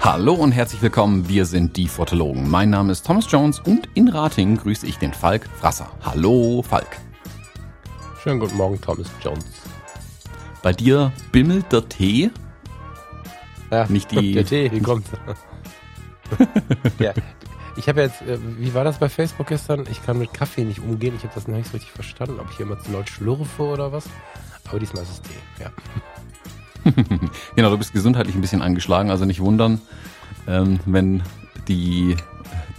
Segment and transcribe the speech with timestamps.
[0.00, 2.50] Hallo und herzlich willkommen, wir sind die Fotologen.
[2.50, 5.88] Mein Name ist Thomas Jones und in Rating grüße ich den Falk Frasser.
[6.02, 6.98] Hallo Falk.
[8.22, 9.44] Schönen guten Morgen, Thomas Jones.
[10.62, 12.30] Bei dir bimmelt der Tee?
[13.70, 14.32] Ja, nicht die.
[14.32, 15.10] Der Tee, wie kommt's?
[16.98, 17.12] ja,
[17.76, 19.86] ich habe jetzt, äh, wie war das bei Facebook gestern?
[19.90, 21.14] Ich kann mit Kaffee nicht umgehen.
[21.16, 23.62] Ich habe das noch nicht so richtig verstanden, ob ich hier immer zu laut schlürfe
[23.62, 24.04] oder was.
[24.68, 25.70] Aber diesmal ist es Tee, ja.
[27.56, 29.80] genau, du bist gesundheitlich ein bisschen angeschlagen, also nicht wundern,
[30.48, 31.22] ähm, wenn
[31.68, 32.16] die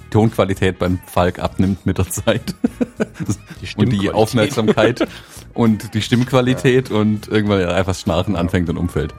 [0.10, 2.56] Tonqualität beim Falk abnimmt mit der Zeit.
[3.62, 5.08] Die und die Aufmerksamkeit
[5.54, 6.98] und die Stimmqualität ja.
[6.98, 9.16] und irgendwann einfach Schnarchen anfängt und umfällt.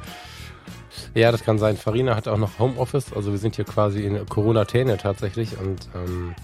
[1.15, 1.77] Ja, das kann sein.
[1.77, 6.35] Farina hat auch noch Homeoffice, also wir sind hier quasi in Corona-Täne tatsächlich und ähm,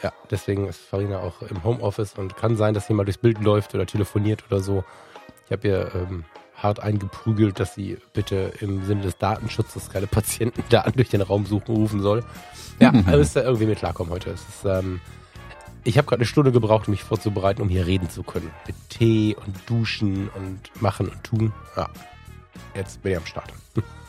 [0.00, 3.40] ja, deswegen ist Farina auch im Homeoffice und kann sein, dass sie mal durchs Bild
[3.40, 4.84] läuft oder telefoniert oder so.
[5.46, 10.92] Ich habe ihr ähm, hart eingeprügelt, dass sie bitte im Sinne des Datenschutzes keine Patientendaten
[10.94, 12.24] durch den Raum suchen rufen soll.
[12.78, 13.04] Ja, mhm.
[13.10, 14.30] müsste irgendwie mit klarkommen heute.
[14.30, 15.00] Ist, ähm,
[15.82, 18.52] ich habe gerade eine Stunde gebraucht, um mich vorzubereiten, um hier reden zu können.
[18.68, 21.52] Mit Tee und Duschen und Machen und Tun.
[21.76, 21.88] Ja,
[22.76, 23.52] jetzt bin ich am Start.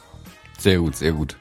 [0.57, 1.37] Sehr gut, sehr gut.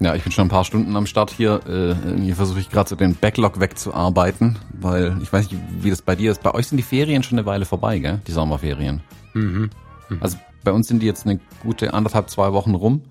[0.00, 1.60] Ja, ich bin schon ein paar Stunden am Start hier.
[1.66, 6.02] Äh, hier versuche ich gerade so den Backlog wegzuarbeiten, weil ich weiß nicht, wie das
[6.02, 6.42] bei dir ist.
[6.42, 8.20] Bei euch sind die Ferien schon eine Weile vorbei, gell?
[8.26, 9.02] Die Sommerferien.
[9.34, 9.70] Mhm.
[10.08, 10.18] mhm.
[10.20, 13.02] Also bei uns sind die jetzt eine gute anderthalb, zwei Wochen rum.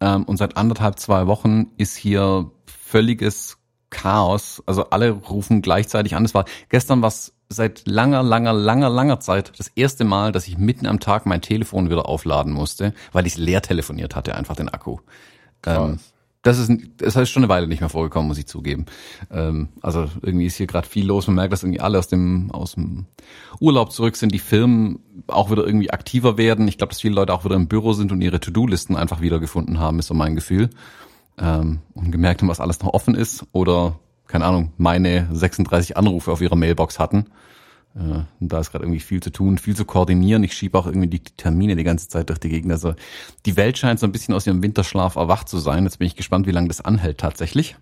[0.00, 3.56] Ähm, und seit anderthalb, zwei Wochen ist hier völliges
[3.90, 4.62] Chaos.
[4.66, 6.24] Also alle rufen gleichzeitig an.
[6.24, 10.58] Es war gestern was seit langer, langer, langer, langer Zeit das erste Mal, dass ich
[10.58, 14.56] mitten am Tag mein Telefon wieder aufladen musste, weil ich es leer telefoniert hatte, einfach
[14.56, 14.98] den Akku.
[15.66, 15.98] Ähm,
[16.42, 18.86] das ist, das ist schon eine Weile nicht mehr vorgekommen, muss ich zugeben.
[19.30, 21.26] Ähm, also irgendwie ist hier gerade viel los.
[21.26, 23.06] Man merkt, dass irgendwie alle aus dem, aus dem
[23.60, 26.68] Urlaub zurück sind, die Firmen auch wieder irgendwie aktiver werden.
[26.68, 29.80] Ich glaube, dass viele Leute auch wieder im Büro sind und ihre To-Do-Listen einfach wiedergefunden
[29.80, 30.70] haben, ist so mein Gefühl.
[31.38, 36.30] Ähm, und gemerkt haben, was alles noch offen ist oder, keine Ahnung, meine 36 Anrufe
[36.30, 37.26] auf ihrer Mailbox hatten.
[37.96, 40.44] Äh, da ist gerade irgendwie viel zu tun, viel zu koordinieren.
[40.44, 42.70] Ich schiebe auch irgendwie die Termine die ganze Zeit durch die Gegend.
[42.70, 42.94] Also
[43.46, 45.84] die Welt scheint so ein bisschen aus ihrem Winterschlaf erwacht zu sein.
[45.84, 47.76] Jetzt bin ich gespannt, wie lange das anhält tatsächlich.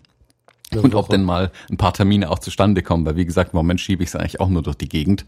[0.73, 3.57] Ja, und ob denn mal ein paar Termine auch zustande kommen, weil wie gesagt, im
[3.57, 5.25] Moment schiebe ich es eigentlich auch nur durch die Gegend.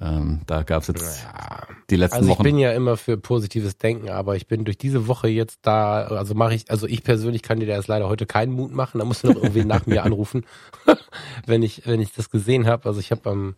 [0.00, 1.59] Ähm, da gab es jetzt ja,
[1.90, 2.42] die letzten also Wochen.
[2.42, 6.02] Ich bin ja immer für positives Denken, aber ich bin durch diese Woche jetzt da,
[6.02, 8.98] also mache ich, also ich persönlich kann dir da jetzt leider heute keinen Mut machen,
[8.98, 10.44] da musst du noch irgendwie nach mir anrufen,
[11.46, 12.88] wenn ich, wenn ich das gesehen habe.
[12.88, 13.54] Also ich habe am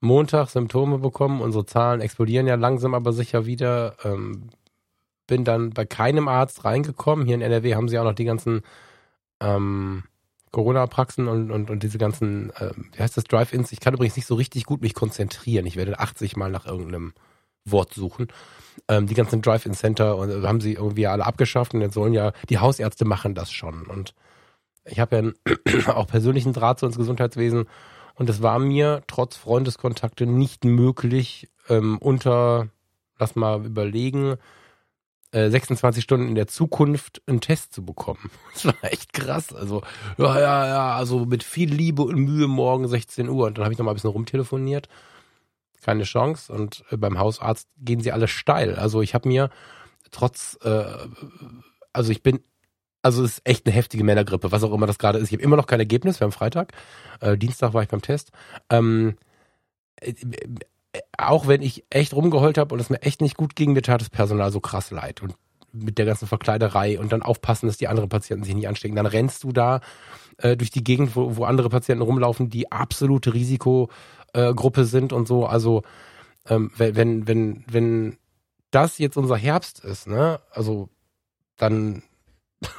[0.00, 1.40] Montag Symptome bekommen.
[1.40, 3.96] Unsere Zahlen explodieren ja langsam, aber sicher wieder.
[4.04, 4.48] Ähm,
[5.26, 7.26] bin dann bei keinem Arzt reingekommen.
[7.26, 8.62] Hier in NRW haben sie auch noch die ganzen
[9.40, 10.02] ähm,
[10.50, 13.70] Corona-Praxen und, und, und diese ganzen, äh, wie heißt das, Drive-Ins.
[13.72, 15.66] Ich kann übrigens nicht so richtig gut mich konzentrieren.
[15.66, 17.12] Ich werde 80 Mal nach irgendeinem
[17.64, 18.28] Wort suchen.
[18.88, 22.32] Ähm, die ganzen Drive-In-Center und, äh, haben sie irgendwie alle abgeschafft und jetzt sollen ja,
[22.48, 23.86] die Hausärzte machen das schon.
[23.86, 24.14] Und
[24.84, 25.34] ich habe
[25.86, 27.66] ja auch persönlichen Draht zu ins Gesundheitswesen
[28.14, 32.68] und es war mir trotz Freundeskontakte nicht möglich, ähm, unter,
[33.18, 34.36] lass mal überlegen,
[35.32, 38.30] äh, 26 Stunden in der Zukunft einen Test zu bekommen.
[38.52, 39.54] Das war echt krass.
[39.54, 39.82] Also,
[40.18, 43.46] ja, ja, ja, also mit viel Liebe und Mühe morgen 16 Uhr.
[43.46, 44.88] Und dann habe ich noch mal ein bisschen rumtelefoniert.
[45.84, 46.52] Keine Chance.
[46.52, 48.76] Und äh, beim Hausarzt gehen sie alle steil.
[48.76, 49.50] Also ich habe mir
[50.10, 50.84] trotz, äh,
[51.92, 52.40] also ich bin
[53.02, 55.28] also es ist echt eine heftige Männergrippe, was auch immer das gerade ist.
[55.28, 56.72] Ich habe immer noch kein Ergebnis, wir haben Freitag.
[57.20, 58.30] Äh, Dienstag war ich beim Test.
[58.68, 59.16] Ähm,
[60.00, 60.12] äh,
[61.16, 64.00] auch wenn ich echt rumgeheult habe und es mir echt nicht gut ging, mir tat
[64.00, 65.22] das Personal so krass leid.
[65.22, 65.34] Und
[65.72, 68.96] mit der ganzen Verkleiderei und dann aufpassen, dass die anderen Patienten sich nicht anstecken.
[68.96, 69.80] Dann rennst du da
[70.38, 73.34] äh, durch die Gegend, wo, wo andere Patienten rumlaufen, die absolute
[74.34, 75.46] Risikogruppe sind und so.
[75.46, 75.82] Also
[76.48, 78.16] ähm, wenn, wenn, wenn
[78.70, 80.88] das jetzt unser Herbst ist, ne, also
[81.56, 82.02] dann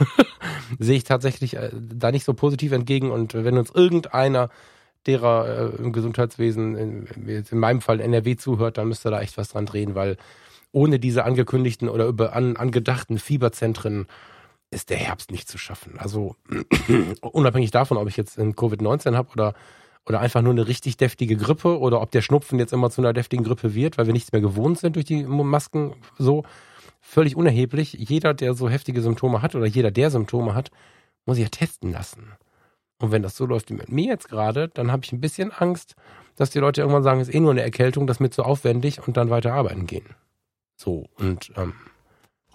[0.79, 3.11] sehe ich tatsächlich äh, da nicht so positiv entgegen.
[3.11, 4.49] Und wenn uns irgendeiner
[5.05, 9.65] derer äh, im Gesundheitswesen, in, meinem Fall NRW zuhört, dann müsste da echt was dran
[9.65, 10.17] drehen, weil
[10.71, 14.07] ohne diese angekündigten oder über an, angedachten Fieberzentren
[14.69, 15.95] ist der Herbst nicht zu schaffen.
[15.97, 16.35] Also
[17.21, 19.53] unabhängig davon, ob ich jetzt in Covid-19 habe oder
[20.05, 23.13] oder einfach nur eine richtig deftige Grippe oder ob der Schnupfen jetzt immer zu einer
[23.13, 26.43] deftigen Grippe wird, weil wir nichts mehr gewohnt sind durch die Masken so
[26.99, 27.93] völlig unerheblich.
[27.93, 30.71] Jeder, der so heftige Symptome hat oder jeder, der Symptome hat,
[31.25, 32.33] muss sich ja testen lassen.
[32.99, 35.51] Und wenn das so läuft wie mit mir jetzt gerade, dann habe ich ein bisschen
[35.51, 35.95] Angst,
[36.35, 38.43] dass die Leute irgendwann sagen, es ist eh nur eine Erkältung, das ist mir zu
[38.43, 40.05] aufwendig und dann weiter arbeiten gehen.
[40.75, 41.73] So, und ähm,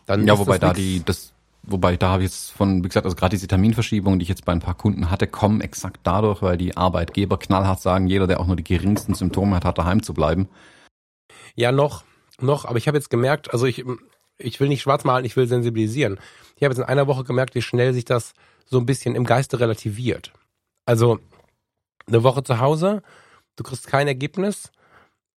[0.07, 0.27] dann.
[0.27, 1.33] Ja, wobei da die, das,
[1.67, 4.45] wobei da habe ich jetzt von, wie gesagt, also gerade diese Terminverschiebungen, die ich jetzt
[4.45, 8.41] bei ein paar Kunden hatte, kommen exakt dadurch, weil die Arbeitgeber knallhart sagen, jeder, der
[8.41, 10.49] auch nur die geringsten Symptome hat, hat daheim zu bleiben.
[11.55, 12.05] Ja, noch,
[12.41, 13.85] noch, aber ich habe jetzt gemerkt, also ich,
[14.39, 16.19] ich will nicht schwarz malen, ich will sensibilisieren.
[16.57, 18.33] Ich habe jetzt in einer Woche gemerkt, wie schnell sich das
[18.65, 20.33] so ein bisschen im Geiste relativiert.
[20.85, 21.19] Also
[22.07, 23.03] eine Woche zu Hause,
[23.57, 24.71] du kriegst kein Ergebnis.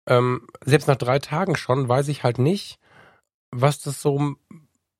[0.07, 2.79] Ähm, selbst nach drei Tagen schon weiß ich halt nicht,
[3.51, 4.35] was das so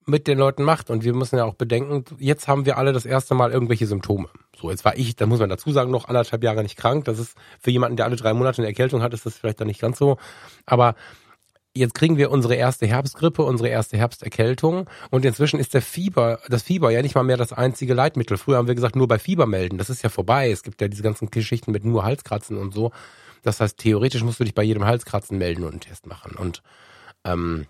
[0.10, 0.90] mit den Leuten macht.
[0.90, 4.30] Und wir müssen ja auch bedenken, jetzt haben wir alle das erste Mal irgendwelche Symptome.
[4.60, 7.06] So, jetzt war ich, da muss man dazu sagen, noch anderthalb Jahre nicht krank.
[7.06, 9.68] Das ist für jemanden, der alle drei Monate eine Erkältung hat, ist das vielleicht dann
[9.68, 10.18] nicht ganz so.
[10.66, 10.96] Aber
[11.74, 16.64] jetzt kriegen wir unsere erste Herbstgrippe, unsere erste Herbsterkältung und inzwischen ist der Fieber, das
[16.64, 18.38] Fieber ja nicht mal mehr das einzige Leitmittel.
[18.38, 19.78] Früher haben wir gesagt, nur bei Fieber melden.
[19.78, 20.52] Das ist ja vorbei.
[20.52, 22.92] Es gibt ja diese ganzen Geschichten mit nur Halskratzen und so.
[23.44, 26.36] Das heißt, theoretisch musst du dich bei jedem Halskratzen melden und einen Test machen.
[26.36, 26.62] Und
[27.24, 27.66] ähm,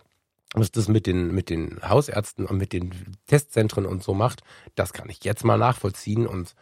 [0.54, 2.92] was das mit den, mit den Hausärzten und mit den
[3.28, 4.42] Testzentren und so macht,
[4.76, 6.26] das kann ich jetzt mal nachvollziehen.
[6.26, 6.56] Und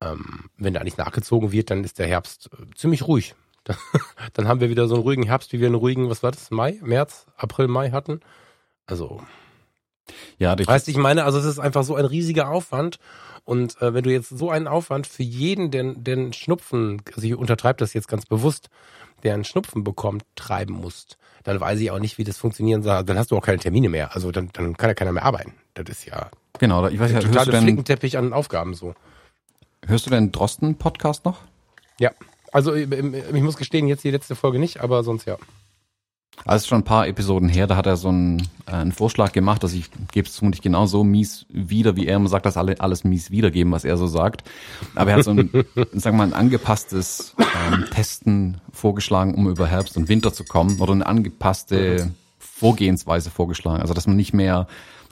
[0.00, 3.34] ähm, wenn da nicht nachgezogen wird, dann ist der Herbst äh, ziemlich ruhig.
[4.32, 6.50] dann haben wir wieder so einen ruhigen Herbst, wie wir einen ruhigen, was war das,
[6.50, 8.20] Mai, März, April, Mai hatten.
[8.86, 9.22] Also,
[10.38, 12.98] ja, weißt du, ich meine, also es ist einfach so ein riesiger Aufwand.
[13.44, 17.34] Und äh, wenn du jetzt so einen Aufwand für jeden, der den Schnupfen, also ich
[17.34, 18.68] untertreibe das jetzt ganz bewusst,
[19.22, 23.02] der einen Schnupfen bekommt, treiben musst, dann weiß ich auch nicht, wie das funktionieren soll.
[23.04, 24.14] Dann hast du auch keine Termine mehr.
[24.14, 25.54] Also dann, dann kann ja keiner mehr arbeiten.
[25.74, 26.86] Das ist ja genau.
[26.88, 28.94] Ich weiß ja, hörst du denn, Flickenteppich an Aufgaben so.
[29.86, 31.38] Hörst du den Drosten-Podcast noch?
[31.98, 32.12] Ja.
[32.52, 32.88] Also ich
[33.42, 35.36] muss gestehen, jetzt die letzte Folge nicht, aber sonst ja.
[36.44, 39.62] Also schon ein paar Episoden her, da hat er so einen, äh, einen Vorschlag gemacht,
[39.62, 43.04] dass ich gebe es vermutlich genauso mies wieder, wie er immer sagt, dass alle alles
[43.04, 44.44] mies wiedergeben, was er so sagt.
[44.94, 45.50] Aber er hat so ein,
[45.92, 50.80] sagen wir mal, ein angepasstes ähm, Testen vorgeschlagen, um über Herbst und Winter zu kommen,
[50.80, 53.82] oder eine angepasste Vorgehensweise vorgeschlagen.
[53.82, 54.66] Also dass man nicht mehr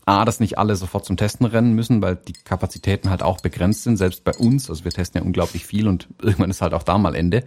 [0.08, 3.82] A, dass nicht alle sofort zum Testen rennen müssen, weil die Kapazitäten halt auch begrenzt
[3.82, 4.70] sind, selbst bei uns.
[4.70, 7.44] Also wir testen ja unglaublich viel und irgendwann ist halt auch da mal Ende.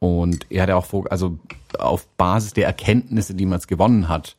[0.00, 1.38] Und er hat ja auch vor, also
[1.78, 4.36] auf Basis der Erkenntnisse, die man jetzt gewonnen hat,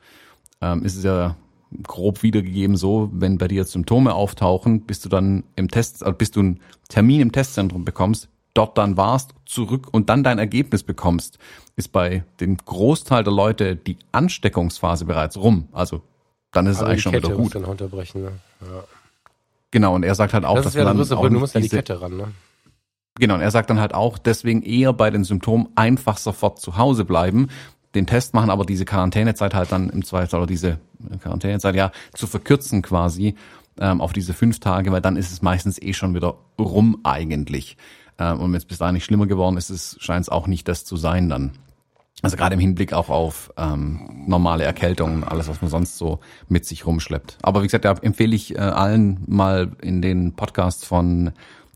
[0.59, 1.35] ähm, ist es ja
[1.83, 6.17] grob wiedergegeben so, wenn bei dir jetzt Symptome auftauchen, bis du dann im Test, also
[6.17, 6.59] bis du einen
[6.89, 11.37] Termin im Testzentrum bekommst, dort dann warst, zurück und dann dein Ergebnis bekommst,
[11.75, 15.69] ist bei dem Großteil der Leute die Ansteckungsphase bereits rum.
[15.71, 16.01] Also
[16.51, 17.55] dann ist Aber es eigentlich schon Kette wieder gut.
[17.55, 18.31] Dann unterbrechen, ne?
[18.61, 18.83] ja.
[19.71, 21.61] Genau, und er sagt halt auch, das dass ja, man dann auch du musst ja
[21.61, 22.27] die Kette ran, ne?
[23.19, 26.77] Genau, und er sagt dann halt auch, deswegen eher bei den Symptomen einfach sofort zu
[26.77, 27.49] Hause bleiben,
[27.93, 30.79] den Test machen, aber diese Quarantänezeit halt dann im Zweifel, oder diese
[31.21, 33.35] Quarantänezeit ja zu verkürzen quasi
[33.79, 37.77] ähm, auf diese fünf Tage, weil dann ist es meistens eh schon wieder rum eigentlich.
[38.17, 40.67] Ähm, und wenn es bis dahin nicht schlimmer geworden ist, es scheint es auch nicht
[40.67, 41.51] das zu sein dann.
[42.21, 46.65] Also gerade im Hinblick auch auf ähm, normale Erkältungen, alles, was man sonst so mit
[46.65, 47.39] sich rumschleppt.
[47.41, 51.31] Aber wie gesagt, da empfehle ich äh, allen mal in den Podcast von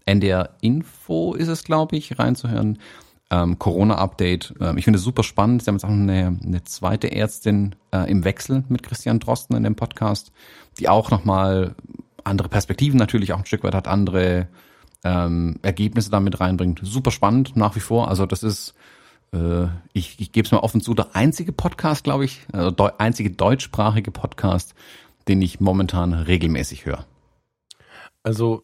[0.05, 2.79] NDR Info ist es, glaube ich, reinzuhören.
[3.31, 4.53] Ähm, Corona-Update.
[4.59, 5.63] Ähm, ich finde es super spannend.
[5.63, 9.63] Sie haben jetzt auch eine, eine zweite Ärztin äh, im Wechsel mit Christian Drosten in
[9.63, 10.31] dem Podcast,
[10.77, 11.75] die auch nochmal
[12.23, 14.47] andere Perspektiven natürlich auch ein Stück weit hat, andere
[15.03, 16.81] ähm, Ergebnisse damit reinbringt.
[16.83, 18.09] Super spannend nach wie vor.
[18.09, 18.73] Also das ist,
[19.33, 22.99] äh, ich, ich gebe es mal offen zu, der einzige Podcast, glaube ich, also der
[22.99, 24.75] einzige deutschsprachige Podcast,
[25.27, 27.05] den ich momentan regelmäßig höre.
[28.23, 28.63] Also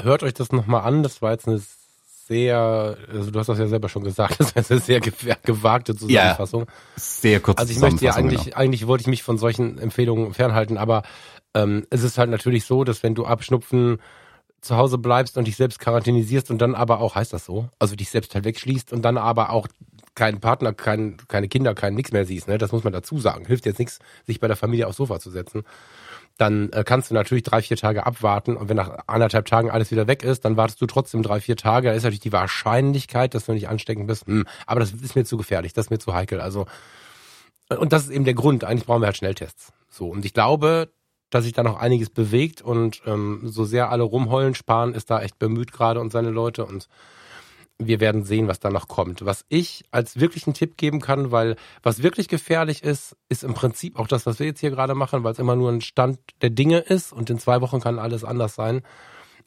[0.00, 1.02] hört euch das nochmal an.
[1.02, 1.60] Das war jetzt eine
[2.26, 6.62] sehr, also du hast das ja selber schon gesagt, das ist eine sehr gewagte Zusammenfassung.
[6.62, 7.58] Ja, sehr kurz.
[7.58, 8.56] Also ich möchte ja eigentlich, genau.
[8.56, 11.02] eigentlich wollte ich mich von solchen Empfehlungen fernhalten, aber
[11.54, 13.98] ähm, es ist halt natürlich so, dass wenn du abschnupfen
[14.60, 17.94] zu Hause bleibst und dich selbst quarantänisierst und dann aber auch, heißt das so, also
[17.94, 19.68] dich selbst halt wegschließt und dann aber auch
[20.14, 22.56] keinen Partner, kein, keine Kinder, kein nix mehr siehst, ne?
[22.56, 23.46] Das muss man dazu sagen.
[23.46, 25.64] Hilft jetzt nichts, sich bei der Familie aufs Sofa zu setzen
[26.36, 29.90] dann äh, kannst du natürlich drei, vier Tage abwarten und wenn nach anderthalb Tagen alles
[29.90, 31.88] wieder weg ist, dann wartest du trotzdem drei, vier Tage.
[31.88, 35.24] Da ist natürlich die Wahrscheinlichkeit, dass du nicht ansteckend bist, hm, aber das ist mir
[35.24, 36.40] zu gefährlich, das ist mir zu heikel.
[36.40, 36.66] Also
[37.68, 38.64] und das ist eben der Grund.
[38.64, 39.72] Eigentlich brauchen wir halt Schnelltests.
[39.88, 40.90] So und ich glaube,
[41.30, 45.20] dass sich da noch einiges bewegt und ähm, so sehr alle rumheulen, sparen ist da
[45.20, 46.88] echt bemüht gerade und seine Leute und
[47.78, 49.24] wir werden sehen, was da noch kommt.
[49.24, 53.98] Was ich als wirklichen Tipp geben kann, weil was wirklich gefährlich ist, ist im Prinzip
[53.98, 56.50] auch das, was wir jetzt hier gerade machen, weil es immer nur ein Stand der
[56.50, 58.82] Dinge ist und in zwei Wochen kann alles anders sein.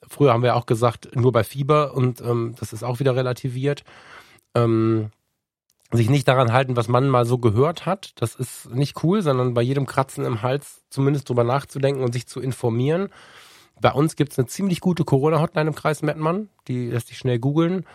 [0.07, 3.84] Früher haben wir auch gesagt, nur bei Fieber und ähm, das ist auch wieder relativiert.
[4.53, 5.10] Ähm,
[5.91, 9.53] sich nicht daran halten, was man mal so gehört hat, das ist nicht cool, sondern
[9.53, 13.07] bei jedem Kratzen im Hals zumindest drüber nachzudenken und sich zu informieren.
[13.79, 17.86] Bei uns gibt's eine ziemlich gute Corona-Hotline im Kreis Mettmann, die lässt sich schnell googeln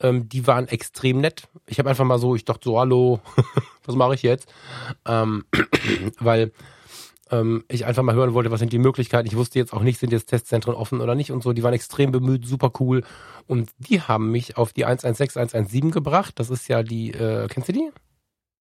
[0.00, 1.48] ähm, die waren extrem nett.
[1.66, 3.20] Ich habe einfach mal so, ich dachte so, hallo,
[3.84, 4.52] was mache ich jetzt?
[5.06, 5.44] Ähm,
[6.18, 6.52] weil
[7.30, 9.26] ähm, ich einfach mal hören wollte, was sind die Möglichkeiten.
[9.26, 11.52] Ich wusste jetzt auch nicht, sind jetzt Testzentren offen oder nicht und so.
[11.52, 13.04] Die waren extrem bemüht, super cool.
[13.46, 16.38] Und die haben mich auf die 116 117 gebracht.
[16.38, 17.90] Das ist ja die, äh, kennst du die?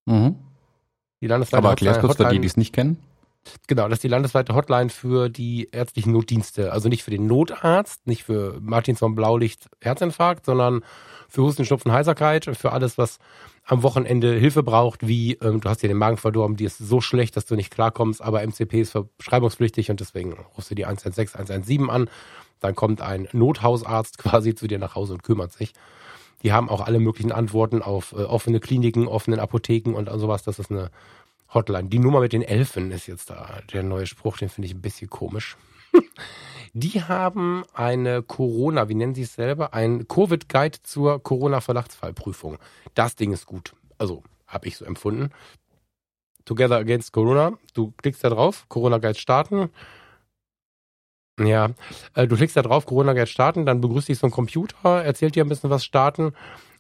[0.05, 0.35] Mhm.
[1.21, 2.97] Die landesweite Aber erklär's kurz für die, die es nicht kennen.
[3.67, 6.71] Genau, das ist die landesweite Hotline für die ärztlichen Notdienste.
[6.71, 10.81] Also nicht für den Notarzt, nicht für Martins von Blaulicht Herzinfarkt, sondern
[11.29, 13.19] für Husten, Schnupfen, Heiserkeit, für alles, was
[13.65, 17.01] am Wochenende Hilfe braucht, wie ähm, du hast dir den Magen verdorben, die ist so
[17.01, 21.39] schlecht, dass du nicht klarkommst, aber MCP ist verschreibungspflichtig und deswegen rufst du die 116,
[21.39, 22.09] 117 an.
[22.59, 25.73] Dann kommt ein Nothausarzt quasi zu dir nach Hause und kümmert sich.
[26.43, 30.43] Die haben auch alle möglichen Antworten auf äh, offene Kliniken, offenen Apotheken und sowas.
[30.43, 30.91] Das ist eine
[31.55, 31.89] Hotline.
[31.89, 33.61] Die Nummer mit den Elfen ist jetzt da.
[33.73, 35.57] Der neue Spruch, den finde ich ein bisschen komisch.
[36.73, 39.73] Die haben eine Corona, wie nennen sie es selber?
[39.73, 42.57] Ein Covid-Guide zur Corona-Verdachtsfallprüfung.
[42.93, 43.73] Das Ding ist gut.
[43.97, 45.29] Also, habe ich so empfunden.
[46.43, 47.57] Together Against Corona.
[47.73, 49.69] Du klickst da drauf, Corona-Guide starten.
[51.39, 51.71] Ja,
[52.13, 55.45] äh, du klickst da drauf, Corona-Guide starten, dann begrüßt dich so ein Computer, erzählt dir
[55.45, 56.33] ein bisschen was starten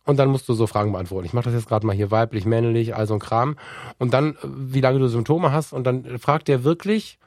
[0.05, 1.25] und dann musst du so Fragen beantworten.
[1.25, 3.57] Ich mache das jetzt gerade mal hier weiblich, männlich, all so ein Kram.
[3.97, 7.19] Und dann, äh, wie lange du Symptome hast und dann fragt der wirklich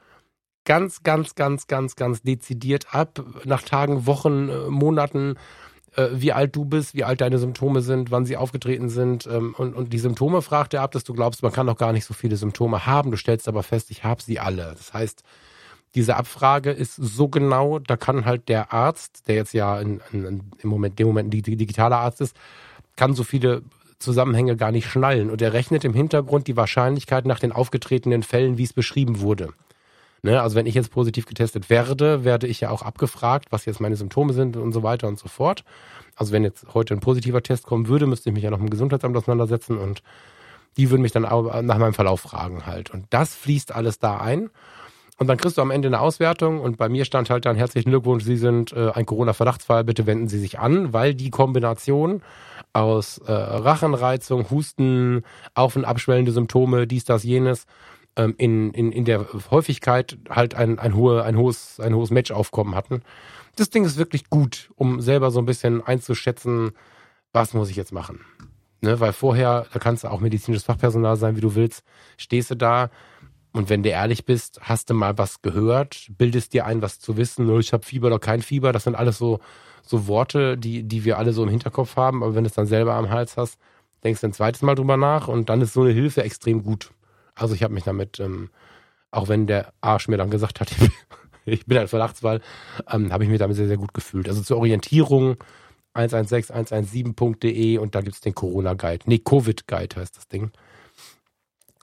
[0.65, 5.35] ganz, ganz, ganz, ganz, ganz dezidiert ab, nach Tagen, Wochen, äh, Monaten,
[5.95, 9.27] äh, wie alt du bist, wie alt deine Symptome sind, wann sie aufgetreten sind.
[9.27, 11.93] ähm, Und, und die Symptome fragt er ab, dass du glaubst, man kann doch gar
[11.93, 13.11] nicht so viele Symptome haben.
[13.11, 14.73] Du stellst aber fest, ich habe sie alle.
[14.77, 15.23] Das heißt,
[15.95, 20.51] diese Abfrage ist so genau, da kann halt der Arzt, der jetzt ja in, in,
[20.59, 22.35] im Moment, dem Moment digitaler Arzt ist,
[22.99, 23.61] kann so viele
[23.97, 25.29] Zusammenhänge gar nicht schnallen.
[25.29, 29.53] Und er rechnet im Hintergrund die Wahrscheinlichkeit nach den aufgetretenen Fällen, wie es beschrieben wurde.
[30.21, 33.79] Ne, also wenn ich jetzt positiv getestet werde, werde ich ja auch abgefragt, was jetzt
[33.79, 35.63] meine Symptome sind und so weiter und so fort.
[36.17, 38.69] Also wenn jetzt heute ein positiver Test kommen würde, müsste ich mich ja noch dem
[38.69, 40.03] Gesundheitsamt auseinandersetzen und
[40.75, 42.89] die würden mich dann nach meinem Verlauf fragen halt.
[42.89, 44.49] Und das fließt alles da ein.
[45.17, 47.89] Und dann kriegst du am Ende eine Auswertung und bei mir stand halt dann herzlichen
[47.89, 52.21] Glückwunsch, Sie sind äh, ein Corona-Verdachtsfall, bitte wenden Sie sich an, weil die Kombination
[52.73, 55.23] aus äh, Rachenreizung, Husten,
[55.53, 57.65] auf- und abschwellende Symptome, dies, das, jenes,
[58.15, 62.75] ähm, in, in, in der Häufigkeit halt ein, ein, hohe, ein, hohes, ein hohes Matchaufkommen
[62.75, 63.01] hatten.
[63.55, 66.71] Das Ding ist wirklich gut, um selber so ein bisschen einzuschätzen,
[67.33, 68.21] was muss ich jetzt machen.
[68.81, 71.83] Ne, weil vorher, da kannst du auch medizinisches Fachpersonal sein, wie du willst,
[72.15, 72.89] stehst du da
[73.51, 77.17] und wenn du ehrlich bist, hast du mal was gehört, bildest dir ein, was zu
[77.17, 79.39] wissen, oh, ich habe Fieber oder kein Fieber, das sind alles so,
[79.89, 82.67] so Worte, die, die wir alle so im Hinterkopf haben, aber wenn du es dann
[82.67, 83.57] selber am Hals hast,
[84.03, 86.91] denkst du ein zweites Mal drüber nach und dann ist so eine Hilfe extrem gut.
[87.33, 88.51] Also ich habe mich damit, ähm,
[89.09, 90.69] auch wenn der Arsch mir dann gesagt hat,
[91.45, 92.39] ich bin ein Verdachtsfall,
[92.87, 94.29] ähm, habe ich mich damit sehr, sehr gut gefühlt.
[94.29, 95.37] Also zur Orientierung
[95.95, 99.05] 116.117.de und da gibt's den Corona-Guide.
[99.07, 100.51] Nee, Covid-Guide heißt das Ding.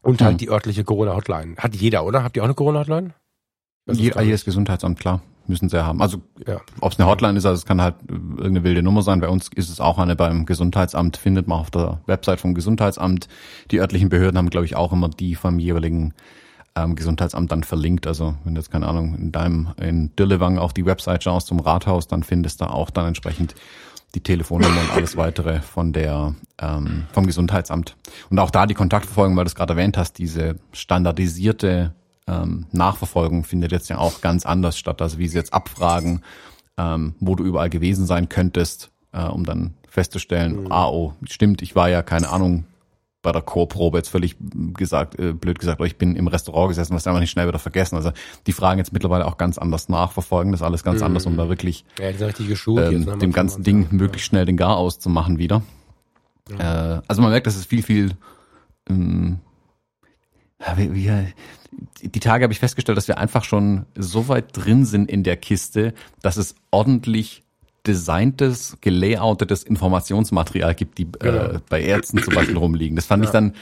[0.02, 0.38] Und halt Hm.
[0.38, 1.56] die örtliche Corona-Hotline.
[1.56, 2.22] Hat jeder, oder?
[2.22, 3.14] Habt ihr auch eine Corona-Hotline?
[3.90, 6.00] Jeder, jedes Gesundheitsamt, klar, müssen sie haben.
[6.02, 6.60] Also Ja.
[6.80, 9.20] ob es eine Hotline ist, also es kann halt äh, irgendeine wilde Nummer sein.
[9.20, 13.28] Bei uns ist es auch eine beim Gesundheitsamt, findet man auf der Website vom Gesundheitsamt.
[13.70, 16.14] Die örtlichen Behörden haben, glaube ich, auch immer die vom jeweiligen
[16.74, 18.06] ähm, Gesundheitsamt dann verlinkt.
[18.06, 21.60] Also wenn du jetzt, keine Ahnung, in deinem, in Dillewang auf die Website schaust zum
[21.60, 23.54] Rathaus, dann findest du auch dann entsprechend
[24.14, 27.96] die Telefonnummer und alles weitere von der ähm, vom Gesundheitsamt.
[28.30, 31.92] Und auch da die Kontaktverfolgung, weil du es gerade erwähnt hast, diese standardisierte
[32.26, 35.00] ähm, Nachverfolgung findet jetzt ja auch ganz anders statt.
[35.02, 36.22] Also wie sie jetzt abfragen,
[36.76, 41.74] ähm, wo du überall gewesen sein könntest, äh, um dann festzustellen, ah oh, stimmt, ich
[41.74, 42.64] war ja, keine Ahnung,
[43.22, 44.36] bei der Chorprobe jetzt völlig
[44.74, 47.58] gesagt, äh, blöd gesagt, oder ich bin im Restaurant gesessen, was einfach nicht schnell wieder
[47.58, 47.96] vergessen.
[47.96, 48.12] Also
[48.46, 51.06] die fragen jetzt mittlerweile auch ganz anders nachverfolgen, das alles ganz Mhm.
[51.06, 51.84] anders, um da wirklich
[52.78, 53.04] Ja, ähm.
[53.04, 53.18] Ne?
[53.18, 55.62] dem ganzen Ding möglichst schnell den Gar auszumachen wieder.
[56.56, 56.62] Äh,
[57.08, 58.12] also man merkt, dass es viel, viel
[58.88, 59.40] ähm,
[60.60, 61.10] ja, wie, wie,
[62.02, 65.36] die Tage habe ich festgestellt, dass wir einfach schon so weit drin sind in der
[65.36, 67.42] Kiste, dass es ordentlich
[67.86, 71.58] designtes, gelayoutetes Informationsmaterial gibt, die äh, Genau.
[71.68, 72.96] bei Ärzten zum Beispiel rumliegen.
[72.96, 73.54] Das fand ich dann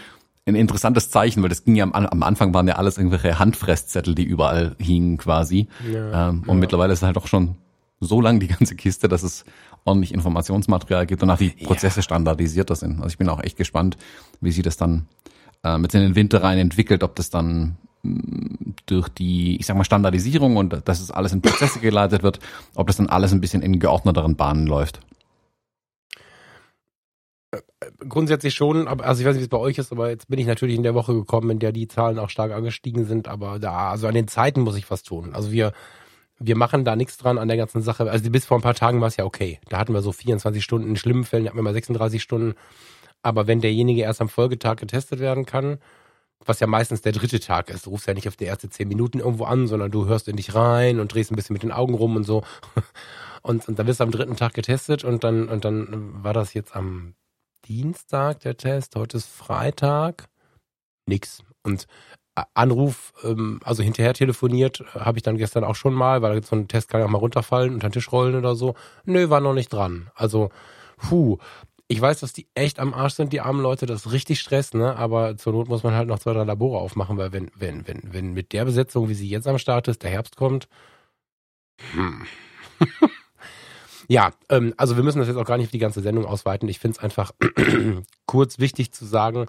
[0.46, 4.14] ein interessantes Zeichen, weil das ging ja am, am Anfang waren ja alles irgendwelche Handfresszettel,
[4.14, 5.68] die überall hingen quasi.
[5.90, 7.56] Ja, ähm, und mittlerweile ist es halt auch schon
[8.00, 9.44] so lang die ganze Kiste, dass es
[9.84, 12.96] ordentlich Informationsmaterial gibt und auch die Prozesse standardisierter sind.
[12.96, 13.96] Also ich bin auch echt gespannt,
[14.40, 15.06] wie sich das dann
[15.64, 19.76] äh, mit in den Winter rein entwickelt, ob das dann mh, durch die, ich sag
[19.76, 22.38] mal, Standardisierung und dass es alles in Prozesse geleitet wird,
[22.74, 25.00] ob das dann alles ein bisschen in geordneteren Bahnen läuft.
[28.08, 30.38] Grundsätzlich schon, aber also ich weiß nicht, wie es bei euch ist, aber jetzt bin
[30.38, 33.58] ich natürlich in der Woche gekommen, in der die Zahlen auch stark angestiegen sind, aber
[33.58, 35.34] da, also an den Zeiten muss ich was tun.
[35.34, 35.72] Also wir,
[36.38, 38.10] wir machen da nichts dran an der ganzen Sache.
[38.10, 39.60] Also bis vor ein paar Tagen war es ja okay.
[39.68, 42.54] Da hatten wir so 24 Stunden, in schlimmen Fällen hatten wir mal 36 Stunden.
[43.24, 45.78] Aber wenn derjenige erst am Folgetag getestet werden kann,
[46.44, 47.86] was ja meistens der dritte Tag ist.
[47.86, 50.36] Du rufst ja nicht auf die erste zehn Minuten irgendwo an, sondern du hörst in
[50.36, 52.44] dich rein und drehst ein bisschen mit den Augen rum und so.
[53.46, 56.54] Und, und dann wirst du am dritten Tag getestet und dann, und dann war das
[56.54, 57.12] jetzt am
[57.66, 60.30] Dienstag der Test, heute ist Freitag.
[61.04, 61.42] Nix.
[61.62, 61.86] Und
[62.54, 66.68] Anruf, ähm, also hinterher telefoniert, habe ich dann gestern auch schon mal, weil so ein
[66.68, 68.76] Test kann ja auch mal runterfallen, unter den Tisch rollen oder so.
[69.04, 70.10] Nö, war noch nicht dran.
[70.14, 70.48] Also,
[70.96, 71.36] puh.
[71.94, 74.74] Ich weiß, dass die echt am Arsch sind, die armen Leute, das ist richtig Stress,
[74.74, 74.96] ne?
[74.96, 78.02] Aber zur Not muss man halt noch zwei, drei Labore aufmachen, weil wenn, wenn, wenn,
[78.12, 80.66] wenn mit der Besetzung, wie sie jetzt am Start ist, der Herbst kommt,
[81.92, 82.26] hm.
[84.08, 86.68] Ja, ähm, also wir müssen das jetzt auch gar nicht auf die ganze Sendung ausweiten.
[86.68, 87.32] Ich finde es einfach
[88.26, 89.46] kurz wichtig zu sagen,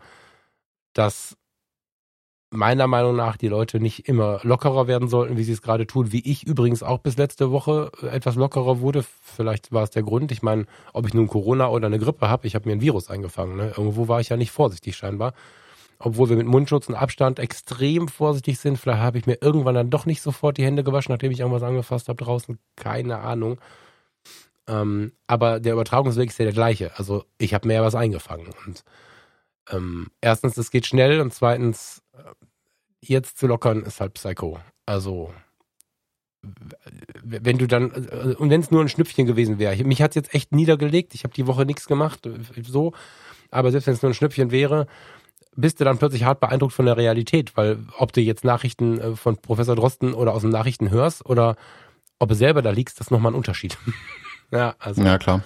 [0.93, 1.35] dass
[2.55, 6.11] meiner Meinung nach die Leute nicht immer lockerer werden sollten, wie sie es gerade tun,
[6.11, 9.03] wie ich übrigens auch bis letzte Woche etwas lockerer wurde.
[9.21, 10.31] Vielleicht war es der Grund.
[10.31, 13.09] Ich meine, ob ich nun Corona oder eine Grippe habe, ich habe mir ein Virus
[13.09, 13.57] eingefangen.
[13.57, 13.73] Ne?
[13.77, 15.33] Irgendwo war ich ja nicht vorsichtig scheinbar.
[15.97, 18.77] Obwohl wir mit Mundschutz und Abstand extrem vorsichtig sind.
[18.77, 21.63] Vielleicht habe ich mir irgendwann dann doch nicht sofort die Hände gewaschen, nachdem ich irgendwas
[21.63, 22.59] angefasst habe draußen.
[22.75, 23.59] Keine Ahnung.
[24.67, 26.91] Ähm, aber der Übertragungsweg ist ja der gleiche.
[26.97, 28.47] Also ich habe mehr was eingefangen.
[28.65, 28.83] Und
[29.71, 32.01] ähm, erstens, es geht schnell und zweitens,
[33.01, 34.59] jetzt zu lockern ist halt Psycho.
[34.85, 35.33] Also
[37.23, 40.15] wenn du dann, äh, und wenn es nur ein Schnüpfchen gewesen wäre, mich hat es
[40.15, 42.93] jetzt echt niedergelegt, ich habe die Woche nichts gemacht, äh, so,
[43.51, 44.87] aber selbst wenn es nur ein Schnüpfchen wäre,
[45.55, 49.37] bist du dann plötzlich hart beeindruckt von der Realität, weil ob du jetzt Nachrichten von
[49.37, 51.55] Professor Drosten oder aus den Nachrichten hörst oder
[52.19, 53.77] ob du selber da liegst, das ist nochmal ein Unterschied.
[54.51, 55.01] Ja, also.
[55.01, 55.43] Ja, klar.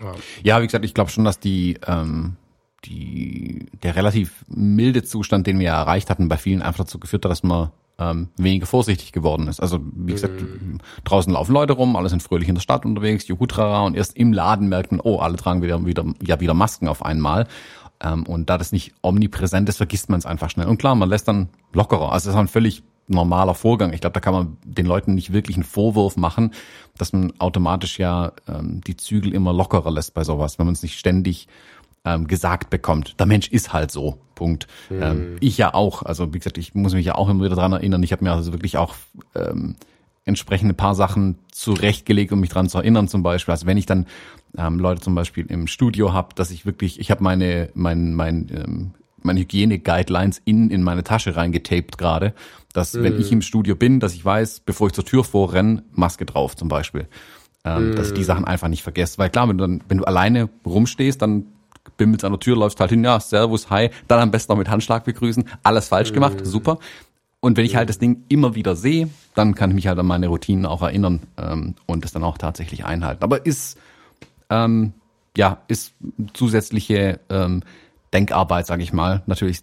[0.00, 2.36] Ja, ja wie gesagt, ich glaube schon, dass die, ähm,
[2.84, 7.24] die, der relativ milde Zustand, den wir ja erreicht hatten, bei vielen einfach dazu geführt
[7.24, 9.60] hat, dass man ähm, weniger vorsichtig geworden ist.
[9.60, 10.78] Also wie gesagt, mhm.
[11.04, 14.32] draußen laufen Leute rum, alle sind fröhlich in der Stadt unterwegs, Juhutrara und erst im
[14.32, 17.46] Laden merkten, oh, alle tragen wieder, wieder, ja, wieder Masken auf einmal.
[18.00, 20.66] Ähm, und da das nicht omnipräsent ist, vergisst man es einfach schnell.
[20.66, 22.12] Und klar, man lässt dann lockerer.
[22.12, 23.92] Also es ist ein völlig normaler Vorgang.
[23.92, 26.52] Ich glaube, da kann man den Leuten nicht wirklich einen Vorwurf machen,
[26.96, 30.82] dass man automatisch ja ähm, die Zügel immer lockerer lässt bei sowas, wenn man es
[30.82, 31.48] nicht ständig
[32.04, 33.18] ähm, gesagt bekommt.
[33.18, 34.18] Der Mensch ist halt so.
[34.34, 34.66] Punkt.
[34.90, 35.02] Mhm.
[35.02, 36.02] Ähm, ich ja auch.
[36.02, 38.02] Also wie gesagt, ich muss mich ja auch immer wieder dran erinnern.
[38.02, 38.94] Ich habe mir also wirklich auch
[39.34, 39.76] ähm,
[40.24, 43.08] entsprechend ein paar Sachen zurechtgelegt, um mich dran zu erinnern.
[43.08, 44.06] Zum Beispiel, also wenn ich dann
[44.56, 48.48] ähm, Leute zum Beispiel im Studio habe, dass ich wirklich, ich habe meine mein mein
[48.52, 48.90] ähm,
[49.24, 52.34] meine Hygiene-Guidelines in, in meine Tasche reingetaped gerade,
[52.74, 53.04] dass mhm.
[53.04, 56.56] wenn ich im Studio bin, dass ich weiß, bevor ich zur Tür vorrenne, Maske drauf
[56.56, 57.08] zum Beispiel.
[57.64, 57.96] Ähm, mhm.
[57.96, 59.16] Dass ich die Sachen einfach nicht vergesse.
[59.16, 61.46] Weil klar, wenn du, dann, wenn du alleine rumstehst, dann
[61.96, 64.68] bimmelst an der Tür, läufst halt hin, ja, Servus, hi, dann am besten noch mit
[64.68, 66.14] Handschlag begrüßen, alles falsch mhm.
[66.14, 66.78] gemacht, super.
[67.40, 70.06] Und wenn ich halt das Ding immer wieder sehe, dann kann ich mich halt an
[70.06, 73.22] meine Routinen auch erinnern ähm, und das dann auch tatsächlich einhalten.
[73.22, 73.78] Aber ist
[74.48, 74.94] ähm,
[75.36, 75.92] ja ist
[76.32, 77.62] zusätzliche ähm,
[78.14, 79.60] Denkarbeit, sage ich mal, natürlich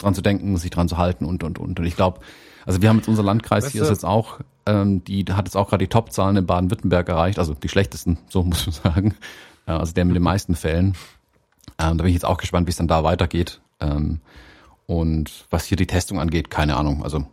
[0.00, 1.78] dran zu denken, sich dran zu halten und und und.
[1.78, 2.18] Und ich glaube,
[2.66, 5.56] also wir haben jetzt unser Landkreis weißt hier ist jetzt auch, ähm, die hat jetzt
[5.56, 9.14] auch gerade die Topzahlen in Baden-Württemberg erreicht, also die schlechtesten, so muss man sagen.
[9.66, 10.94] Also der mit den meisten Fällen.
[11.78, 13.60] Ähm, da bin ich jetzt auch gespannt, wie es dann da weitergeht.
[13.80, 14.20] Ähm,
[14.86, 17.02] und was hier die Testung angeht, keine Ahnung.
[17.02, 17.24] Also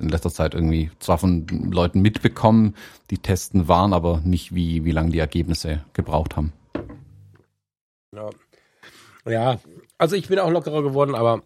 [0.00, 2.74] in letzter Zeit irgendwie zwar von Leuten mitbekommen,
[3.10, 6.52] die testen waren, aber nicht wie, wie lange die Ergebnisse gebraucht haben.
[8.12, 8.30] Ja.
[9.28, 9.58] Ja,
[9.98, 11.42] also ich bin auch lockerer geworden, aber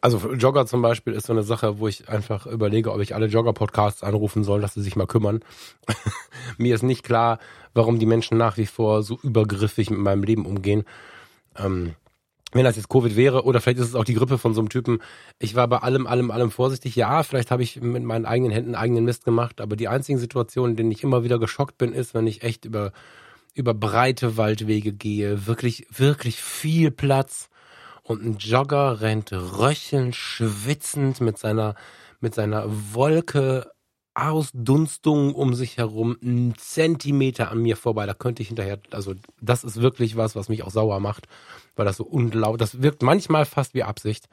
[0.00, 3.26] also Jogger zum Beispiel ist so eine Sache, wo ich einfach überlege, ob ich alle
[3.26, 5.40] Jogger-Podcasts anrufen soll, dass sie sich mal kümmern.
[6.58, 7.38] Mir ist nicht klar,
[7.74, 10.84] warum die Menschen nach wie vor so übergriffig mit meinem Leben umgehen.
[11.56, 11.94] Ähm,
[12.52, 14.68] wenn das jetzt Covid wäre, oder vielleicht ist es auch die Grippe von so einem
[14.68, 15.00] Typen.
[15.38, 16.94] Ich war bei allem, allem, allem vorsichtig.
[16.96, 20.72] Ja, vielleicht habe ich mit meinen eigenen Händen eigenen Mist gemacht, aber die einzigen Situationen,
[20.72, 22.92] in denen ich immer wieder geschockt bin, ist, wenn ich echt über,
[23.54, 27.48] über breite Waldwege gehe, wirklich, wirklich viel Platz
[28.02, 31.74] und ein Jogger rennt röchelnd, schwitzend mit seiner,
[32.20, 33.70] mit seiner Wolke
[34.14, 38.06] Ausdunstung um sich herum, einen Zentimeter an mir vorbei.
[38.06, 41.28] Da könnte ich hinterher, also das ist wirklich was, was mich auch sauer macht,
[41.76, 44.28] weil das so unlaut, das wirkt manchmal fast wie Absicht.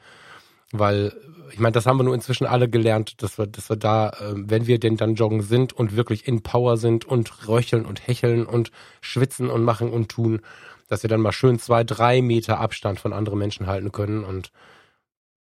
[0.72, 1.12] Weil,
[1.50, 4.34] ich meine, das haben wir nur inzwischen alle gelernt, dass wir, dass wir da, äh,
[4.36, 8.46] wenn wir denn dann joggen sind und wirklich in Power sind und röcheln und hecheln
[8.46, 10.42] und schwitzen und machen und tun,
[10.88, 14.24] dass wir dann mal schön zwei, drei Meter Abstand von anderen Menschen halten können.
[14.24, 14.52] Und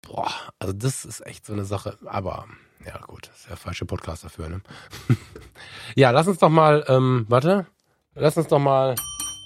[0.01, 1.97] boah, also das ist echt so eine Sache.
[2.05, 2.47] Aber
[2.85, 4.61] ja gut, das ist der falsche Podcast dafür, ne?
[5.95, 7.65] ja, lass uns doch mal, ähm, warte,
[8.15, 8.95] lass uns doch mal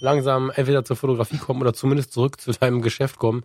[0.02, 3.44] langsam entweder zur Fotografie kommen oder zumindest zurück zu deinem Geschäft kommen.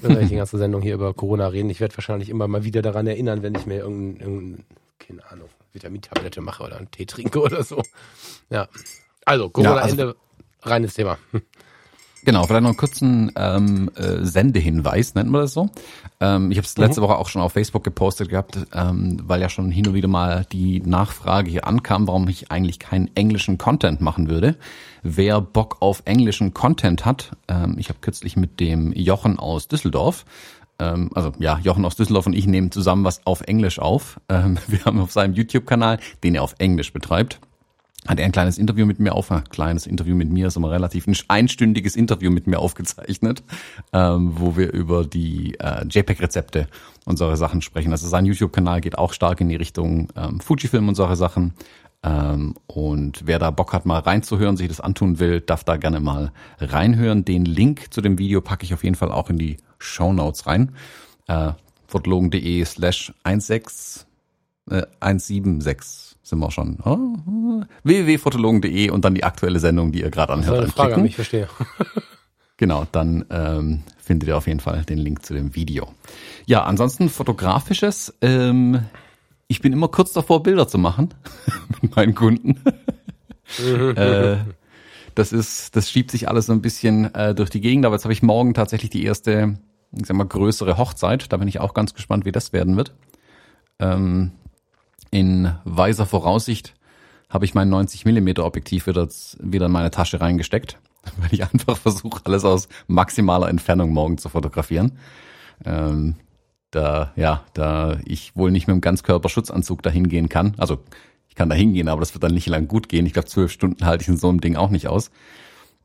[0.00, 1.70] Wenn wir die ganze Sendung hier über Corona reden.
[1.70, 4.64] Ich werde wahrscheinlich immer mal wieder daran erinnern, wenn ich mir irgendein, irgendein
[4.98, 7.82] keine Ahnung, Vitamintablette mache oder einen Tee trinke oder so.
[8.50, 8.68] Ja.
[9.24, 10.18] Also, Corona-Ende, ja, also,
[10.62, 11.18] reines Thema.
[12.24, 15.70] Genau, vielleicht noch einen kurzen ähm, äh, Sendehinweis, nennt man das so.
[16.20, 17.06] Ähm, ich habe es letzte mhm.
[17.06, 20.44] Woche auch schon auf Facebook gepostet gehabt, ähm, weil ja schon hin und wieder mal
[20.52, 24.56] die Nachfrage hier ankam, warum ich eigentlich keinen englischen Content machen würde.
[25.02, 30.24] Wer Bock auf englischen Content hat, ähm, ich habe kürzlich mit dem Jochen aus Düsseldorf
[30.80, 34.20] ähm, also ja, Jochen aus Düsseldorf und ich nehmen zusammen was auf Englisch auf.
[34.28, 37.40] Ähm, wir haben auf seinem YouTube-Kanal, den er auf Englisch betreibt,
[38.06, 40.70] hat er ein kleines Interview mit mir auf, ein kleines Interview mit mir, ist immer
[40.70, 43.42] relativ ein einstündiges Interview mit mir aufgezeichnet,
[43.92, 46.68] ähm, wo wir über die äh, JPEG-Rezepte
[47.04, 47.92] und solche Sachen sprechen.
[47.92, 51.54] Also sein YouTube-Kanal geht auch stark in die Richtung ähm, Fujifilm und solche Sachen.
[52.02, 56.00] Ähm, und wer da Bock hat, mal reinzuhören, sich das antun will, darf da gerne
[56.00, 57.24] mal reinhören.
[57.24, 60.46] Den Link zu dem Video packe ich auf jeden Fall auch in die Show Notes
[60.46, 60.72] rein.
[61.26, 61.52] Äh,
[61.88, 64.06] fotologen.de slash 16
[64.70, 66.78] äh, 176 sind wir schon.
[66.84, 70.56] Oh, www.fotologen.de und dann die aktuelle Sendung, die ihr gerade anhört.
[70.56, 71.48] Das eine Frage an mich, verstehe.
[72.56, 75.92] genau, dann ähm, findet ihr auf jeden Fall den Link zu dem Video.
[76.46, 78.14] Ja, ansonsten fotografisches.
[78.20, 78.80] Ähm,
[79.48, 81.14] ich bin immer kurz davor, Bilder zu machen
[81.82, 82.60] mit meinen Kunden.
[83.96, 84.36] äh,
[85.14, 88.04] das ist, das schiebt sich alles so ein bisschen äh, durch die Gegend, aber jetzt
[88.04, 89.58] habe ich morgen tatsächlich die erste,
[89.92, 91.32] ich sag mal, größere Hochzeit.
[91.32, 92.92] Da bin ich auch ganz gespannt, wie das werden wird.
[93.80, 94.32] Ähm,
[95.10, 96.74] in weiser Voraussicht
[97.28, 99.08] habe ich mein 90 mm Objektiv wieder,
[99.40, 100.78] wieder in meine Tasche reingesteckt,
[101.18, 104.98] weil ich einfach versuche, alles aus maximaler Entfernung morgen zu fotografieren.
[105.64, 106.16] Ähm,
[106.70, 110.54] da, ja, da ich wohl nicht mit einem Ganzkörperschutzanzug dahin gehen kann.
[110.58, 110.78] Also
[111.28, 113.06] ich kann da hingehen, aber das wird dann nicht lang gut gehen.
[113.06, 115.10] Ich glaube, zwölf Stunden halte ich in so einem Ding auch nicht aus.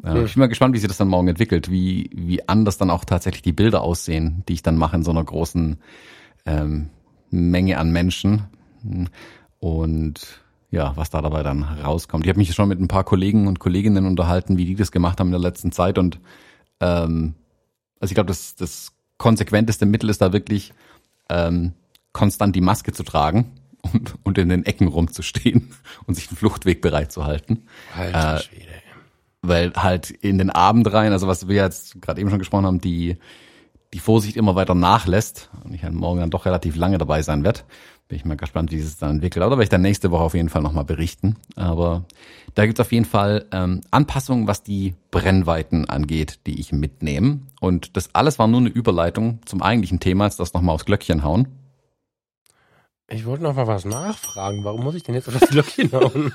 [0.03, 2.89] Äh, Ich bin mal gespannt, wie sich das dann morgen entwickelt, wie, wie anders dann
[2.89, 5.77] auch tatsächlich die Bilder aussehen, die ich dann mache in so einer großen
[6.45, 6.89] ähm,
[7.29, 8.43] Menge an Menschen.
[9.59, 10.43] Und
[10.73, 12.25] ja, was da dabei dann rauskommt.
[12.25, 15.19] Ich habe mich schon mit ein paar Kollegen und Kolleginnen unterhalten, wie die das gemacht
[15.19, 15.99] haben in der letzten Zeit.
[15.99, 16.19] Und
[16.79, 17.35] ähm,
[17.99, 20.73] also ich glaube, das, das konsequenteste Mittel ist da wirklich
[21.29, 21.73] ähm,
[22.11, 23.51] konstant die Maske zu tragen
[23.93, 25.71] und, und in den Ecken rumzustehen
[26.07, 27.67] und sich den Fluchtweg bereit zu halten.
[27.95, 28.71] Alter äh, Schwede.
[29.43, 32.81] Weil halt in den Abend rein, also was wir jetzt gerade eben schon gesprochen haben,
[32.81, 33.17] die,
[33.93, 37.43] die Vorsicht immer weiter nachlässt und ich halt morgen dann doch relativ lange dabei sein
[37.43, 37.59] werde.
[38.07, 39.43] Bin ich mal gespannt, wie es dann entwickelt.
[39.43, 41.37] Aber da werde ich dann nächste Woche auf jeden Fall nochmal berichten.
[41.55, 42.05] Aber
[42.53, 47.39] da gibt es auf jeden Fall ähm, Anpassungen, was die Brennweiten angeht, die ich mitnehme.
[47.59, 51.23] Und das alles war nur eine Überleitung zum eigentlichen Thema, jetzt das nochmal aufs Glöckchen
[51.23, 51.47] hauen.
[53.09, 54.63] Ich wollte noch mal was nachfragen.
[54.63, 56.33] Warum muss ich denn jetzt auf das Glöckchen hauen?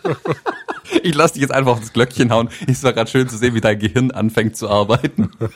[1.03, 2.51] ich lasse dich jetzt einfach auf das Glöckchen hauen.
[2.67, 5.31] Es war gerade schön zu sehen, wie dein Gehirn anfängt zu arbeiten.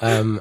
[0.00, 0.40] ähm,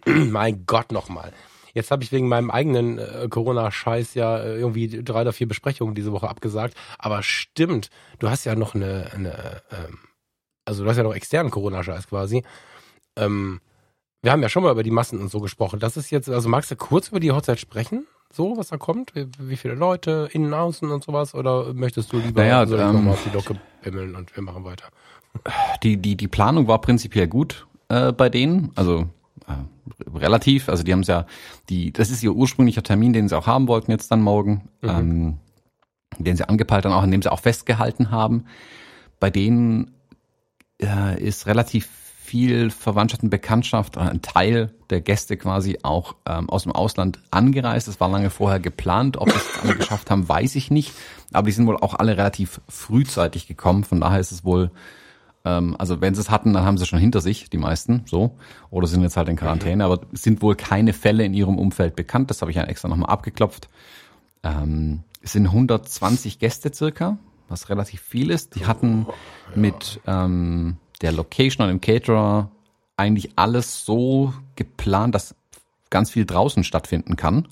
[0.06, 1.32] mein Gott nochmal.
[1.74, 5.94] Jetzt habe ich wegen meinem eigenen äh, Corona-Scheiß ja äh, irgendwie drei oder vier Besprechungen
[5.94, 6.74] diese Woche abgesagt.
[6.98, 9.98] Aber stimmt, du hast ja noch eine, eine ähm,
[10.64, 12.44] also du hast ja noch externen Corona-Scheiß quasi.
[13.16, 13.60] Ähm,
[14.22, 15.80] wir haben ja schon mal über die Massen und so gesprochen.
[15.80, 18.06] Das ist jetzt, also magst du kurz über die Hochzeit sprechen?
[18.32, 19.14] So, was da kommt?
[19.14, 21.34] Wie, wie viele Leute, innen, außen und sowas?
[21.34, 24.64] Oder möchtest du lieber naja, ich ähm, nochmal auf die Locke bimmeln und wir machen
[24.64, 24.88] weiter?
[25.82, 28.72] Die, die, die Planung war prinzipiell gut äh, bei denen.
[28.74, 29.08] Also
[29.46, 30.68] äh, relativ.
[30.68, 31.26] Also die haben es ja,
[31.68, 34.88] die, das ist ihr ursprünglicher Termin, den sie auch haben wollten jetzt dann morgen, mhm.
[34.88, 35.38] ähm,
[36.18, 38.44] den sie angepeilt dann auch, an dem sie auch festgehalten haben.
[39.20, 39.92] Bei denen
[40.80, 41.88] äh, ist relativ
[42.24, 47.86] viel Verwandtschaft und Bekanntschaft, ein Teil der Gäste quasi auch ähm, aus dem Ausland angereist.
[47.86, 49.18] Das war lange vorher geplant.
[49.18, 50.92] Ob es alle geschafft haben, weiß ich nicht.
[51.32, 53.84] Aber die sind wohl auch alle relativ frühzeitig gekommen.
[53.84, 54.70] Von daher ist es wohl
[55.44, 58.36] ähm, also wenn sie es hatten, dann haben sie schon hinter sich, die meisten, so.
[58.70, 61.96] Oder sind jetzt halt in Quarantäne, aber es sind wohl keine Fälle in ihrem Umfeld
[61.96, 62.30] bekannt.
[62.30, 63.68] Das habe ich ja extra nochmal abgeklopft.
[64.42, 68.56] Ähm, es sind 120 Gäste circa, was relativ viel ist.
[68.56, 69.06] Die hatten
[69.54, 72.50] mit ähm, der Location und dem Caterer
[72.96, 75.34] eigentlich alles so geplant, dass
[75.90, 77.48] ganz viel draußen stattfinden kann.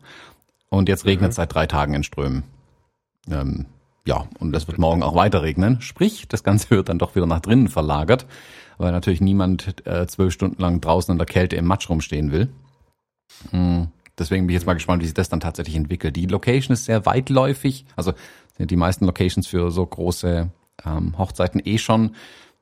[0.68, 1.42] Und jetzt regnet es mhm.
[1.42, 2.44] seit drei Tagen in Strömen.
[3.30, 3.66] Ähm,
[4.06, 5.80] ja, und es wird morgen auch weiter regnen.
[5.80, 8.26] Sprich, das Ganze wird dann doch wieder nach drinnen verlagert,
[8.78, 12.48] weil natürlich niemand äh, zwölf Stunden lang draußen in der Kälte im Matsch rumstehen will.
[13.50, 13.88] Hm,
[14.18, 16.16] deswegen bin ich jetzt mal gespannt, wie sich das dann tatsächlich entwickelt.
[16.16, 18.12] Die Location ist sehr weitläufig, also
[18.56, 20.50] sind die meisten Locations für so große
[20.84, 22.14] ähm, Hochzeiten eh schon,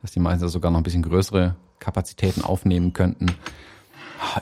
[0.03, 3.27] dass die meisten sogar noch ein bisschen größere Kapazitäten aufnehmen könnten.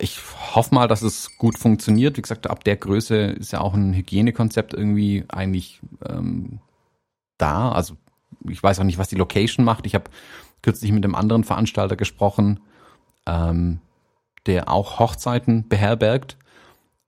[0.01, 0.19] Ich
[0.55, 2.17] hoffe mal, dass es gut funktioniert.
[2.17, 6.59] Wie gesagt, ab der Größe ist ja auch ein Hygienekonzept irgendwie eigentlich ähm,
[7.38, 7.72] da.
[7.72, 7.94] Also
[8.48, 9.87] ich weiß auch nicht, was die Location macht.
[9.87, 10.11] Ich habe
[10.62, 12.61] kürzlich mit einem anderen Veranstalter gesprochen,
[13.27, 13.81] ähm,
[14.46, 16.37] der auch Hochzeiten beherbergt.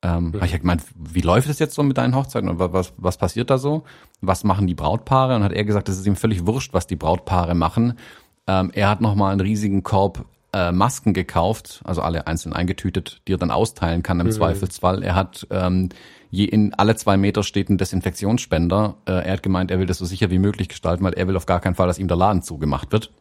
[0.02, 0.34] Ähm, mhm.
[0.36, 3.50] Ich habe gemeint, wie läuft es jetzt so mit deinen Hochzeiten und was, was passiert
[3.50, 3.84] da so?
[4.20, 5.36] Was machen die Brautpaare?
[5.36, 7.98] Und hat er gesagt, es ist ihm völlig wurscht, was die Brautpaare machen.
[8.46, 13.34] Ähm, er hat nochmal einen riesigen Korb äh, Masken gekauft, also alle einzeln eingetütet, die
[13.34, 14.32] er dann austeilen kann im mhm.
[14.32, 15.02] Zweifelsfall.
[15.02, 15.90] Er hat ähm,
[16.30, 18.96] je in alle zwei Meter steht ein Desinfektionsspender.
[19.06, 21.36] Äh, er hat gemeint, er will das so sicher wie möglich gestalten, weil er will
[21.36, 23.12] auf gar keinen Fall, dass ihm der Laden zugemacht wird.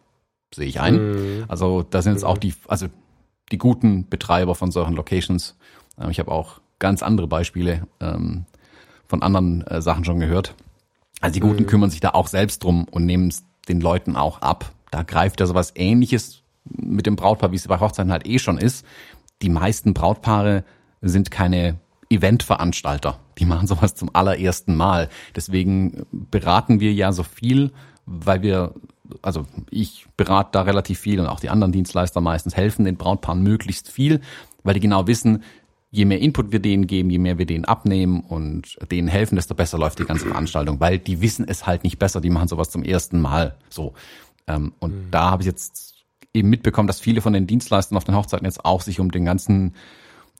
[0.54, 0.95] Sehe ich ein.
[0.95, 1.45] Mhm.
[1.48, 2.88] Also da sind jetzt auch die, also
[3.52, 5.58] die guten Betreiber von solchen Locations.
[6.00, 8.45] Ähm, ich habe auch ganz andere Beispiele ähm,
[9.08, 10.56] von anderen äh, Sachen schon gehört.
[11.22, 11.67] Also die Guten mhm.
[11.67, 14.72] kümmern sich da auch selbst drum und nehmen es den Leuten auch ab.
[14.91, 18.58] Da greift ja sowas ähnliches mit dem Brautpaar, wie es bei Hochzeiten halt eh schon
[18.58, 18.86] ist.
[19.41, 20.63] Die meisten Brautpaare
[21.02, 23.19] sind keine Eventveranstalter.
[23.38, 25.10] Die machen sowas zum allerersten Mal.
[25.36, 27.72] Deswegen beraten wir ja so viel,
[28.06, 28.74] weil wir,
[29.22, 33.41] also ich berate da relativ viel und auch die anderen Dienstleister meistens helfen den Brautpaaren
[33.41, 34.22] möglichst viel,
[34.63, 35.43] weil die genau wissen,
[35.91, 39.56] je mehr Input wir denen geben, je mehr wir denen abnehmen und denen helfen, desto
[39.56, 42.69] besser läuft die ganze Veranstaltung, weil die wissen es halt nicht besser, die machen sowas
[42.69, 43.56] zum ersten Mal.
[43.69, 43.93] So.
[44.48, 45.12] Ähm, und mhm.
[45.12, 48.65] da habe ich jetzt eben mitbekommen, dass viele von den Dienstleistern auf den Hochzeiten jetzt
[48.65, 49.74] auch sich um den ganzen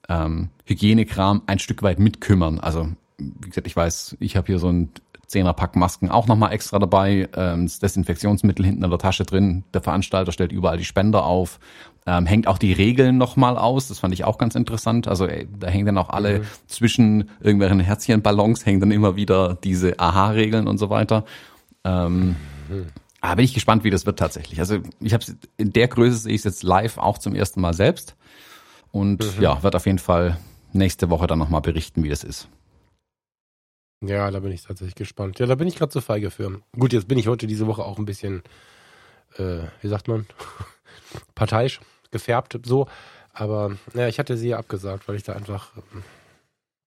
[0.10, 2.60] ähm, Hygienekram ein Stück weit mitkümmern.
[2.60, 4.90] Also wie gesagt, ich weiß, ich habe hier so ein
[5.28, 9.64] Zehnerpack Masken auch nochmal extra dabei, ähm, das Desinfektionsmittel hinten in der Tasche drin.
[9.74, 11.60] Der Veranstalter stellt überall die Spender auf,
[12.08, 13.88] ähm, hängt auch die Regeln nochmal aus.
[13.88, 15.08] Das fand ich auch ganz interessant.
[15.08, 16.44] Also ey, da hängen dann auch alle mhm.
[16.68, 21.26] zwischen irgendwelchen Herzchenballons hängen dann immer wieder diese Aha-Regeln und so weiter.
[21.84, 22.36] Ähm,
[22.68, 22.88] mhm.
[23.22, 24.60] Aber bin ich gespannt, wie das wird tatsächlich.
[24.60, 25.24] Also ich habe
[25.58, 28.16] in der Größe sehe ich es jetzt live auch zum ersten Mal selbst.
[28.92, 29.42] Und mhm.
[29.42, 30.38] ja, wird auf jeden Fall
[30.74, 32.50] nächste Woche dann nochmal berichten, wie das ist.
[34.02, 35.40] Ja, da bin ich tatsächlich gespannt.
[35.40, 36.62] Ja, da bin ich gerade zu feige für.
[36.78, 38.44] Gut, jetzt bin ich heute diese Woche auch ein bisschen,
[39.38, 40.26] äh, wie sagt man,
[41.36, 42.88] parteiisch gefärbt, so.
[43.34, 46.04] Aber ja, ich hatte sie ja abgesagt, weil ich da einfach, ähm,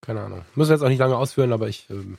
[0.00, 0.44] keine Ahnung.
[0.54, 2.18] Muss jetzt auch nicht lange ausführen, aber ich, ähm,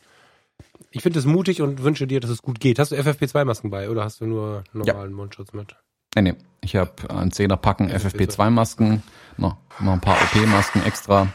[0.92, 2.78] ich finde es mutig und wünsche dir, dass es gut geht.
[2.78, 5.16] Hast du FFP2-Masken bei oder hast du nur normalen ja.
[5.16, 5.76] Mundschutz mit?
[6.16, 6.36] Nee, nee.
[6.62, 9.04] Ich habe ein Zehner Packen FFP2-Masken,
[9.38, 11.28] noch, noch ein paar OP-Masken extra.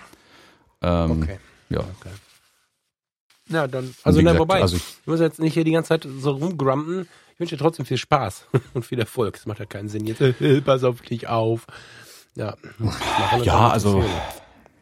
[0.80, 1.38] Ähm, okay.
[1.68, 1.80] Ja.
[1.80, 2.10] Okay.
[3.50, 6.06] Ja, dann, also na, wobei, also ich, ich muss jetzt nicht hier die ganze Zeit
[6.18, 7.08] so rumgrumpen.
[7.34, 9.36] Ich wünsche dir trotzdem viel Spaß und viel Erfolg.
[9.36, 10.22] Es macht ja keinen Sinn jetzt.
[10.64, 11.66] Pass auf dich auf.
[12.34, 12.56] Ja,
[13.42, 14.04] ja also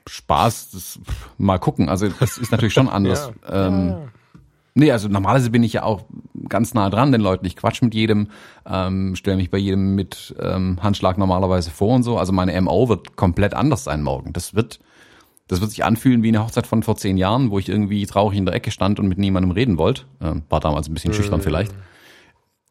[0.08, 0.98] Spaß, das,
[1.38, 1.88] mal gucken.
[1.88, 3.32] Also das ist natürlich schon anders.
[3.48, 3.66] ja.
[3.68, 4.10] Ähm.
[4.78, 6.04] Nee, also normalerweise bin ich ja auch
[6.50, 7.46] ganz nah dran den Leuten.
[7.46, 8.28] Ich quatsch mit jedem,
[8.66, 12.18] ähm, stelle mich bei jedem mit ähm, Handschlag normalerweise vor und so.
[12.18, 14.34] Also meine MO wird komplett anders sein morgen.
[14.34, 14.78] Das wird
[15.48, 18.36] das wird sich anfühlen wie eine Hochzeit von vor zehn Jahren, wo ich irgendwie traurig
[18.36, 20.02] in der Ecke stand und mit niemandem reden wollte.
[20.20, 21.72] Ähm, war damals ein bisschen schüchtern vielleicht.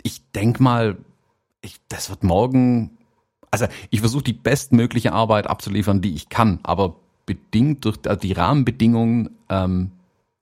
[0.03, 0.97] Ich denk mal,
[1.61, 2.97] ich, das wird morgen,
[3.49, 9.31] also ich versuche die bestmögliche Arbeit abzuliefern, die ich kann, aber bedingt durch die Rahmenbedingungen
[9.49, 9.91] ähm,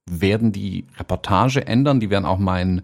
[0.05, 2.83] werden die Reportage ändern, die werden auch mein,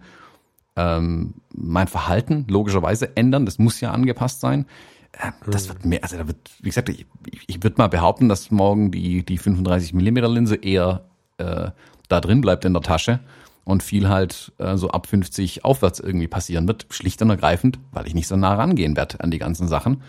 [0.76, 4.66] ähm, mein Verhalten logischerweise ändern, das muss ja angepasst sein.
[5.12, 7.06] Äh, das wird mehr, also da wird, wie gesagt, ich,
[7.46, 11.04] ich würde mal behaupten, dass morgen die, die 35 Millimeter Linse eher
[11.38, 11.70] äh,
[12.08, 13.20] da drin bleibt in der Tasche
[13.64, 18.06] und viel halt äh, so ab 50 aufwärts irgendwie passieren wird, schlicht und ergreifend, weil
[18.06, 20.02] ich nicht so nah rangehen werde an die ganzen Sachen.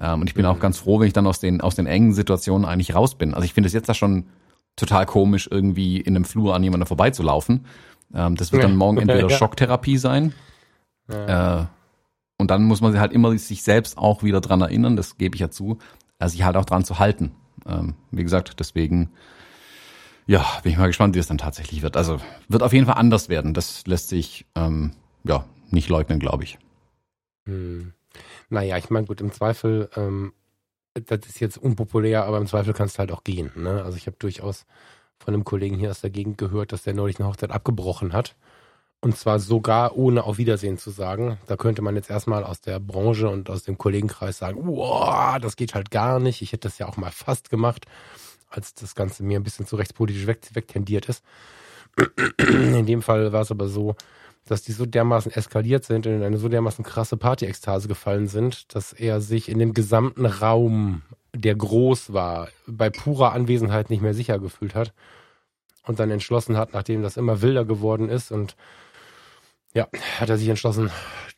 [0.00, 0.52] Ähm, und ich bin mhm.
[0.52, 3.34] auch ganz froh, wenn ich dann aus den, aus den engen Situationen eigentlich raus bin.
[3.34, 4.26] Also ich finde es jetzt da schon
[4.76, 7.66] total komisch, irgendwie in einem Flur an jemanden vorbeizulaufen.
[8.14, 9.30] Ähm, das wird dann morgen entweder.
[9.30, 10.34] Schocktherapie sein.
[11.08, 11.62] Ja.
[11.62, 11.66] Äh,
[12.38, 15.36] und dann muss man sich halt immer sich selbst auch wieder dran erinnern, das gebe
[15.36, 15.78] ich ja zu,
[16.18, 17.32] äh, sich halt auch dran zu halten.
[17.66, 19.10] Ähm, wie gesagt, deswegen,
[20.26, 21.96] ja, bin ich mal gespannt, wie es dann tatsächlich wird.
[21.96, 23.54] Also wird auf jeden Fall anders werden.
[23.54, 26.58] Das lässt sich ähm, ja nicht leugnen, glaube ich.
[27.46, 27.92] Hm.
[28.48, 30.32] Naja, ich meine, gut, im Zweifel, ähm,
[30.94, 33.50] das ist jetzt unpopulär, aber im Zweifel kannst du halt auch gehen.
[33.56, 33.82] Ne?
[33.82, 34.66] Also ich habe durchaus
[35.18, 38.36] von einem Kollegen hier aus der Gegend gehört, dass der neulich eine Hochzeit abgebrochen hat
[39.04, 41.36] und zwar sogar ohne auf Wiedersehen zu sagen.
[41.46, 45.56] Da könnte man jetzt erstmal aus der Branche und aus dem Kollegenkreis sagen, wow, das
[45.56, 46.40] geht halt gar nicht.
[46.40, 47.84] Ich hätte das ja auch mal fast gemacht,
[48.48, 51.22] als das Ganze mir ein bisschen zu rechtspolitisch weg, wegtendiert ist.
[52.38, 53.94] In dem Fall war es aber so,
[54.46, 58.74] dass die so dermaßen eskaliert sind und in eine so dermaßen krasse Party-Ekstase gefallen sind,
[58.74, 61.02] dass er sich in dem gesamten Raum,
[61.34, 64.92] der groß war, bei purer Anwesenheit nicht mehr sicher gefühlt hat
[65.86, 68.56] und dann entschlossen hat, nachdem das immer wilder geworden ist und
[69.74, 69.88] ja,
[70.20, 70.90] hat er sich entschlossen,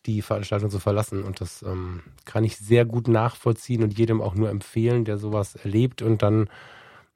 [0.05, 1.23] die Veranstaltung zu verlassen.
[1.23, 5.57] Und das ähm, kann ich sehr gut nachvollziehen und jedem auch nur empfehlen, der sowas
[5.57, 6.49] erlebt und dann,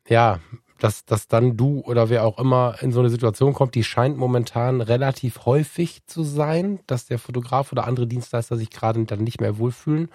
[0.09, 0.41] ja,
[0.81, 4.17] dass, dass dann du oder wer auch immer in so eine Situation kommt, die scheint
[4.17, 9.41] momentan relativ häufig zu sein, dass der Fotograf oder andere Dienstleister sich gerade dann nicht
[9.41, 10.09] mehr wohlfühlen.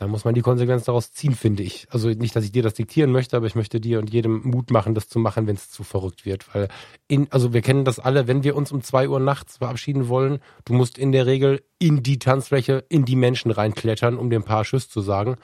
[0.00, 1.86] Da muss man die Konsequenz daraus ziehen, finde ich.
[1.90, 4.70] Also nicht, dass ich dir das diktieren möchte, aber ich möchte dir und jedem Mut
[4.70, 6.54] machen, das zu machen, wenn es zu verrückt wird.
[6.54, 6.68] Weil
[7.06, 10.38] in, also wir kennen das alle, wenn wir uns um zwei Uhr nachts verabschieden wollen,
[10.64, 14.64] du musst in der Regel in die Tanzfläche, in die Menschen reinklettern, um ein paar
[14.64, 15.36] Schüsse zu sagen.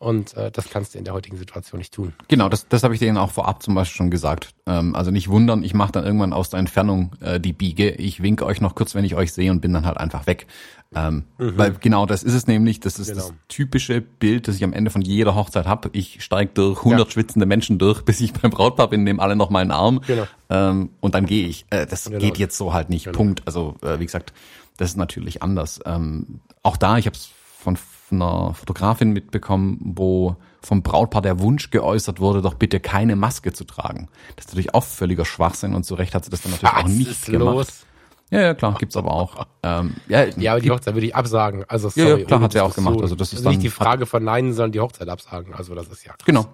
[0.00, 2.12] Und äh, das kannst du in der heutigen Situation nicht tun.
[2.28, 4.54] Genau, das, das habe ich denen auch vorab zum Beispiel schon gesagt.
[4.64, 7.90] Ähm, also nicht wundern, ich mache dann irgendwann aus der Entfernung äh, die Biege.
[7.90, 10.46] Ich winke euch noch kurz, wenn ich euch sehe und bin dann halt einfach weg.
[10.94, 11.58] Ähm, mhm.
[11.58, 13.22] Weil genau das ist es nämlich, das ist genau.
[13.22, 15.90] das typische Bild, das ich am Ende von jeder Hochzeit habe.
[15.92, 17.12] Ich steige durch 100 ja.
[17.12, 20.26] schwitzende Menschen durch, bis ich beim Brautpaar bin, nehme alle noch meinen Arm genau.
[20.48, 21.66] ähm, und dann gehe ich.
[21.70, 22.20] Äh, das genau.
[22.20, 23.16] geht jetzt so halt nicht, genau.
[23.16, 23.42] Punkt.
[23.46, 24.32] Also äh, wie gesagt,
[24.76, 25.80] das ist natürlich anders.
[25.84, 27.76] Ähm, auch da, ich habe es von
[28.12, 33.64] einer Fotografin mitbekommen, wo vom Brautpaar der Wunsch geäußert wurde, doch bitte keine Maske zu
[33.64, 34.08] tragen.
[34.36, 36.84] Das ist natürlich auch völliger Schwachsinn und zu Recht hat sie das dann natürlich Was
[36.84, 37.56] auch nicht gemacht.
[37.56, 37.86] Los?
[38.30, 39.46] Ja, ja, klar, gibt's aber auch.
[39.64, 41.64] Ähm, ja, ja, aber die Hochzeit würde ich absagen.
[41.66, 43.02] Also sorry, ja, ja klar, hat sie auch gemacht.
[43.02, 45.52] Also das ist also nicht die Frage verneinen, sondern die Hochzeit absagen.
[45.52, 46.24] Also das ist ja krass.
[46.24, 46.46] Genau.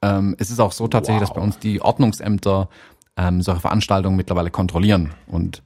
[0.00, 1.28] Ähm, es ist auch so tatsächlich, wow.
[1.28, 2.70] dass bei uns die Ordnungsämter
[3.18, 5.62] ähm, solche Veranstaltungen mittlerweile kontrollieren und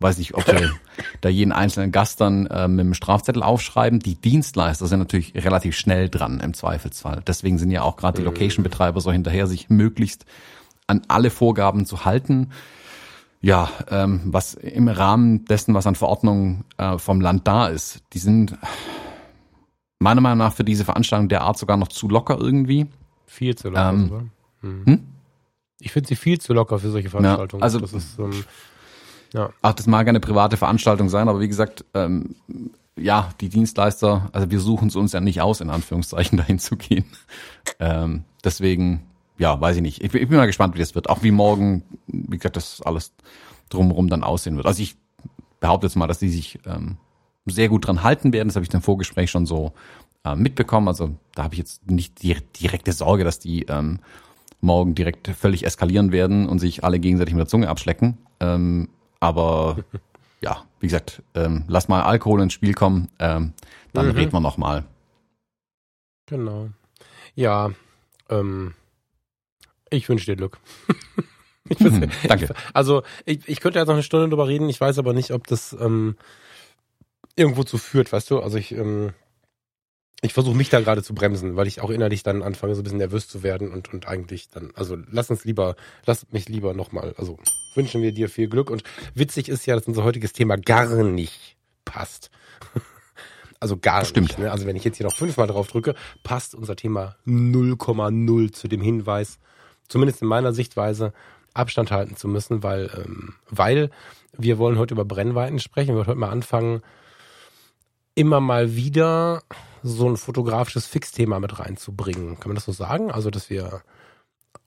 [0.00, 0.72] weiß nicht, ob wir
[1.20, 4.00] da jeden einzelnen Gast dann äh, mit dem Strafzettel aufschreiben.
[4.00, 7.22] Die Dienstleister sind natürlich relativ schnell dran im Zweifelsfall.
[7.26, 8.34] Deswegen sind ja auch gerade die mhm.
[8.34, 10.24] Location-Betreiber so hinterher, sich möglichst
[10.86, 12.50] an alle Vorgaben zu halten.
[13.42, 18.18] Ja, ähm, was im Rahmen dessen, was an Verordnungen äh, vom Land da ist, die
[18.18, 18.56] sind
[19.98, 22.86] meiner Meinung nach für diese Veranstaltung der Art sogar noch zu locker irgendwie.
[23.26, 23.90] Viel zu locker.
[23.90, 24.82] Ähm, hm.
[24.84, 25.06] Hm?
[25.78, 27.60] Ich finde sie viel zu locker für solche Veranstaltungen.
[27.60, 28.44] Ja, also das ist, ähm,
[29.32, 29.50] ja.
[29.62, 32.34] Ach, das mag eine private Veranstaltung sein, aber wie gesagt, ähm,
[32.96, 36.76] ja, die Dienstleister, also wir suchen es uns ja nicht aus, in Anführungszeichen dahin zu
[36.76, 37.04] gehen.
[37.78, 39.02] Ähm, deswegen,
[39.38, 40.02] ja, weiß ich nicht.
[40.02, 41.08] Ich, ich, bin mal gespannt, wie das wird.
[41.08, 43.12] Auch wie morgen, wie gesagt, das alles
[43.68, 44.66] drumherum dann aussehen wird.
[44.66, 44.96] Also ich
[45.60, 46.96] behaupte jetzt mal, dass die sich ähm,
[47.46, 48.48] sehr gut dran halten werden.
[48.48, 49.72] Das habe ich im Vorgespräch schon so
[50.24, 50.88] äh, mitbekommen.
[50.88, 54.00] Also da habe ich jetzt nicht die direkte Sorge, dass die ähm,
[54.60, 58.18] morgen direkt völlig eskalieren werden und sich alle gegenseitig mit der Zunge abschlecken.
[58.40, 58.88] Ähm,
[59.20, 59.84] aber
[60.40, 63.52] ja, wie gesagt, ähm, lass mal Alkohol ins Spiel kommen, ähm,
[63.92, 64.12] dann mhm.
[64.12, 64.84] reden wir noch mal.
[66.26, 66.70] Genau.
[67.34, 67.70] Ja,
[68.28, 68.74] ähm,
[69.90, 70.58] ich wünsche dir Glück.
[71.68, 72.54] ich mhm, danke.
[72.72, 75.46] Also ich, ich könnte jetzt noch eine Stunde drüber reden, ich weiß aber nicht, ob
[75.46, 76.16] das ähm,
[77.36, 78.40] irgendwo zu führt, weißt du?
[78.40, 79.12] Also ich ähm,
[80.22, 82.84] ich versuche mich da gerade zu bremsen, weil ich auch innerlich dann anfange, so ein
[82.84, 86.74] bisschen nervös zu werden und, und eigentlich dann, also lass uns lieber, lass mich lieber
[86.74, 87.38] nochmal, also
[87.74, 88.82] wünschen wir dir viel Glück und
[89.14, 92.30] witzig ist ja, dass unser heutiges Thema gar nicht passt.
[93.62, 94.28] Also gar Stimmt.
[94.28, 94.38] nicht.
[94.38, 94.50] Ne?
[94.50, 98.80] Also wenn ich jetzt hier noch fünfmal drauf drücke, passt unser Thema 0,0 zu dem
[98.80, 99.38] Hinweis,
[99.86, 101.12] zumindest in meiner Sichtweise,
[101.52, 103.90] Abstand halten zu müssen, weil, ähm, weil
[104.32, 105.88] wir wollen heute über Brennweiten sprechen.
[105.88, 106.80] Wir wollen heute mal anfangen,
[108.14, 109.42] immer mal wieder
[109.82, 112.38] so ein fotografisches Fixthema mit reinzubringen.
[112.38, 113.10] Kann man das so sagen?
[113.10, 113.82] Also, dass wir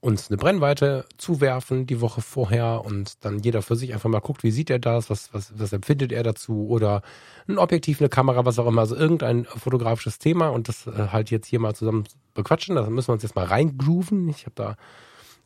[0.00, 4.42] uns eine Brennweite zuwerfen die Woche vorher und dann jeder für sich einfach mal guckt,
[4.42, 7.02] wie sieht er das, was, was, was empfindet er dazu oder
[7.48, 11.30] ein Objektiv, eine Kamera, was auch immer, also irgendein fotografisches Thema und das äh, halt
[11.30, 14.28] jetzt hier mal zusammen bequatschen, da müssen wir uns jetzt mal reingrooven.
[14.28, 14.76] Ich habe da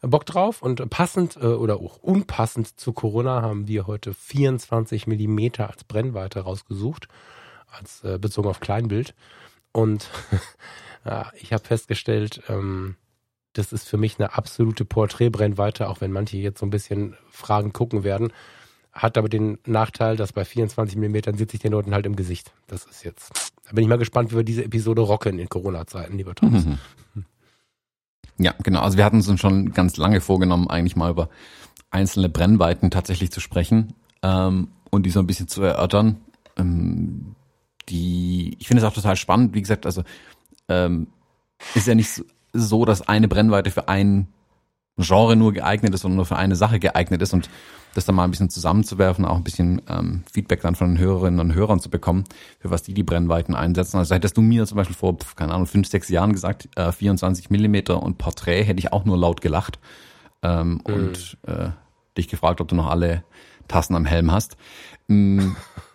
[0.00, 5.70] Bock drauf und passend äh, oder auch unpassend zu Corona haben wir heute 24 Millimeter
[5.70, 7.09] als Brennweite rausgesucht,
[7.68, 9.14] als äh, bezogen auf Kleinbild.
[9.72, 10.09] Und
[11.04, 12.96] ja, ich habe festgestellt, ähm,
[13.52, 17.72] das ist für mich eine absolute Porträtbrennweite, auch wenn manche jetzt so ein bisschen Fragen
[17.72, 18.33] gucken werden.
[18.92, 22.52] Hat aber den Nachteil, dass bei 24 Millimetern sitze ich den Leuten halt im Gesicht.
[22.66, 23.52] Das ist jetzt.
[23.64, 26.64] Da bin ich mal gespannt, wie wir diese Episode rocken in Corona-Zeiten, lieber Thomas.
[26.64, 26.78] Mhm.
[28.38, 28.81] Ja, genau.
[28.81, 31.28] Also wir hatten uns schon ganz lange vorgenommen, eigentlich mal über
[31.90, 36.20] einzelne Brennweiten tatsächlich zu sprechen ähm, und die so ein bisschen zu erörtern.
[36.57, 37.35] Ähm,
[37.88, 40.03] die, ich finde es auch total spannend, wie gesagt, also
[40.68, 41.09] ähm,
[41.74, 42.22] ist ja nicht
[42.53, 44.29] so, dass eine Brennweite für ein
[44.96, 47.48] Genre nur geeignet ist und nur für eine Sache geeignet ist und
[47.94, 51.40] das dann mal ein bisschen zusammenzuwerfen, auch ein bisschen ähm, Feedback dann von den Hörerinnen
[51.40, 52.24] und Hörern zu bekommen,
[52.59, 53.96] für was die die Brennweiten einsetzen.
[53.96, 57.51] Also hättest du mir zum Beispiel vor, keine Ahnung, fünf, sechs Jahren gesagt, äh, 24
[57.51, 59.79] Millimeter und Porträt, hätte ich auch nur laut gelacht
[60.42, 60.94] ähm, mhm.
[60.94, 61.70] und äh,
[62.16, 63.24] dich gefragt, ob du noch alle
[63.68, 64.57] Tassen am Helm hast.
[65.09, 65.57] Ähm,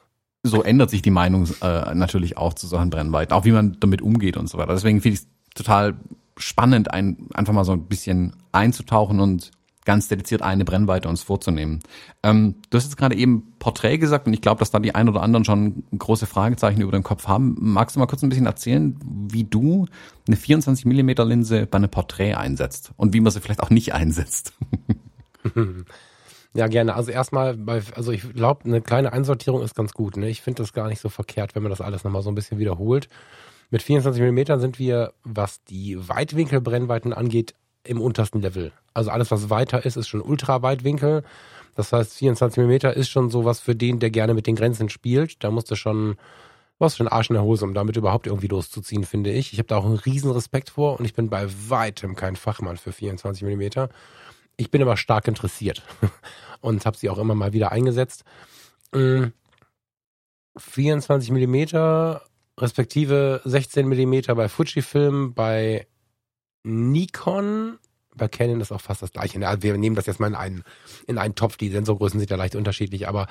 [0.44, 4.02] so ändert sich die Meinung äh, natürlich auch zu solchen Brennweiten, auch wie man damit
[4.02, 4.74] umgeht und so weiter.
[4.74, 5.96] Deswegen finde ich es total
[6.38, 9.52] spannend, ein, einfach mal so ein bisschen einzutauchen und
[9.86, 11.80] ganz dediziert eine Brennweite uns vorzunehmen.
[12.24, 15.10] Ähm, du hast jetzt gerade eben Porträt gesagt und ich glaube, dass da die ein
[15.10, 17.56] oder anderen schon große Fragezeichen über den Kopf haben.
[17.60, 19.88] Magst du mal kurz ein bisschen erzählen, wie du
[20.28, 23.94] eine 24 Millimeter Linse bei einem Porträt einsetzt und wie man sie vielleicht auch nicht
[23.94, 24.54] einsetzt?
[26.56, 26.96] Ja, gerne.
[26.96, 30.18] Also erstmal, bei, also ich glaube, eine kleine Einsortierung ist ganz gut.
[30.18, 30.30] Ne?
[30.30, 32.60] Ich finde das gar nicht so verkehrt, wenn man das alles nochmal so ein bisschen
[32.60, 33.10] wiederholt.
[33.72, 38.72] Mit 24 mm sind wir, was die Weitwinkelbrennweiten angeht, im untersten Level.
[38.94, 41.24] Also alles, was weiter ist, ist schon Ultraweitwinkel.
[41.76, 45.44] Das heißt, 24 mm ist schon sowas für den, der gerne mit den Grenzen spielt.
[45.44, 46.18] Da musst du schon,
[46.78, 49.54] was schon Arsch in der Hose, um damit überhaupt irgendwie loszuziehen, finde ich.
[49.54, 52.78] Ich habe da auch einen riesen Respekt vor und ich bin bei weitem kein Fachmann
[52.78, 53.88] für 24 mm.
[54.58, 55.84] Ich bin aber stark interessiert
[56.62, 58.24] und habe sie auch immer mal wieder eingesetzt.
[60.58, 61.66] 24 mm
[62.60, 65.88] respektive 16 mm bei Fujifilm, bei
[66.64, 67.80] Nikon,
[68.16, 69.40] bei Canon ist auch fast das gleiche.
[69.40, 70.64] Wir nehmen das jetzt mal in einen,
[71.08, 71.58] in einen Topf.
[71.58, 73.28] Die Sensorgrößen sind ja leicht unterschiedlich, aber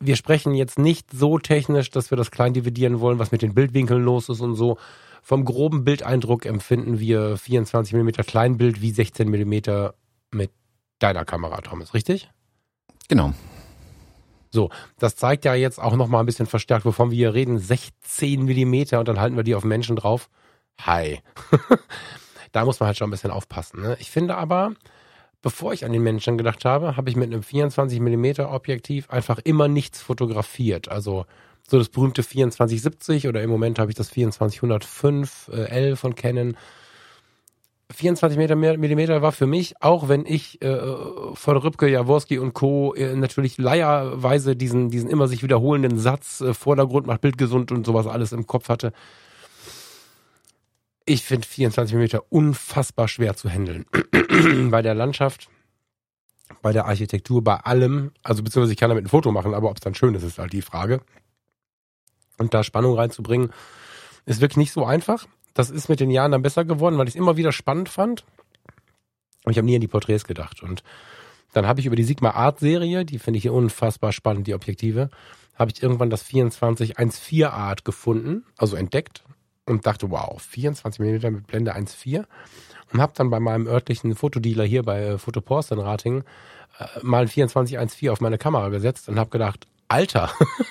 [0.00, 3.54] wir sprechen jetzt nicht so technisch, dass wir das klein dividieren wollen, was mit den
[3.54, 4.78] Bildwinkeln los ist und so.
[5.22, 9.90] Vom groben Bildeindruck empfinden wir 24 mm Kleinbild wie 16 mm
[10.36, 10.50] mit
[10.98, 12.30] deiner Kamera, Thomas, richtig?
[13.08, 13.32] Genau.
[14.50, 17.58] So, das zeigt ja jetzt auch nochmal ein bisschen verstärkt, wovon wir hier reden.
[17.58, 20.30] 16 Millimeter und dann halten wir die auf Menschen drauf.
[20.80, 21.20] Hi.
[22.52, 23.82] da muss man halt schon ein bisschen aufpassen.
[23.82, 23.96] Ne?
[24.00, 24.72] Ich finde aber,
[25.42, 29.38] bevor ich an den Menschen gedacht habe, habe ich mit einem 24 Millimeter Objektiv einfach
[29.44, 30.88] immer nichts fotografiert.
[30.88, 31.26] Also
[31.68, 36.56] so das berühmte 2470 oder im Moment habe ich das 2405 äh, L von Canon
[37.92, 40.80] 24 Meter Millimeter war für mich, auch wenn ich äh,
[41.34, 42.94] von Rübke, Jaworski und Co.
[42.94, 47.86] Äh, natürlich leierweise diesen, diesen immer sich wiederholenden Satz, äh, Vordergrund macht Bild gesund und
[47.86, 48.92] sowas alles im Kopf hatte.
[51.04, 53.86] Ich finde 24 Millimeter unfassbar schwer zu handeln.
[54.70, 55.48] bei der Landschaft,
[56.62, 58.10] bei der Architektur, bei allem.
[58.24, 60.38] Also beziehungsweise ich kann damit ein Foto machen, aber ob es dann schön ist, ist
[60.38, 61.00] halt die Frage.
[62.38, 63.52] Und da Spannung reinzubringen,
[64.24, 65.26] ist wirklich nicht so einfach.
[65.56, 68.24] Das ist mit den Jahren dann besser geworden, weil ich es immer wieder spannend fand.
[69.44, 70.62] Und ich habe nie an die Porträts gedacht.
[70.62, 70.82] Und
[71.54, 75.08] dann habe ich über die Sigma Art Serie, die finde ich unfassbar spannend, die Objektive,
[75.54, 79.24] habe ich irgendwann das 2414 Art gefunden, also entdeckt
[79.64, 82.26] und dachte, wow, 24 mm mit Blende 1.4
[82.92, 86.24] und habe dann bei meinem örtlichen Fotodealer hier bei Fotopost in Rating
[86.78, 90.30] äh, mal ein 2414 auf meine Kamera gesetzt und habe gedacht, Alter.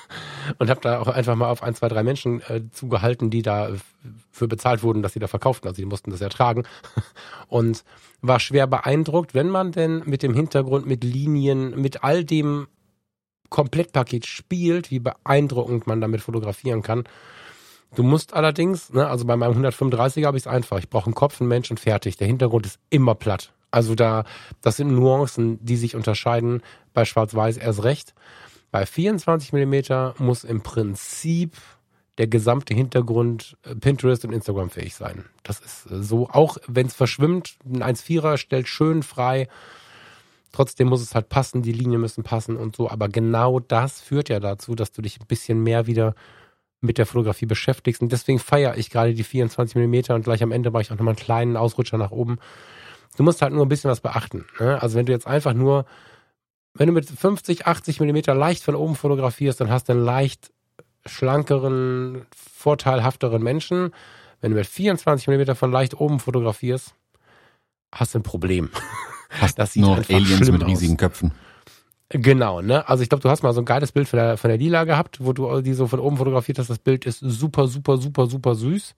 [0.59, 3.70] und habe da auch einfach mal auf ein, zwei, drei Menschen äh, zugehalten, die da
[4.32, 5.68] für bezahlt wurden, dass sie da verkauften.
[5.68, 6.63] Also die mussten das ertragen.
[7.47, 7.84] und
[8.22, 12.68] war schwer beeindruckt, wenn man denn mit dem Hintergrund, mit Linien, mit all dem
[13.49, 17.03] Komplettpaket spielt, wie beeindruckend man damit fotografieren kann.
[17.95, 20.80] Du musst allerdings, ne, also bei meinem 135er habe ich es einfach.
[20.80, 22.18] Ich brauche einen Kopf, einen Mensch und fertig.
[22.18, 23.53] Der Hintergrund ist immer platt.
[23.72, 24.26] Also da,
[24.61, 26.61] das sind Nuancen, die sich unterscheiden.
[26.93, 28.13] Bei Schwarz-Weiß erst recht.
[28.72, 31.53] Bei 24 mm muss im Prinzip
[32.18, 35.26] der gesamte Hintergrund äh, Pinterest und Instagram fähig sein.
[35.43, 39.47] Das ist äh, so, auch wenn es verschwimmt, ein 1,4er stellt schön frei.
[40.51, 42.89] Trotzdem muss es halt passen, die Linien müssen passen und so.
[42.89, 46.16] Aber genau das führt ja dazu, dass du dich ein bisschen mehr wieder
[46.80, 48.01] mit der Fotografie beschäftigst.
[48.01, 50.95] Und deswegen feiere ich gerade die 24 mm und gleich am Ende mache ich auch
[50.95, 52.38] nochmal einen kleinen Ausrutscher nach oben.
[53.18, 54.45] Du musst halt nur ein bisschen was beachten.
[54.59, 54.82] Ne?
[54.82, 55.86] Also wenn du jetzt einfach nur
[56.76, 60.52] wenn du mit 50, 80 Millimeter leicht von oben fotografierst, dann hast du einen leicht
[61.06, 63.92] schlankeren, vorteilhafteren Menschen.
[64.42, 66.94] Wenn du mit 24 Millimeter von leicht oben fotografierst,
[67.94, 68.70] hast du ein Problem.
[69.42, 71.00] Hast das sieht nur Aliens mit riesigen aus.
[71.00, 71.32] Köpfen.
[72.08, 72.88] Genau, ne?
[72.88, 74.86] Also ich glaube, du hast mal so ein geiles Bild von der, von der Lila
[74.86, 76.70] gehabt, wo du die so von oben fotografiert hast.
[76.70, 78.96] Das Bild ist super, super, super, super süß.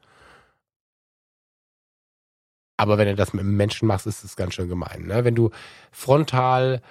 [2.75, 5.07] Aber wenn du das mit Menschen machst, ist es ganz schön gemein.
[5.07, 5.23] Ne?
[5.23, 5.49] Wenn du
[5.91, 6.83] frontal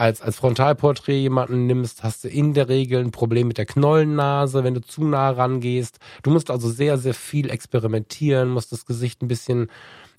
[0.00, 4.64] als, als Frontalporträt jemanden nimmst, hast du in der Regel ein Problem mit der Knollennase,
[4.64, 5.98] wenn du zu nah rangehst.
[6.22, 9.70] Du musst also sehr, sehr viel experimentieren, musst das Gesicht ein bisschen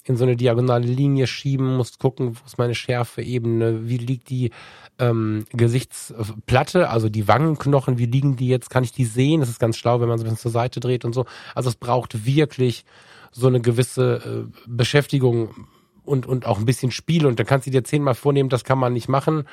[0.04, 4.52] in so eine diagonale Linie schieben, musst gucken, wo ist meine Schärfeebene, wie liegt die
[5.00, 9.40] ähm, Gesichtsplatte, also die Wangenknochen, wie liegen die jetzt, kann ich die sehen?
[9.40, 11.26] Das ist ganz schlau, wenn man so ein bisschen zur Seite dreht und so.
[11.56, 12.86] Also es braucht wirklich
[13.32, 15.68] so eine gewisse äh, Beschäftigung
[16.06, 18.78] und, und auch ein bisschen Spiel und dann kannst du dir zehnmal vornehmen, das kann
[18.78, 19.48] man nicht machen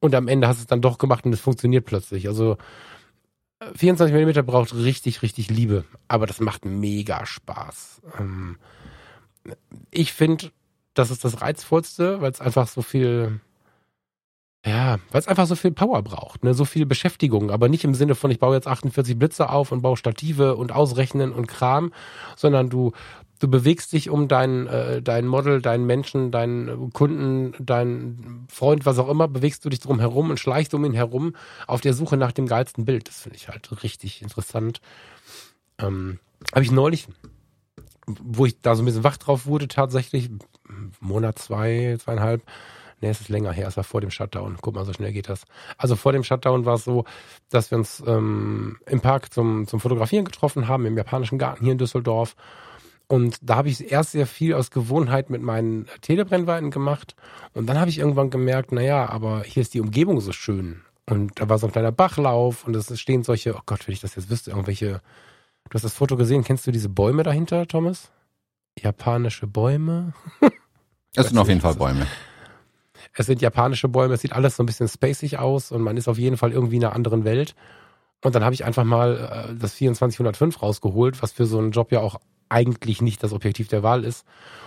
[0.00, 2.28] und am Ende hast du es dann doch gemacht und es funktioniert plötzlich.
[2.28, 2.56] Also
[3.74, 8.02] 24 mm braucht richtig, richtig Liebe, aber das macht mega Spaß.
[8.18, 8.56] Ähm,
[9.90, 10.50] ich finde,
[10.94, 13.40] das ist das Reizvollste, weil es einfach so viel
[14.64, 16.52] ja, weil es einfach so viel Power braucht, ne?
[16.52, 19.80] so viel Beschäftigung, aber nicht im Sinne von, ich baue jetzt 48 Blitze auf und
[19.80, 21.94] baue Stative und Ausrechnen und Kram,
[22.36, 22.92] sondern du,
[23.40, 28.98] du bewegst dich um dein, äh, dein Model, deinen Menschen, deinen Kunden, deinen Freund, was
[28.98, 31.34] auch immer, bewegst du dich drum herum und schleichst um ihn herum
[31.66, 33.08] auf der Suche nach dem geilsten Bild.
[33.08, 34.80] Das finde ich halt richtig interessant.
[35.78, 36.20] Ähm,
[36.52, 37.08] Habe ich neulich,
[38.06, 40.30] wo ich da so ein bisschen wach drauf wurde, tatsächlich,
[41.00, 42.42] Monat, zwei, zweieinhalb,
[43.02, 44.58] Nee, es ist länger her, es war vor dem Shutdown.
[44.60, 45.44] Guck mal, so schnell geht das.
[45.78, 47.06] Also vor dem Shutdown war es so,
[47.48, 51.72] dass wir uns ähm, im Park zum, zum Fotografieren getroffen haben, im japanischen Garten hier
[51.72, 52.36] in Düsseldorf.
[53.10, 57.16] Und da habe ich erst sehr viel aus Gewohnheit mit meinen Telebrennweiten gemacht.
[57.54, 60.82] Und dann habe ich irgendwann gemerkt, naja, aber hier ist die Umgebung so schön.
[61.06, 64.00] Und da war so ein kleiner Bachlauf und es stehen solche, oh Gott, wenn ich
[64.00, 65.00] das jetzt wüsste, irgendwelche.
[65.68, 68.12] Du hast das Foto gesehen, kennst du diese Bäume dahinter, Thomas?
[68.78, 70.12] Japanische Bäume?
[71.16, 72.06] Es sind auf jeden Fall Bäume.
[73.14, 76.06] Es sind japanische Bäume, es sieht alles so ein bisschen spacig aus und man ist
[76.06, 77.56] auf jeden Fall irgendwie in einer anderen Welt.
[78.22, 81.92] Und dann habe ich einfach mal äh, das 2405 rausgeholt, was für so einen Job
[81.92, 84.26] ja auch eigentlich nicht das Objektiv der Wahl ist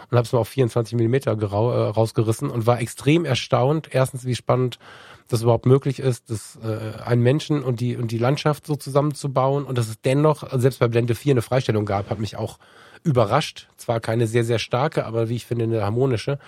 [0.10, 3.90] und habe es mal auf 24 Millimeter äh, rausgerissen und war extrem erstaunt.
[3.92, 4.80] Erstens, wie spannend
[5.28, 9.66] das überhaupt möglich ist, das, äh, einen Menschen und die und die Landschaft so zusammenzubauen
[9.66, 12.58] und dass es dennoch selbst bei Blende 4 eine Freistellung gab, hat mich auch
[13.04, 13.68] überrascht.
[13.78, 16.40] Zwar keine sehr sehr starke, aber wie ich finde eine harmonische.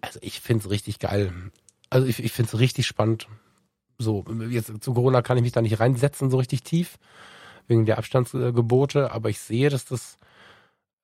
[0.00, 1.32] Also ich finde es richtig geil.
[1.90, 3.28] Also ich, ich finde es richtig spannend.
[4.02, 6.98] So jetzt zu Corona kann ich mich da nicht reinsetzen so richtig tief
[7.68, 10.18] wegen der Abstandsgebote, aber ich sehe, dass das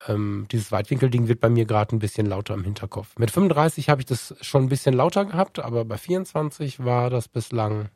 [0.07, 3.17] ähm, dieses Weitwinkelding wird bei mir gerade ein bisschen lauter im Hinterkopf.
[3.17, 7.27] Mit 35 habe ich das schon ein bisschen lauter gehabt, aber bei 24 war das
[7.27, 7.89] bislang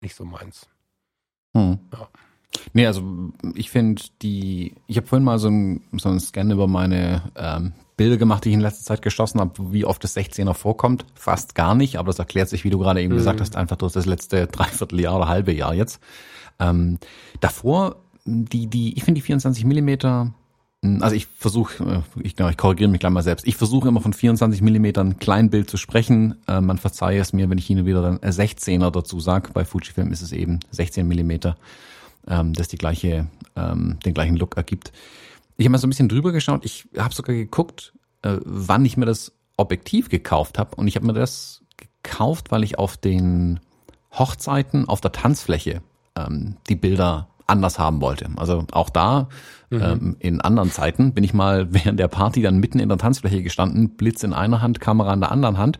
[0.00, 0.68] nicht so meins.
[1.54, 1.78] Hm.
[1.92, 2.08] Ja.
[2.72, 6.66] Nee, also ich finde die, ich habe vorhin mal so einen so einen Scan über
[6.66, 10.54] meine ähm, Bilder gemacht, die ich in letzter Zeit geschossen habe, wie oft das 16er
[10.54, 11.04] vorkommt.
[11.14, 13.18] Fast gar nicht, aber das erklärt sich, wie du gerade eben mhm.
[13.18, 16.00] gesagt hast, einfach durch das letzte Dreivierteljahr oder halbe Jahr jetzt.
[16.58, 16.98] Ähm,
[17.40, 20.32] davor, die, die, ich finde die 24 Millimeter
[20.84, 23.46] hm, also ich versuche, äh, ich, genau, ich korrigiere mich gleich mal selbst.
[23.46, 26.36] Ich versuche immer von 24 Millimetern Kleinbild zu sprechen.
[26.46, 29.50] Äh, man verzeihe es mir, wenn ich Ihnen wieder dann 16er dazu sage.
[29.54, 31.56] Bei Fujifilm ist es eben 16 Millimeter,
[32.28, 33.26] ähm, das die gleiche,
[33.56, 34.92] ähm, den gleichen Look ergibt.
[35.56, 36.64] Ich habe mal so ein bisschen drüber geschaut.
[36.64, 37.92] Ich habe sogar geguckt,
[38.22, 40.74] äh, wann ich mir das Objektiv gekauft habe.
[40.76, 43.60] Und ich habe mir das gekauft, weil ich auf den
[44.12, 45.82] Hochzeiten auf der Tanzfläche
[46.16, 48.28] ähm, die Bilder anders haben wollte.
[48.36, 49.28] Also auch da
[49.70, 49.82] mhm.
[49.82, 53.42] ähm, in anderen Zeiten bin ich mal während der Party dann mitten in der Tanzfläche
[53.42, 55.78] gestanden, Blitz in einer Hand, Kamera in der anderen Hand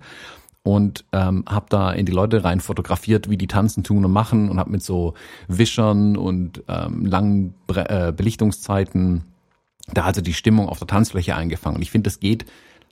[0.62, 4.48] und ähm, habe da in die Leute rein fotografiert, wie die tanzen, tun und machen
[4.48, 5.14] und habe mit so
[5.46, 9.24] Wischern und ähm, langen Bre äh, Belichtungszeiten
[9.92, 11.76] da also die Stimmung auf der Tanzfläche eingefangen.
[11.76, 12.46] Und ich finde, das geht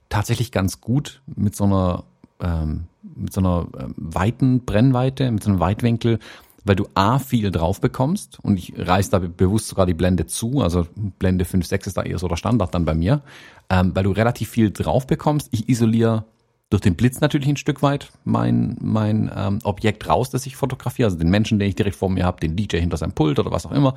[0.09, 2.03] tatsächlich ganz gut mit so einer
[2.41, 2.85] ähm,
[3.15, 6.19] mit so einer äh, weiten Brennweite, mit so einem Weitwinkel
[6.63, 10.61] weil du A viel drauf bekommst und ich reiß da bewusst sogar die Blende zu,
[10.61, 10.87] also
[11.19, 13.21] Blende 5, 6 ist da eher so der Standard dann bei mir,
[13.69, 15.49] ähm, weil du relativ viel drauf bekommst.
[15.51, 16.25] Ich isoliere
[16.69, 21.07] durch den Blitz natürlich ein Stück weit mein, mein ähm, Objekt raus, das ich fotografiere,
[21.07, 23.51] also den Menschen, den ich direkt vor mir habe, den DJ hinter seinem Pult oder
[23.51, 23.95] was auch immer.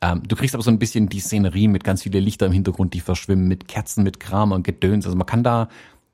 [0.00, 2.94] Ähm, du kriegst aber so ein bisschen die Szenerie mit ganz viele Lichter im Hintergrund,
[2.94, 5.06] die verschwimmen, mit Kerzen, mit Kram und Gedöns.
[5.06, 5.68] Also man kann da,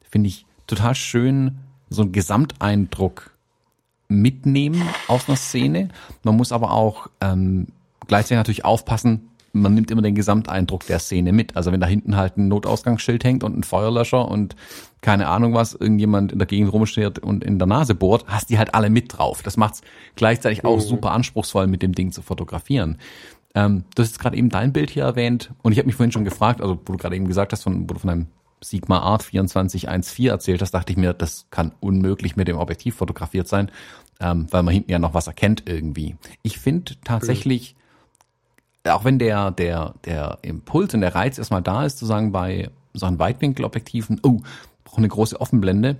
[0.09, 1.59] finde ich, total schön
[1.91, 3.30] so einen Gesamteindruck
[4.09, 5.89] mitnehmen aus einer Szene.
[6.22, 7.68] Man muss aber auch ähm,
[8.07, 11.57] gleichzeitig natürlich aufpassen, man nimmt immer den Gesamteindruck der Szene mit.
[11.57, 14.57] Also wenn da hinten halt ein Notausgangsschild hängt und ein Feuerlöscher und
[15.03, 18.59] keine Ahnung was, irgendjemand in der Gegend rumsteht und in der Nase bohrt, hast die
[18.59, 19.43] halt alle mit drauf.
[19.43, 19.83] Das macht's
[20.16, 20.80] gleichzeitig auch mhm.
[20.80, 22.99] super anspruchsvoll, mit dem Ding zu fotografieren.
[23.55, 26.24] Ähm, du hast gerade eben dein Bild hier erwähnt und ich habe mich vorhin schon
[26.24, 28.26] gefragt, also wo du gerade eben gesagt hast, von, wo du von einem
[28.62, 33.48] Sigma Art 2414 erzählt hast, dachte ich mir, das kann unmöglich mit dem Objektiv fotografiert
[33.48, 33.70] sein
[34.22, 36.16] ähm, weil man hinten ja noch was erkennt irgendwie.
[36.42, 37.74] Ich finde tatsächlich,
[38.84, 42.70] auch wenn der, der, der Impuls und der Reiz erstmal da ist, zu sagen, bei
[42.94, 44.40] so einem Weitwinkelobjektiven, oh,
[44.84, 45.96] brauche eine große Offenblende,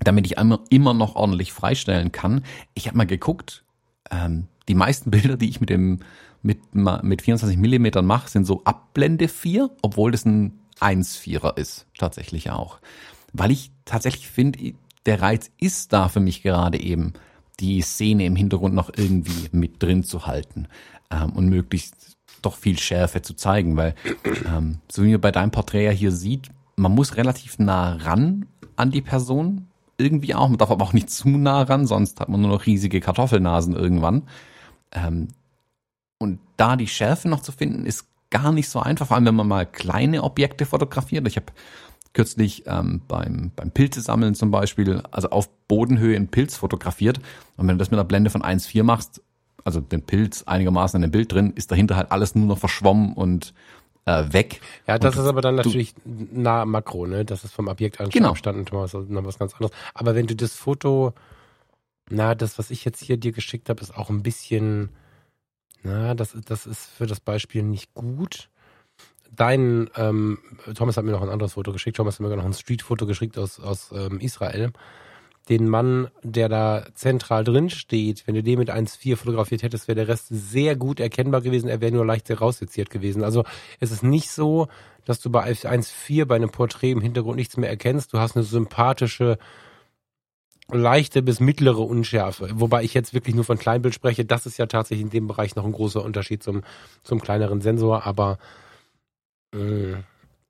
[0.00, 2.44] damit ich einmal immer noch ordentlich freistellen kann.
[2.74, 3.64] Ich habe mal geguckt,
[4.10, 6.00] ähm, die meisten Bilder, die ich mit dem
[6.44, 12.50] mit, mit 24 Millimetern mache, sind so Abblende 4, obwohl das ein 1,4er ist, tatsächlich
[12.50, 12.78] auch.
[13.32, 14.74] Weil ich tatsächlich finde,
[15.06, 17.14] der Reiz ist da für mich gerade eben,
[17.60, 20.66] die Szene im Hintergrund noch irgendwie mit drin zu halten
[21.10, 23.94] ähm, und möglichst doch viel Schärfe zu zeigen, weil
[24.46, 28.46] ähm, so wie man bei deinem Porträt ja hier sieht, man muss relativ nah ran
[28.76, 29.68] an die Person
[29.98, 30.48] irgendwie auch.
[30.48, 33.74] Man darf aber auch nicht zu nah ran, sonst hat man nur noch riesige Kartoffelnasen
[33.74, 34.24] irgendwann.
[34.92, 35.28] Ähm,
[36.24, 39.36] und da die Schärfe noch zu finden, ist gar nicht so einfach, vor allem wenn
[39.36, 41.26] man mal kleine Objekte fotografiert.
[41.28, 41.46] Ich habe
[42.14, 47.18] kürzlich ähm, beim, beim Pilzesammeln zum Beispiel, also auf Bodenhöhe einen Pilz fotografiert.
[47.56, 49.22] Und wenn du das mit einer Blende von 1,4 machst,
[49.64, 53.12] also den Pilz einigermaßen in dem Bild drin, ist dahinter halt alles nur noch verschwommen
[53.14, 53.54] und
[54.06, 54.60] äh, weg.
[54.86, 57.24] Ja, das und ist aber dann natürlich nah Makro, ne?
[57.24, 58.34] Das ist vom Objekt an genau.
[58.34, 59.72] stand und noch was ganz anderes.
[59.94, 61.14] Aber wenn du das Foto,
[62.10, 64.90] na, das, was ich jetzt hier dir geschickt habe, ist auch ein bisschen,
[65.84, 68.50] na, das, das ist für das Beispiel nicht gut
[69.36, 70.38] dein, ähm,
[70.74, 73.38] Thomas hat mir noch ein anderes Foto geschickt, Thomas hat mir noch ein Street-Foto geschickt
[73.38, 74.72] aus, aus ähm, Israel.
[75.48, 79.96] Den Mann, der da zentral drin steht, wenn du den mit 1,4 fotografiert hättest, wäre
[79.96, 83.22] der Rest sehr gut erkennbar gewesen, er wäre nur leicht rausseziert gewesen.
[83.22, 83.44] Also
[83.78, 84.68] es ist nicht so,
[85.04, 88.14] dass du bei 1,4 bei einem Porträt im Hintergrund nichts mehr erkennst.
[88.14, 89.36] Du hast eine sympathische,
[90.72, 92.48] leichte bis mittlere Unschärfe.
[92.54, 94.24] Wobei ich jetzt wirklich nur von Kleinbild spreche.
[94.24, 96.62] Das ist ja tatsächlich in dem Bereich noch ein großer Unterschied zum,
[97.02, 98.06] zum kleineren Sensor.
[98.06, 98.38] Aber
[99.54, 99.94] äh,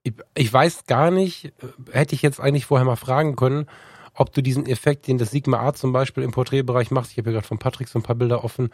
[0.03, 1.53] ich, ich weiß gar nicht,
[1.91, 3.67] hätte ich jetzt eigentlich vorher mal fragen können,
[4.15, 7.31] ob du diesen Effekt, den das Sigma Art zum Beispiel im Porträtbereich macht, ich habe
[7.31, 8.71] ja gerade von Patrick so ein paar Bilder offen,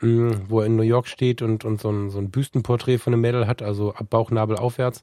[0.00, 3.12] mh, wo er in New York steht und, und so, ein, so ein Büstenporträt von
[3.12, 5.02] einem Mädel hat, also ab Bauchnabel aufwärts.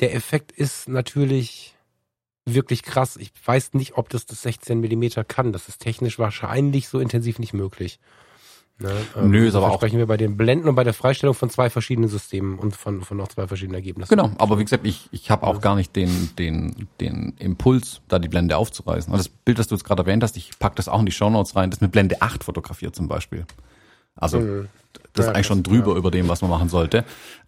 [0.00, 1.76] Der Effekt ist natürlich
[2.44, 3.16] wirklich krass.
[3.16, 5.52] Ich weiß nicht, ob das das 16 Millimeter kann.
[5.52, 8.00] Das ist technisch wahrscheinlich so intensiv nicht möglich.
[8.78, 8.90] Ne?
[9.16, 9.76] Ähm, Nö, ist aber auch.
[9.76, 13.02] Sprechen wir bei den Blenden und bei der Freistellung von zwei verschiedenen Systemen und von,
[13.02, 14.10] von noch zwei verschiedenen Ergebnissen.
[14.10, 18.18] Genau, aber wie gesagt, ich, ich habe auch gar nicht den, den, den Impuls, da
[18.18, 19.12] die Blende aufzureißen.
[19.12, 21.12] Und das Bild, das du jetzt gerade erwähnt hast, ich pack das auch in die
[21.12, 23.46] Shownotes rein, das mit Blende 8 fotografiert zum Beispiel.
[24.16, 24.68] Also mhm.
[25.12, 25.98] das ja, ist eigentlich schon drüber ja.
[25.98, 27.04] über dem, was man machen sollte.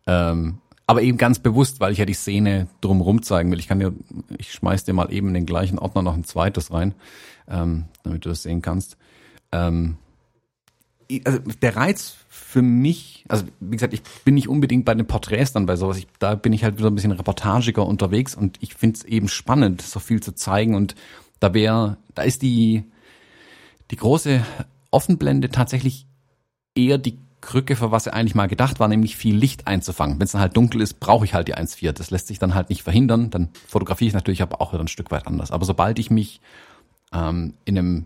[0.07, 3.59] Ähm, aber eben ganz bewusst, weil ich ja die Szene drumherum zeigen will.
[3.59, 3.93] Ich kann dir,
[4.39, 6.95] ich schmeiß dir mal eben in den gleichen Ordner noch ein zweites rein,
[7.49, 8.97] ähm, damit du das sehen kannst.
[9.53, 9.97] Ähm,
[11.25, 15.53] also der Reiz für mich, also wie gesagt, ich bin nicht unbedingt bei den Porträts
[15.53, 15.99] dann bei sowas.
[15.99, 19.29] Ich, da bin ich halt wieder ein bisschen reportagiger unterwegs und ich finde es eben
[19.29, 20.75] spannend, so viel zu zeigen.
[20.75, 20.95] Und
[21.41, 22.85] da wäre, da ist die,
[23.91, 24.45] die große
[24.91, 26.07] Offenblende tatsächlich
[26.75, 30.19] eher die Krücke, für was er eigentlich mal gedacht war, nämlich viel Licht einzufangen.
[30.19, 31.93] Wenn es dann halt dunkel ist, brauche ich halt die 1.4.
[31.93, 33.31] Das lässt sich dann halt nicht verhindern.
[33.31, 35.51] Dann fotografiere ich natürlich aber auch wieder ein Stück weit anders.
[35.51, 36.41] Aber sobald ich mich
[37.13, 38.05] ähm, in einem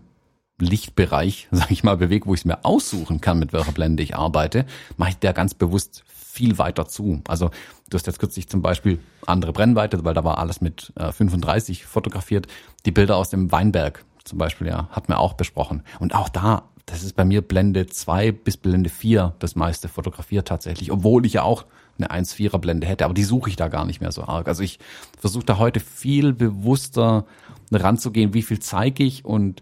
[0.59, 4.15] Lichtbereich, sage ich mal, bewege, wo ich es mir aussuchen kann, mit welcher Blende ich
[4.15, 4.65] arbeite,
[4.97, 7.21] mache ich der ganz bewusst viel weiter zu.
[7.27, 7.49] Also
[7.89, 11.85] du hast jetzt kürzlich zum Beispiel andere Brennweite, weil da war alles mit äh, 35
[11.85, 12.47] fotografiert.
[12.85, 15.83] Die Bilder aus dem Weinberg zum Beispiel, ja, hat man auch besprochen.
[15.99, 20.47] Und auch da, das ist bei mir Blende 2 bis Blende 4 das meiste fotografiert
[20.47, 21.65] tatsächlich, obwohl ich ja auch
[21.99, 24.47] eine 1,4er Blende hätte, aber die suche ich da gar nicht mehr so arg.
[24.47, 24.79] Also ich
[25.17, 27.25] versuche da heute viel bewusster
[27.71, 29.61] ranzugehen, wie viel zeige ich und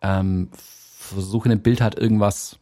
[0.00, 2.58] ähm, versuche in dem Bild halt irgendwas,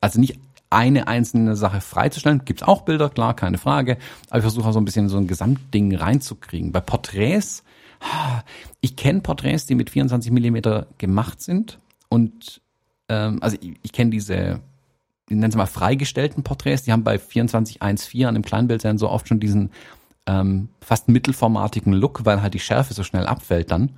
[0.00, 2.44] also nicht eine einzelne Sache freizustellen.
[2.44, 3.98] Gibt's auch Bilder, klar, keine Frage.
[4.28, 6.72] Aber ich versuche auch so ein bisschen so ein Gesamtding reinzukriegen.
[6.72, 7.62] Bei Porträts,
[8.80, 11.78] ich kenne Porträts, die mit 24 Millimeter gemacht sind.
[12.08, 12.60] Und
[13.08, 14.60] ähm, also ich, ich kenne diese,
[15.28, 19.40] ich nenne es mal freigestellten Porträts, die haben bei 24.1.4 an dem Kleinbildsensor oft schon
[19.40, 19.70] diesen
[20.26, 23.96] ähm, fast mittelformatigen Look, weil halt die Schärfe so schnell abfällt dann.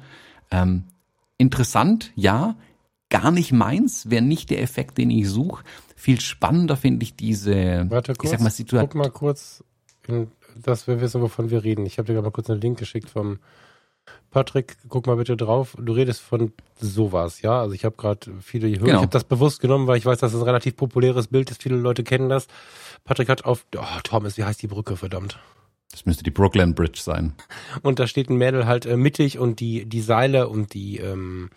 [0.51, 0.85] Ähm,
[1.39, 2.57] interessant, ja,
[3.09, 5.65] gar nicht meins, wäre nicht der Effekt, den ich suche.
[5.97, 8.91] Viel spannender finde ich diese, Warte kurz, ich sag mal, Situation.
[8.91, 9.65] Guck mal kurz,
[10.07, 11.87] in, dass wir wissen, wovon wir reden.
[11.87, 13.39] Ich habe dir gerade mal kurz einen Link geschickt vom
[14.31, 15.75] Patrick, guck mal bitte drauf.
[15.81, 17.61] Du redest von sowas, ja?
[17.61, 18.85] Also ich habe gerade viele gehört.
[18.85, 18.99] Genau.
[18.99, 21.63] Ich habe das bewusst genommen, weil ich weiß, dass es ein relativ populäres Bild ist.
[21.63, 22.47] Viele Leute kennen das.
[23.05, 25.39] Patrick hat auf, oh, Thomas, wie heißt die Brücke, verdammt?
[25.91, 27.33] Das müsste die Brooklyn Bridge sein.
[27.83, 31.49] Und da steht ein Mädel halt äh, mittig und die, die Seile und die, ähm,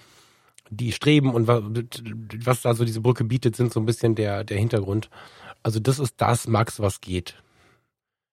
[0.69, 4.57] die Streben und was da so diese Brücke bietet, sind so ein bisschen der, der
[4.57, 5.09] Hintergrund.
[5.63, 7.35] Also das ist das Max, was geht.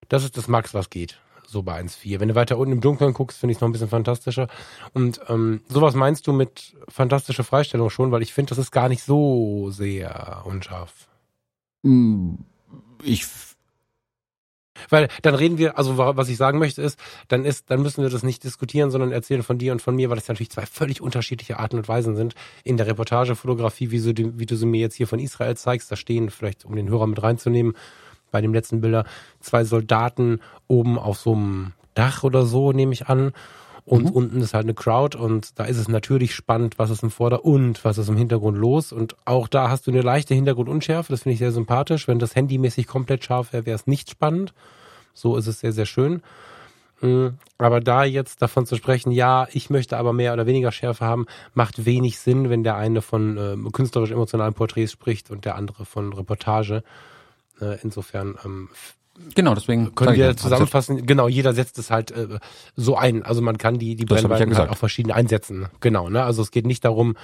[0.08, 1.18] Das ist das Max, was geht.
[1.50, 2.20] So bei 1.4.
[2.20, 4.48] Wenn du weiter unten im Dunkeln guckst, finde ich es noch ein bisschen fantastischer.
[4.92, 8.90] Und ähm, sowas meinst du mit fantastische Freistellung schon, weil ich finde, das ist gar
[8.90, 11.08] nicht so sehr unscharf.
[11.82, 12.44] Hm,
[13.02, 13.26] ich
[14.88, 18.10] weil dann reden wir, also was ich sagen möchte ist, dann ist, dann müssen wir
[18.10, 21.00] das nicht diskutieren, sondern erzählen von dir und von mir, weil das natürlich zwei völlig
[21.00, 22.34] unterschiedliche Arten und Weisen sind.
[22.64, 25.96] In der Reportagefotografie, wie, so wie du sie mir jetzt hier von Israel zeigst, da
[25.96, 27.74] stehen vielleicht, um den Hörer mit reinzunehmen,
[28.30, 29.04] bei dem letzten Bilder
[29.40, 33.32] zwei Soldaten oben auf so einem Dach oder so, nehme ich an.
[33.84, 34.10] Und mhm.
[34.10, 37.46] unten ist halt eine Crowd und da ist es natürlich spannend, was ist im Vorder-
[37.46, 38.92] und was ist im Hintergrund los.
[38.92, 42.06] Und auch da hast du eine leichte Hintergrundunschärfe, das finde ich sehr sympathisch.
[42.06, 44.52] Wenn das handymäßig komplett scharf wäre, wäre es nicht spannend.
[45.14, 46.20] So ist es sehr, sehr schön.
[47.00, 51.06] Mm, aber da jetzt davon zu sprechen, ja, ich möchte aber mehr oder weniger Schärfe
[51.06, 55.84] haben, macht wenig Sinn, wenn der eine von äh, künstlerisch-emotionalen Porträts spricht und der andere
[55.86, 56.82] von Reportage.
[57.60, 58.68] Äh, insofern ähm,
[59.34, 61.04] Genau, deswegen können wir zusammenfassen.
[61.04, 62.38] Genau, jeder setzt es halt äh,
[62.76, 63.24] so ein.
[63.24, 65.66] Also man kann die die Brennweiten ja halt auch verschieden einsetzen.
[65.80, 66.22] Genau, ne?
[66.22, 67.16] Also es geht nicht darum,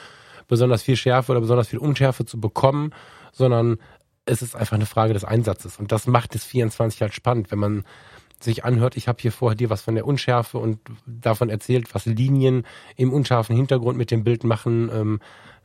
[0.49, 2.93] besonders viel Schärfe oder besonders viel Unschärfe zu bekommen,
[3.33, 3.79] sondern
[4.27, 5.79] es ist einfach eine Frage des Einsatzes.
[5.79, 7.85] Und das macht das 24 halt spannend, wenn man
[8.41, 12.05] sich anhört, ich habe hier vorher dir was von der Unschärfe und davon erzählt, was
[12.05, 12.67] Linien
[12.97, 15.21] im unscharfen Hintergrund mit dem Bild machen, ähm,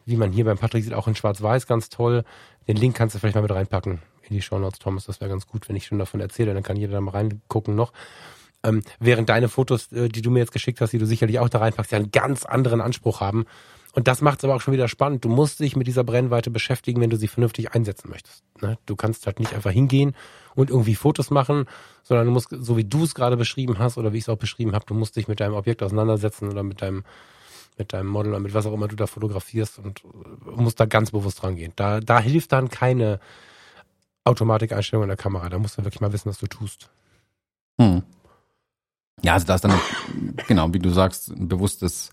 [0.05, 2.23] wie man hier beim Patrick sieht, auch in Schwarz-Weiß ganz toll.
[2.67, 3.99] Den Link kannst du vielleicht mal mit reinpacken
[4.29, 5.05] in die Shownotes, Thomas.
[5.05, 6.53] Das wäre ganz gut, wenn ich schon davon erzähle.
[6.53, 7.93] Dann kann jeder da mal reingucken noch.
[8.63, 11.49] Ähm, während deine Fotos, äh, die du mir jetzt geschickt hast, die du sicherlich auch
[11.49, 13.45] da reinpackst, ja einen ganz anderen Anspruch haben.
[13.93, 15.25] Und das macht es aber auch schon wieder spannend.
[15.25, 18.43] Du musst dich mit dieser Brennweite beschäftigen, wenn du sie vernünftig einsetzen möchtest.
[18.61, 18.77] Ne?
[18.85, 20.15] Du kannst halt nicht einfach hingehen
[20.55, 21.65] und irgendwie Fotos machen,
[22.03, 24.37] sondern du musst, so wie du es gerade beschrieben hast oder wie ich es auch
[24.37, 27.03] beschrieben habe, du musst dich mit deinem Objekt auseinandersetzen oder mit deinem
[27.77, 30.03] mit deinem Model oder mit was auch immer du da fotografierst und
[30.45, 31.71] musst da ganz bewusst dran gehen.
[31.77, 33.21] Da, da hilft dann keine
[34.23, 35.49] Automatikeinstellung in der Kamera.
[35.49, 36.89] Da musst du wirklich mal wissen, was du tust.
[37.79, 38.03] Hm.
[39.21, 39.79] Ja, also da ist dann,
[40.47, 42.11] genau, wie du sagst, ein bewusstes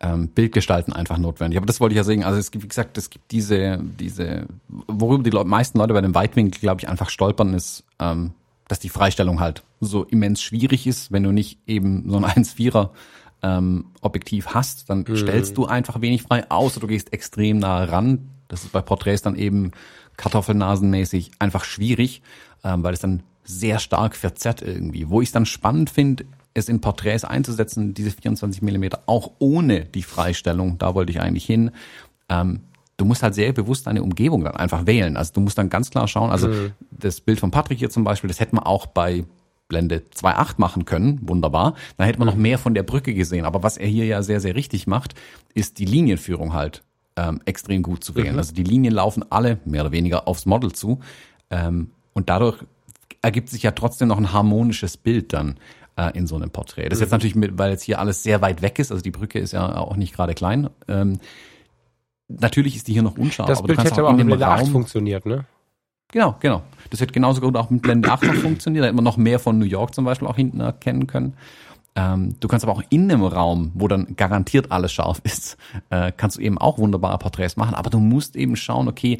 [0.00, 1.56] ähm, Bildgestalten einfach notwendig.
[1.56, 2.24] Aber das wollte ich ja sagen.
[2.24, 6.00] Also es gibt, wie gesagt, es gibt diese, diese, worüber die Le meisten Leute bei
[6.00, 8.32] dem Weitwinkel, glaube ich, einfach stolpern, ist, ähm,
[8.68, 12.90] dass die Freistellung halt so immens schwierig ist, wenn du nicht eben so ein 1,4er
[13.42, 15.16] ähm, Objektiv hast, dann mhm.
[15.16, 18.30] stellst du einfach wenig frei, außer du gehst extrem nah ran.
[18.48, 19.72] Das ist bei Porträts dann eben
[20.16, 22.22] kartoffelnasenmäßig einfach schwierig,
[22.64, 25.08] ähm, weil es dann sehr stark verzerrt irgendwie.
[25.08, 26.24] Wo ich es dann spannend finde,
[26.54, 31.44] es in Porträts einzusetzen, diese 24 Millimeter, auch ohne die Freistellung, da wollte ich eigentlich
[31.44, 31.70] hin.
[32.28, 32.60] Ähm,
[32.96, 35.16] du musst halt sehr bewusst deine Umgebung dann einfach wählen.
[35.16, 36.72] Also du musst dann ganz klar schauen, also mhm.
[36.90, 39.24] das Bild von Patrick hier zum Beispiel, das hätten wir auch bei
[39.68, 41.74] Blende 2.8 machen können, wunderbar.
[41.96, 43.44] Dann hätte man noch mehr von der Brücke gesehen.
[43.44, 45.14] Aber was er hier ja sehr, sehr richtig macht,
[45.54, 46.82] ist die Linienführung halt
[47.16, 48.32] ähm, extrem gut zu wählen.
[48.32, 48.38] Mhm.
[48.38, 51.00] Also die Linien laufen alle mehr oder weniger aufs Model zu.
[51.50, 52.64] Ähm, und dadurch
[53.22, 55.56] ergibt sich ja trotzdem noch ein harmonisches Bild dann
[55.96, 56.88] äh, in so einem Porträt.
[56.88, 57.14] Das ist jetzt mhm.
[57.14, 59.76] natürlich, mit, weil jetzt hier alles sehr weit weg ist, also die Brücke ist ja
[59.76, 60.70] auch nicht gerade klein.
[60.88, 61.18] Ähm,
[62.28, 63.48] natürlich ist die hier noch unscharf.
[63.48, 65.44] Das Bild hätte aber auch in dem Raum funktioniert, ne?
[66.12, 66.62] Genau, genau.
[66.90, 68.84] Das hätte genauso gut auch mit Blende 8 noch funktioniert.
[68.84, 71.34] Da hätte man noch mehr von New York zum Beispiel auch hinten erkennen können.
[71.96, 75.56] Ähm, du kannst aber auch in einem Raum, wo dann garantiert alles scharf ist,
[75.90, 77.74] äh, kannst du eben auch wunderbare Porträts machen.
[77.74, 79.18] Aber du musst eben schauen, okay,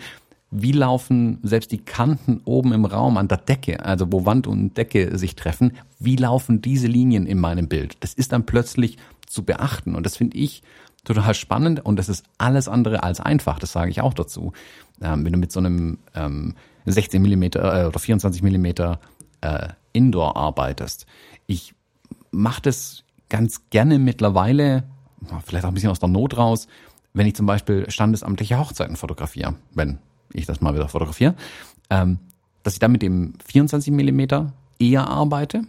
[0.51, 4.77] wie laufen selbst die Kanten oben im Raum an der Decke, also wo Wand und
[4.77, 7.97] Decke sich treffen, wie laufen diese Linien in meinem Bild?
[8.01, 8.97] Das ist dann plötzlich
[9.27, 10.63] zu beachten und das finde ich
[11.03, 14.53] total spannend und das ist alles andere als einfach, das sage ich auch dazu.
[15.03, 16.55] Ähm, wenn du mit so einem ähm,
[16.87, 19.01] 16 Millimeter äh, oder 24 Millimeter
[19.41, 21.07] äh, Indoor arbeitest.
[21.47, 21.75] Ich
[22.37, 24.85] mache das ganz gerne mittlerweile,
[25.45, 26.69] vielleicht auch ein bisschen aus der Not raus,
[27.13, 29.99] wenn ich zum Beispiel standesamtliche Hochzeiten fotografiere, wenn
[30.33, 31.35] ich das mal wieder fotografiere,
[31.91, 32.19] ähm,
[32.63, 35.63] dass ich dann mit dem 24 Millimeter eher arbeite.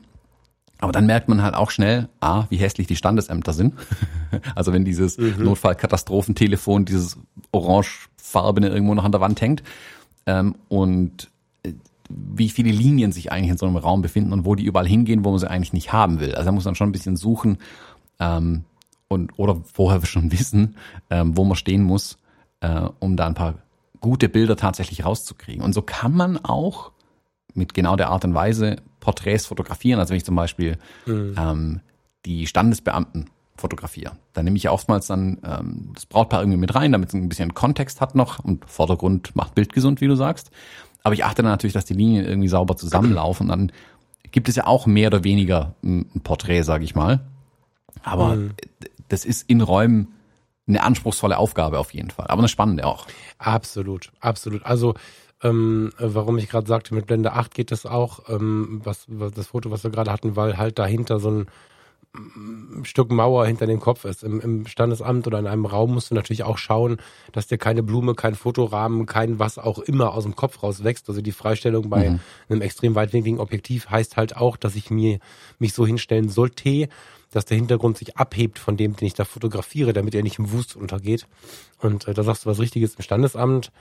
[0.79, 3.73] Aber dann merkt man halt auch schnell, a, wie hässlich die Standesämter sind.
[4.55, 5.43] also wenn dieses mhm.
[5.43, 7.17] Notfallkatastrophentelefon, dieses
[7.51, 9.63] orangefarbene irgendwo noch an der Wand hängt
[10.27, 11.29] ähm, und
[12.09, 15.25] wie viele Linien sich eigentlich in so einem Raum befinden und wo die überall hingehen,
[15.25, 16.35] wo man sie eigentlich nicht haben will.
[16.35, 17.57] Also da muss man schon ein bisschen suchen
[18.19, 18.63] ähm,
[19.07, 20.75] und oder vorher schon wissen,
[21.09, 22.17] ähm, wo man stehen muss,
[22.61, 23.55] äh, um da ein paar
[24.01, 25.63] gute Bilder tatsächlich rauszukriegen.
[25.63, 26.91] Und so kann man auch
[27.53, 29.99] mit genau der Art und Weise Porträts fotografieren.
[29.99, 31.35] Also wenn ich zum Beispiel mhm.
[31.37, 31.81] ähm,
[32.25, 34.17] die Standesbeamten fotografiere.
[34.33, 37.27] Dann nehme ich ja oftmals dann ähm, das Brautpaar irgendwie mit rein, damit es ein
[37.29, 40.51] bisschen Kontext hat noch und Vordergrund macht Bild gesund, wie du sagst.
[41.07, 43.47] Aber ich achte dann natürlich, dass die Linien irgendwie sauber zusammenlaufen.
[43.47, 43.71] Dann
[44.31, 47.21] gibt es ja auch mehr oder weniger ein Porträt, sage ich mal.
[48.03, 48.51] Aber mhm.
[49.07, 50.09] das ist in Räumen
[50.67, 53.07] eine anspruchsvolle Aufgabe auf jeden Fall, aber eine spannende auch.
[53.37, 54.65] Absolut, absolut.
[54.65, 54.95] Also
[55.41, 59.47] ähm, warum ich gerade sagte, mit Blende 8 geht das auch, ähm, was, was das
[59.47, 61.47] Foto, was wir gerade hatten, weil halt dahinter so ein
[62.83, 64.23] Stück Mauer hinter dem Kopf ist.
[64.23, 66.97] Im, Im, Standesamt oder in einem Raum musst du natürlich auch schauen,
[67.31, 71.07] dass dir keine Blume, kein Fotorahmen, kein was auch immer aus dem Kopf rauswächst.
[71.09, 72.19] Also die Freistellung bei mhm.
[72.49, 75.19] einem extrem weitwinkligen Objektiv heißt halt auch, dass ich mir
[75.59, 76.89] mich so hinstellen sollte,
[77.31, 80.51] dass der Hintergrund sich abhebt von dem, den ich da fotografiere, damit er nicht im
[80.51, 81.27] Wust untergeht.
[81.79, 83.71] Und äh, da sagst du was Richtiges im Standesamt.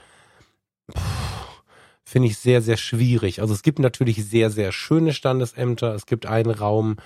[2.03, 3.41] Finde ich sehr, sehr schwierig.
[3.41, 5.93] Also es gibt natürlich sehr, sehr schöne Standesämter.
[5.93, 6.97] Es gibt einen Raum,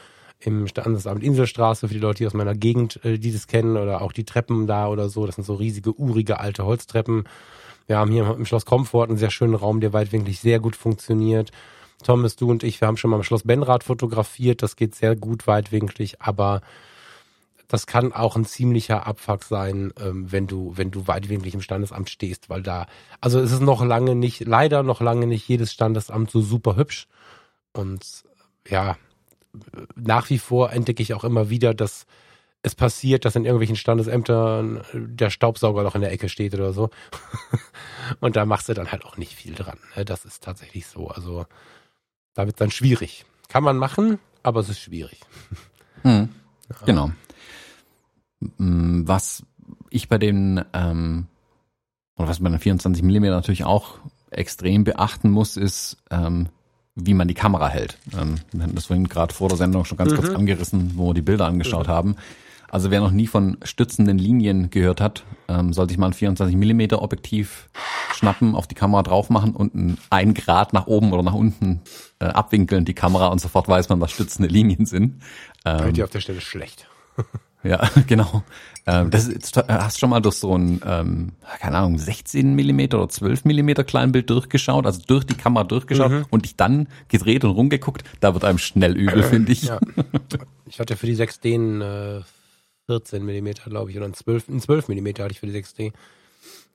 [0.42, 4.02] im Standesamt Inselstraße für die Leute hier aus meiner Gegend, äh, die das kennen oder
[4.02, 5.26] auch die Treppen da oder so.
[5.26, 7.26] Das sind so riesige, urige alte Holztreppen.
[7.88, 11.52] Wir haben hier im Schloss Komfort einen sehr schönen Raum, der weitwinklig sehr gut funktioniert.
[12.04, 14.64] Thomas, du und ich, wir haben schon mal im Schloss Benrad fotografiert.
[14.64, 16.62] Das geht sehr gut weitwinklig, aber
[17.68, 22.10] das kann auch ein ziemlicher Abfuck sein, ähm, wenn du, wenn du weitwinklig im Standesamt
[22.10, 22.86] stehst, weil da,
[23.22, 27.08] also es ist noch lange nicht, leider noch lange nicht jedes Standesamt so super hübsch.
[27.72, 28.24] Und
[28.68, 28.98] ja,
[29.96, 32.06] nach wie vor entdecke ich auch immer wieder, dass
[32.64, 36.90] es passiert, dass in irgendwelchen Standesämtern der Staubsauger noch in der Ecke steht oder so.
[38.20, 39.80] und da machst du dann halt auch nicht viel dran.
[39.96, 40.06] Ne?
[40.06, 41.08] Das ist tatsächlich so.
[41.08, 41.46] Also
[42.34, 43.26] da wird es dann schwierig.
[43.48, 45.22] Kann man machen, aber es ist schwierig.
[46.04, 46.30] Hm.
[46.86, 47.12] Genau.
[48.58, 49.44] Mm, was
[49.90, 51.28] ich bei den, ähm,
[52.16, 54.00] oder was bei den 24 mm natürlich auch
[54.30, 56.50] extrem beachten muss, ist, ähm,
[56.96, 57.98] wie man die Kamera hält.
[58.14, 60.18] Ähm, wir hatten das vorhin gerade vor der Sendung schon ganz mhm.
[60.18, 61.92] kurz angerissen, wo wir die Bilder angeschaut mhm.
[61.92, 62.16] haben.
[62.70, 66.56] Also wer noch nie von stützenden Linien gehört hat, ähm, sollte sich mal ein 24
[66.56, 67.70] mm Objektiv
[68.14, 71.82] schnappen, auf die Kamera drauf machen und ein, ein Grad nach oben oder nach unten
[72.20, 75.22] äh, abwinkeln die Kamera und sofort weiß man, was stützende Linien sind.
[75.66, 76.88] Ähm, die auf der Stelle schlecht.
[77.64, 78.44] ja, genau.
[78.88, 83.10] Ähm, das ist, hast schon mal durch so ein, ähm, keine Ahnung, 16 Millimeter oder
[83.10, 86.26] 12 Millimeter Kleinbild durchgeschaut, also durch die Kamera durchgeschaut mhm.
[86.32, 88.04] und dich dann gedreht und rumgeguckt.
[88.20, 89.64] Da wird einem schnell übel, finde ich.
[89.64, 89.80] Ja.
[90.66, 92.22] Ich hatte für die 6D ein äh,
[92.88, 95.94] 14 Millimeter, glaube ich, oder ein 12, ein 12 Millimeter hatte ich für die 6D.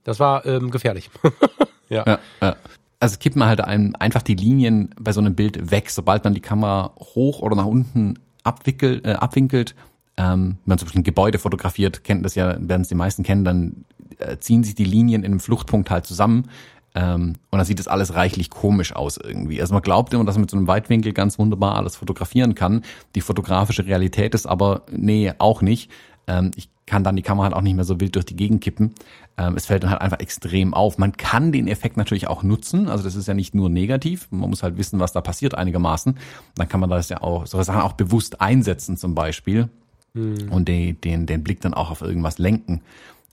[0.05, 1.11] Das war ähm, gefährlich.
[1.89, 2.05] ja.
[2.07, 2.57] ja, ja.
[3.01, 6.33] Also kippt man halt einem einfach die Linien bei so einem Bild weg, sobald man
[6.33, 9.75] die Kamera hoch oder nach unten abwickelt, äh, abwinkelt.
[10.17, 13.23] Ähm, wenn man zum Beispiel ein Gebäude fotografiert, kennt das ja, werden es die meisten
[13.23, 13.85] kennen, dann
[14.19, 16.49] äh, ziehen sich die Linien in einem Fluchtpunkt halt zusammen.
[16.95, 19.61] Ähm, und dann sieht das alles reichlich komisch aus irgendwie.
[19.61, 22.83] Also man glaubt immer, dass man mit so einem Weitwinkel ganz wunderbar alles fotografieren kann.
[23.15, 25.91] Die fotografische Realität ist aber, nee, auch nicht.
[26.27, 28.63] Ähm, ich kann dann die Kamera halt auch nicht mehr so wild durch die Gegend
[28.63, 28.95] kippen.
[29.37, 30.97] Ähm, es fällt dann halt einfach extrem auf.
[30.97, 32.89] Man kann den Effekt natürlich auch nutzen.
[32.89, 34.29] Also das ist ja nicht nur negativ.
[34.31, 36.17] Man muss halt wissen, was da passiert einigermaßen.
[36.55, 39.69] Dann kann man das ja auch, solche Sachen auch bewusst einsetzen zum Beispiel.
[40.17, 40.51] Hm.
[40.51, 42.83] Und den, den, den Blick dann auch auf irgendwas lenken.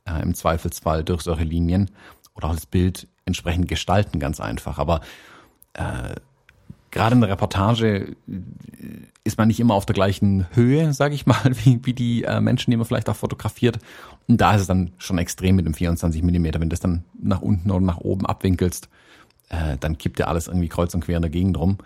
[0.05, 1.89] Äh, Im Zweifelsfall durch solche Linien.
[2.36, 4.77] Oder auch das Bild entsprechend gestalten, ganz einfach.
[4.77, 5.01] Aber
[5.73, 6.15] äh,
[6.91, 8.15] gerade in der Reportage
[9.23, 12.41] ist man nicht immer auf der gleichen Höhe, sage ich mal, wie, wie die äh,
[12.41, 13.79] Menschen, die man vielleicht auch fotografiert.
[14.27, 16.59] Und da ist es dann schon extrem mit dem 24 Millimeter.
[16.59, 18.89] Wenn du das dann nach unten oder nach oben abwinkelst,
[19.49, 21.77] äh, dann kippt ja alles irgendwie kreuz und quer in der Gegend rum.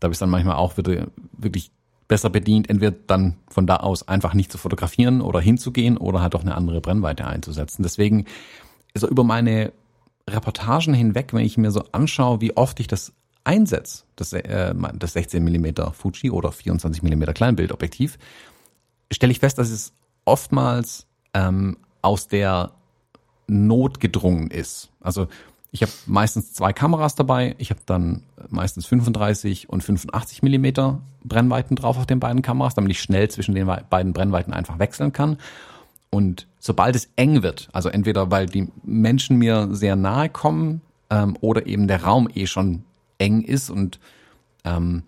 [0.00, 1.70] Da bist dann manchmal auch wieder wirklich
[2.10, 6.34] besser bedient, entweder dann von da aus einfach nicht zu fotografieren oder hinzugehen oder halt
[6.34, 7.82] auch eine andere Brennweite einzusetzen.
[7.82, 8.26] Deswegen
[8.94, 9.72] also über meine
[10.28, 13.12] Reportagen hinweg, wenn ich mir so anschaue, wie oft ich das
[13.44, 18.18] einsetze, das, äh, das 16 mm Fuji oder 24 mm Kleinbildobjektiv,
[19.10, 19.92] stelle ich fest, dass es
[20.24, 22.72] oftmals ähm, aus der
[23.46, 24.90] Not gedrungen ist.
[25.00, 25.28] Also
[25.72, 27.54] ich habe meistens zwei Kameras dabei.
[27.58, 32.90] Ich habe dann meistens 35 und 85 Millimeter Brennweiten drauf auf den beiden Kameras, damit
[32.90, 35.38] ich schnell zwischen den beiden Brennweiten einfach wechseln kann.
[36.10, 41.36] Und sobald es eng wird, also entweder weil die Menschen mir sehr nahe kommen ähm,
[41.40, 42.84] oder eben der Raum eh schon
[43.18, 44.00] eng ist und
[44.64, 45.04] ähm,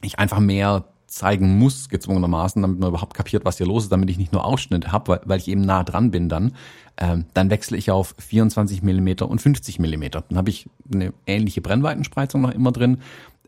[0.00, 4.10] ich einfach mehr zeigen muss, gezwungenermaßen, damit man überhaupt kapiert, was hier los ist, damit
[4.10, 6.52] ich nicht nur Ausschnitt habe, weil, weil ich eben nah dran bin dann,
[6.98, 10.22] ähm, dann wechsle ich auf 24 Millimeter und 50 Millimeter.
[10.28, 12.98] Dann habe ich eine ähnliche Brennweitenspreizung noch immer drin,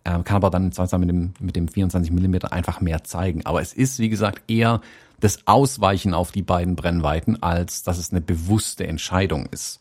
[0.05, 3.45] äh, kann aber dann sozusagen mit dem, mit dem 24 Millimeter einfach mehr zeigen.
[3.45, 4.81] Aber es ist, wie gesagt, eher
[5.21, 9.81] das Ausweichen auf die beiden Brennweiten, als dass es eine bewusste Entscheidung ist.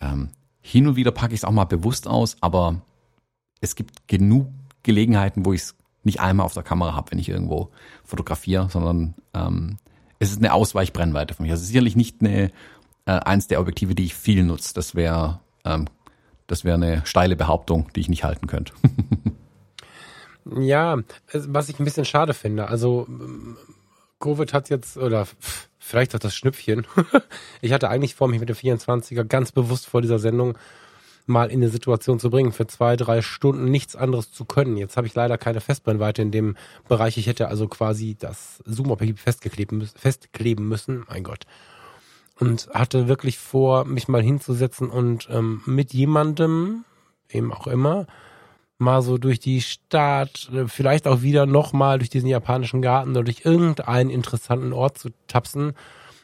[0.00, 2.80] Ähm, hin und wieder packe ich es auch mal bewusst aus, aber
[3.60, 4.48] es gibt genug
[4.82, 5.77] Gelegenheiten, wo ich es
[6.08, 7.70] nicht einmal auf der Kamera habe, wenn ich irgendwo
[8.04, 9.78] fotografiere, sondern ähm,
[10.18, 11.52] es ist eine Ausweichbrennweite für mich.
[11.52, 12.50] Also sicherlich nicht eine,
[13.06, 14.74] äh, eins der Objektive, die ich viel nutze.
[14.74, 15.86] Das wäre ähm,
[16.48, 18.72] das wäre eine steile Behauptung, die ich nicht halten könnte.
[20.58, 20.96] ja,
[21.32, 22.68] was ich ein bisschen schade finde.
[22.68, 23.06] Also
[24.18, 25.28] Covid hat jetzt, oder
[25.78, 26.86] vielleicht auch das Schnüpfchen.
[27.60, 30.56] ich hatte eigentlich vor, mich mit dem 24er ganz bewusst vor dieser Sendung
[31.28, 34.76] mal in eine Situation zu bringen, für zwei, drei Stunden nichts anderes zu können.
[34.76, 36.56] Jetzt habe ich leider keine Festbrennweite in dem
[36.88, 37.18] Bereich.
[37.18, 41.04] Ich hätte also quasi das Zoom-Objektiv festkleben müssen.
[41.08, 41.44] Mein Gott.
[42.38, 46.84] Und hatte wirklich vor, mich mal hinzusetzen und ähm, mit jemandem,
[47.30, 48.06] eben auch immer,
[48.78, 53.24] mal so durch die Stadt, äh, vielleicht auch wieder nochmal durch diesen japanischen Garten oder
[53.24, 55.72] durch irgendeinen interessanten Ort zu tapsen,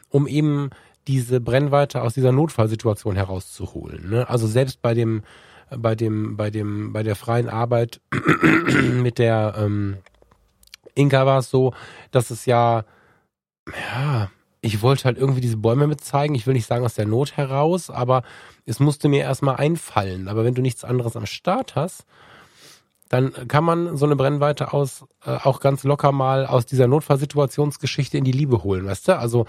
[0.09, 0.69] um eben
[1.07, 4.09] diese Brennweite aus dieser Notfallsituation herauszuholen.
[4.09, 4.29] Ne?
[4.29, 5.23] Also selbst bei dem,
[5.69, 8.01] bei dem, bei dem, bei der freien Arbeit
[8.93, 9.97] mit der ähm,
[10.95, 11.73] Inka war es so,
[12.11, 12.85] dass es ja,
[13.67, 14.29] ja,
[14.61, 16.33] ich wollte halt irgendwie diese Bäume mit zeigen.
[16.33, 18.23] Ich will nicht sagen aus der Not heraus, aber
[18.65, 20.27] es musste mir erstmal einfallen.
[20.27, 22.05] Aber wenn du nichts anderes am Start hast,
[23.09, 28.17] dann kann man so eine Brennweite aus äh, auch ganz locker mal aus dieser Notfallsituationsgeschichte
[28.17, 29.19] in die Liebe holen, weißt du?
[29.19, 29.45] Also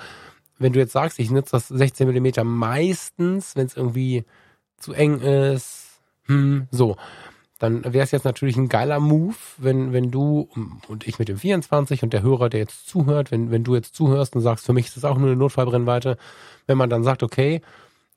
[0.59, 4.25] wenn du jetzt sagst, ich nutze das 16 Millimeter meistens, wenn es irgendwie
[4.79, 6.97] zu eng ist, hm, so,
[7.59, 10.49] dann wäre es jetzt natürlich ein geiler Move, wenn, wenn du
[10.89, 13.95] und ich mit dem 24 und der Hörer, der jetzt zuhört, wenn, wenn du jetzt
[13.95, 16.19] zuhörst und sagst, für mich ist das auch nur eine Notfallbrennweite,
[16.67, 17.63] wenn man dann sagt, okay,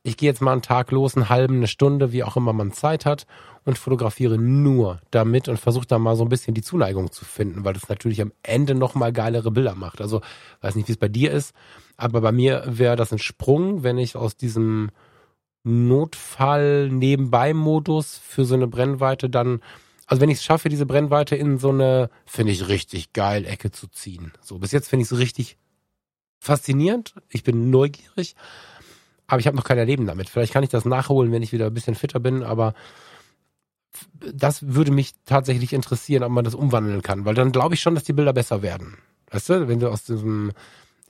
[0.10, 2.72] ich gehe jetzt mal einen Tag los, einen halben, eine Stunde, wie auch immer man
[2.72, 3.26] Zeit hat
[3.64, 7.64] und fotografiere nur damit und versuche da mal so ein bisschen die Zuneigung zu finden,
[7.64, 10.02] weil das natürlich am Ende nochmal geilere Bilder macht.
[10.02, 10.22] Also
[10.62, 11.54] weiß nicht, wie es bei dir ist,
[11.98, 14.90] aber bei mir wäre das ein Sprung, wenn ich aus diesem
[15.64, 19.62] Notfall-Nebenbei-Modus für so eine Brennweite dann,
[20.08, 23.72] also wenn ich es schaffe, diese Brennweite in so eine, finde ich richtig geil, Ecke
[23.72, 24.32] zu ziehen.
[24.42, 25.58] So, bis jetzt finde ich es richtig
[26.40, 27.14] faszinierend.
[27.30, 28.36] Ich bin neugierig,
[29.30, 30.30] aber ich habe noch kein Erleben damit.
[30.30, 32.74] Vielleicht kann ich das nachholen, wenn ich wieder ein bisschen fitter bin, aber
[34.34, 37.96] das würde mich tatsächlich interessieren, ob man das umwandeln kann, weil dann glaube ich schon,
[37.96, 38.98] dass die Bilder besser werden.
[39.32, 40.52] Weißt du, wenn du aus diesem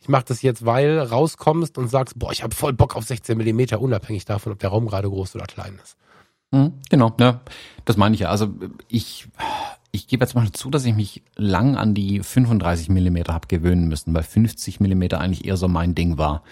[0.02, 3.38] ich mache das jetzt, weil rauskommst und sagst, boah, ich habe voll Bock auf 16
[3.38, 5.98] Millimeter, unabhängig davon, ob der Raum gerade groß oder klein ist.
[6.52, 7.42] Mhm, genau, ja,
[7.86, 8.30] das meine ich ja.
[8.30, 8.48] Also
[8.88, 9.28] ich,
[9.92, 13.88] ich gebe jetzt mal zu, dass ich mich lang an die 35 Millimeter habe gewöhnen
[13.88, 16.44] müssen, weil 50 Millimeter eigentlich eher so mein Ding war.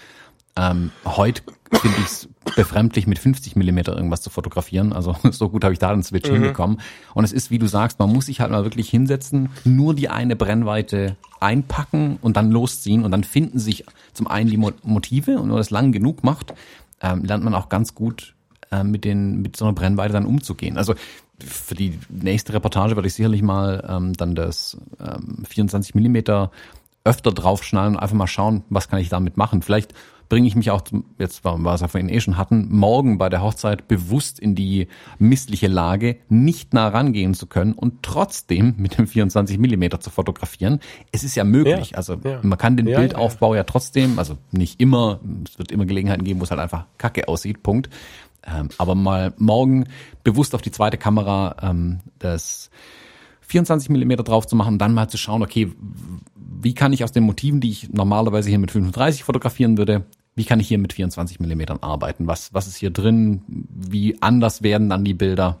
[0.58, 4.92] Ähm, heute finde ich es befremdlich, mit 50 Millimeter irgendwas zu fotografieren.
[4.92, 6.34] Also so gut habe ich da den Switch mhm.
[6.34, 6.80] hinbekommen.
[7.14, 10.08] Und es ist, wie du sagst, man muss sich halt mal wirklich hinsetzen, nur die
[10.08, 13.04] eine Brennweite einpacken und dann losziehen.
[13.04, 16.54] Und dann finden sich zum einen die Motive und wenn man das lang genug macht,
[17.00, 18.34] ähm, lernt man auch ganz gut
[18.72, 20.76] äh, mit, den, mit so einer Brennweite dann umzugehen.
[20.76, 20.94] Also
[21.38, 26.50] für die nächste Reportage werde ich sicherlich mal ähm, dann das ähm, 24 Millimeter
[27.04, 29.62] öfter draufschnallen und einfach mal schauen, was kann ich damit machen.
[29.62, 29.94] Vielleicht
[30.28, 30.82] bringe ich mich auch,
[31.18, 34.88] jetzt war, es ja vorhin eh schon hatten, morgen bei der Hochzeit bewusst in die
[35.18, 40.80] missliche Lage, nicht nah rangehen zu können und trotzdem mit dem 24 Millimeter zu fotografieren.
[41.12, 41.90] Es ist ja möglich.
[41.90, 42.40] Ja, also ja.
[42.42, 46.40] man kann den ja, Bildaufbau ja, trotzdem, also nicht immer, es wird immer Gelegenheiten geben,
[46.40, 47.88] wo es halt einfach kacke aussieht, Punkt.
[48.46, 49.86] Ähm, aber mal morgen
[50.24, 52.70] bewusst auf die zweite Kamera ähm, das
[53.48, 55.72] 24 Millimeter drauf zu machen, dann mal zu schauen, okay,
[56.60, 60.04] wie kann ich aus den Motiven, die ich normalerweise hier mit 35 fotografieren würde,
[60.38, 62.28] wie kann ich hier mit 24 Millimetern arbeiten?
[62.28, 63.42] Was, was ist hier drin?
[63.48, 65.58] Wie anders werden dann die Bilder?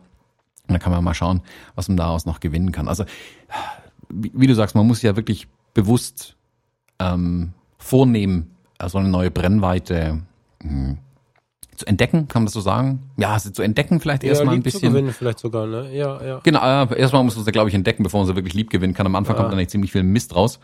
[0.68, 1.42] Und dann kann man mal schauen,
[1.74, 2.86] was man daraus noch gewinnen kann.
[2.86, 3.04] Also,
[4.08, 6.36] wie, wie du sagst, man muss ja wirklich bewusst
[7.00, 8.52] ähm, vornehmen,
[8.86, 10.22] so eine neue Brennweite
[10.62, 10.98] mh, hm,
[11.74, 13.10] zu entdecken, kann man das so sagen?
[13.16, 14.80] Ja, also zu entdecken vielleicht ja, erstmal ein bisschen.
[14.80, 15.92] Zu gewinnen vielleicht sogar, ne?
[15.92, 16.40] Ja, ja.
[16.44, 18.94] Genau, äh, erstmal muss man sie, glaube ich, entdecken, bevor man sie wirklich lieb gewinnen
[18.94, 19.06] kann.
[19.06, 19.40] Am Anfang ja.
[19.40, 20.60] kommt dann nicht ziemlich viel Mist raus.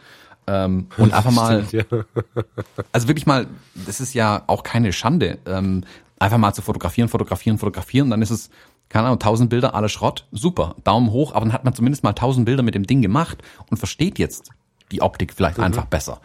[0.47, 2.05] Ähm, und einfach mal, Stimmt, ja.
[2.93, 3.47] also wirklich mal,
[3.87, 5.85] das ist ja auch keine Schande, ähm,
[6.19, 8.51] einfach mal zu fotografieren, fotografieren, fotografieren, dann ist es,
[8.89, 12.13] keine Ahnung, tausend Bilder, alle Schrott, super, Daumen hoch, aber dann hat man zumindest mal
[12.13, 13.39] tausend Bilder mit dem Ding gemacht
[13.71, 14.51] und versteht jetzt
[14.93, 15.65] die Optik vielleicht mhm.
[15.65, 16.21] einfach besser.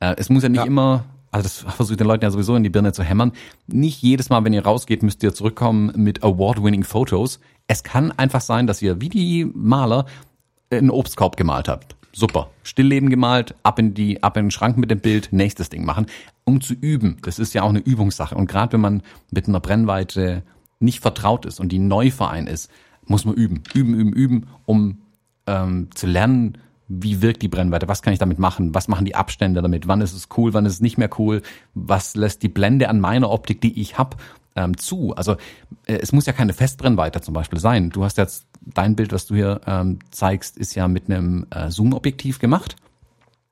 [0.00, 0.66] Äh, es muss ja nicht ja.
[0.66, 3.32] immer, also das versuche ich den Leuten ja sowieso in die Birne zu hämmern,
[3.66, 7.40] nicht jedes Mal, wenn ihr rausgeht, müsst ihr zurückkommen mit Award-winning Photos.
[7.68, 10.06] Es kann einfach sein, dass ihr wie die Maler
[10.70, 12.50] einen Obstkorb gemalt habt super.
[12.62, 16.06] Stillleben gemalt, ab in die, ab in den Schrank mit dem Bild, nächstes Ding machen,
[16.44, 17.18] um zu üben.
[17.22, 18.34] Das ist ja auch eine Übungssache.
[18.34, 20.42] Und gerade wenn man mit einer Brennweite
[20.78, 22.70] nicht vertraut ist und die Neuverein ist,
[23.06, 24.98] muss man üben, üben, üben, üben, um
[25.46, 26.58] ähm, zu lernen,
[26.88, 30.00] wie wirkt die Brennweite, was kann ich damit machen, was machen die Abstände damit, wann
[30.00, 31.40] ist es cool, wann ist es nicht mehr cool,
[31.72, 34.16] was lässt die Blende an meiner Optik, die ich habe,
[34.60, 35.14] ähm, zu.
[35.16, 35.32] Also
[35.86, 37.90] äh, es muss ja keine Festbrennweite zum Beispiel sein.
[37.90, 41.70] Du hast jetzt dein Bild, was du hier ähm, zeigst, ist ja mit einem äh,
[41.70, 42.76] Zoom-Objektiv gemacht.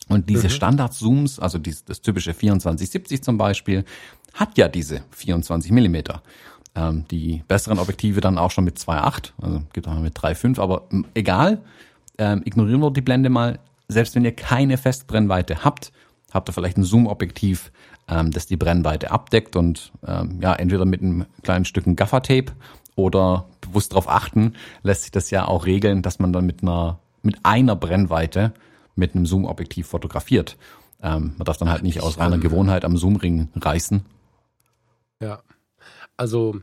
[0.08, 0.52] Und diese mhm.
[0.52, 3.84] Standard-Zooms, also dies, das typische 2470 zum Beispiel,
[4.34, 6.22] hat ja diese 24 Millimeter.
[6.74, 10.88] Ähm, die besseren Objektive dann auch schon mit 2,8, also gibt auch mit 3,5, aber
[11.14, 11.60] egal,
[12.18, 13.58] ähm, ignorieren wir die Blende mal.
[13.88, 15.92] Selbst wenn ihr keine Festbrennweite habt,
[16.32, 17.72] habt ihr vielleicht ein Zoom-Objektiv,
[18.08, 22.52] ähm, das die Brennweite abdeckt und ähm, ja, entweder mit einem kleinen Stücken Gaffertape
[22.96, 26.98] oder bewusst darauf achten, lässt sich das ja auch regeln, dass man dann mit einer,
[27.22, 28.52] mit einer Brennweite
[28.96, 30.56] mit einem Zoom-Objektiv fotografiert.
[31.00, 34.04] Ähm, man darf dann halt nicht aus reiner Gewohnheit am Zoom-Ring reißen.
[35.22, 35.40] Ja,
[36.16, 36.60] also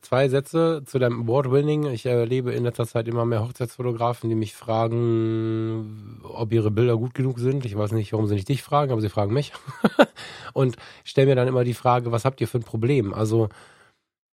[0.00, 1.86] zwei Sätze zu deinem Award-Winning.
[1.86, 7.14] Ich erlebe in letzter Zeit immer mehr Hochzeitsfotografen, die mich fragen, ob ihre Bilder gut
[7.14, 7.64] genug sind.
[7.64, 9.52] Ich weiß nicht, warum sie nicht dich fragen, aber sie fragen mich.
[10.52, 13.14] und stellen mir dann immer die Frage, was habt ihr für ein Problem?
[13.14, 13.48] Also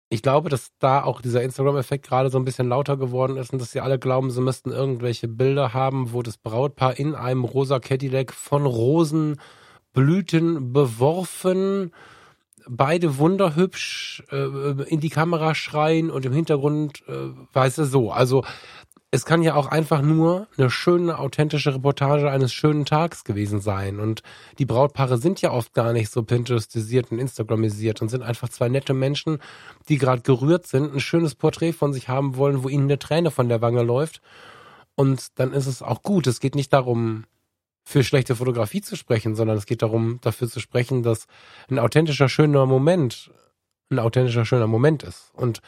[0.10, 3.60] ich glaube, dass da auch dieser Instagram-Effekt gerade so ein bisschen lauter geworden ist und
[3.60, 7.80] dass sie alle glauben, sie müssten irgendwelche Bilder haben, wo das Brautpaar in einem rosa
[7.80, 11.92] Cadillac von Rosenblüten beworfen
[12.68, 18.12] beide wunderhübsch äh, in die Kamera schreien und im Hintergrund, äh, weißt du, so.
[18.12, 18.44] Also
[19.14, 24.00] es kann ja auch einfach nur eine schöne, authentische Reportage eines schönen Tags gewesen sein.
[24.00, 24.24] Und
[24.58, 28.70] die Brautpaare sind ja oft gar nicht so Pinterestisiert und Instagramisiert und sind einfach zwei
[28.70, 29.38] nette Menschen,
[29.88, 33.30] die gerade gerührt sind, ein schönes Porträt von sich haben wollen, wo ihnen eine Träne
[33.30, 34.20] von der Wange läuft.
[34.96, 36.26] Und dann ist es auch gut.
[36.26, 37.26] Es geht nicht darum,
[37.84, 41.28] für schlechte Fotografie zu sprechen, sondern es geht darum, dafür zu sprechen, dass
[41.70, 43.32] ein authentischer, schöner Moment
[43.94, 45.32] ein authentischer, schöner Moment ist.
[45.34, 45.62] Und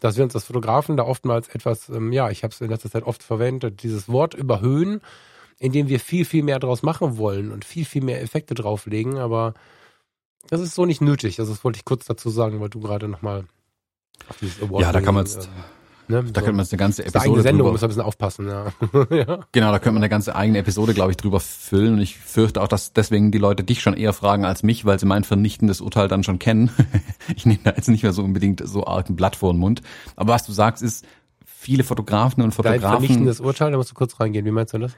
[0.00, 2.90] dass wir uns als Fotografen da oftmals etwas, ähm, ja, ich habe es in letzter
[2.90, 5.00] Zeit oft verwendet, dieses Wort überhöhen,
[5.58, 9.18] indem wir viel, viel mehr draus machen wollen und viel, viel mehr Effekte drauflegen.
[9.18, 9.54] Aber
[10.48, 11.38] das ist so nicht nötig.
[11.38, 13.44] Also das wollte ich kurz dazu sagen, weil du gerade nochmal
[14.28, 15.48] auf dieses Award Ja, da kann man jetzt, äh,
[16.12, 16.44] ne, da so.
[16.44, 17.32] könnte man eine ganze Episode.
[17.32, 18.66] Eine Sendung, drüber, muss ein bisschen aufpassen, ja.
[19.10, 19.40] ja.
[19.52, 21.94] Genau, da könnte man eine ganze eigene Episode, glaube ich, drüber füllen.
[21.94, 24.98] Und ich fürchte auch, dass deswegen die Leute dich schon eher fragen als mich, weil
[24.98, 26.70] sie mein vernichtendes Urteil dann schon kennen.
[27.36, 29.82] ich nehme da jetzt nicht mehr so unbedingt so arg ein Blatt vor den Mund.
[30.16, 31.04] Aber was du sagst, ist,
[31.44, 32.82] viele Fotografen und Fotografen.
[32.82, 34.44] Dein vernichtendes Urteil, da musst du kurz reingehen.
[34.44, 34.92] Wie meinst du das?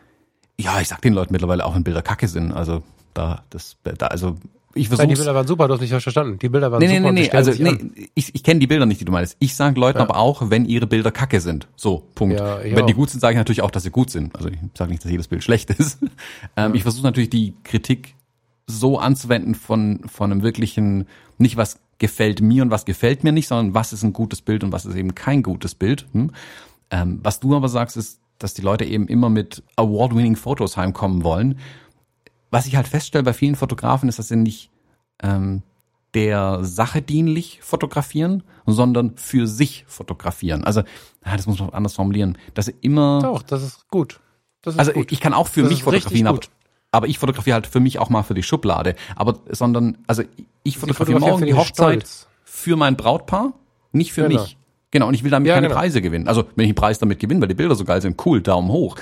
[0.58, 2.52] Ja, ich sag den Leuten mittlerweile auch, wenn Bilder kacke sind.
[2.52, 4.36] Also da, das, da, also
[4.74, 5.06] ich versuche.
[5.06, 6.38] Die Bilder waren super, du hast mich verstanden.
[6.38, 7.12] Die Bilder waren nee, super.
[7.12, 9.36] Nee, nee, nee, also nee, ich, ich kenne die Bilder nicht, die du meinst.
[9.38, 10.04] Ich sage Leuten ja.
[10.04, 11.68] aber auch, wenn ihre Bilder kacke sind.
[11.76, 12.38] So, Punkt.
[12.38, 12.86] Ja, wenn auch.
[12.86, 14.34] die gut sind, sage ich natürlich auch, dass sie gut sind.
[14.34, 15.98] Also ich sage nicht, dass jedes Bild schlecht ist.
[16.02, 16.10] ähm,
[16.56, 16.74] ja.
[16.74, 18.14] Ich versuche natürlich die Kritik
[18.66, 21.06] so anzuwenden von, von einem wirklichen,
[21.38, 24.64] nicht was gefällt mir und was gefällt mir nicht, sondern was ist ein gutes Bild
[24.64, 26.06] und was ist eben kein gutes Bild.
[26.12, 26.30] Hm?
[26.90, 31.22] Ähm, was du aber sagst, ist, dass die Leute eben immer mit award-winning Fotos heimkommen
[31.22, 31.58] wollen
[32.54, 34.70] was ich halt feststelle bei vielen Fotografen ist, dass sie nicht
[35.20, 35.62] ähm,
[36.14, 40.62] der Sache dienlich fotografieren, sondern für sich fotografieren.
[40.62, 40.82] Also,
[41.26, 43.18] ja, das muss man anders formulieren, dass sie immer.
[43.20, 44.20] Doch, das ist gut.
[44.62, 45.10] Das ist also gut.
[45.10, 46.38] ich kann auch für das mich fotografieren, aber,
[46.92, 48.94] aber ich fotografiere halt für mich auch mal für die Schublade.
[49.16, 50.22] Aber sondern, also
[50.62, 52.28] ich fotografiere morgen die Hochzeit Stolz.
[52.44, 53.52] für mein Brautpaar,
[53.90, 54.42] nicht für genau.
[54.42, 54.56] mich.
[54.92, 55.80] Genau, und ich will damit ja, keine genau.
[55.80, 56.28] Preise gewinnen.
[56.28, 58.68] Also, wenn ich einen Preis damit gewinne, weil die Bilder so geil sind, cool, Daumen
[58.70, 58.94] hoch.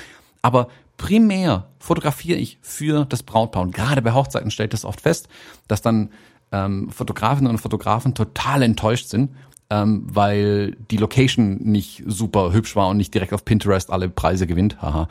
[0.42, 3.62] Aber primär fotografiere ich für das Brautpaar.
[3.62, 5.28] Und gerade bei Hochzeiten stellt das oft fest,
[5.68, 6.10] dass dann
[6.50, 9.30] ähm, Fotografinnen und Fotografen total enttäuscht sind,
[9.70, 14.46] ähm, weil die Location nicht super hübsch war und nicht direkt auf Pinterest alle Preise
[14.46, 14.82] gewinnt.
[14.82, 15.08] Haha.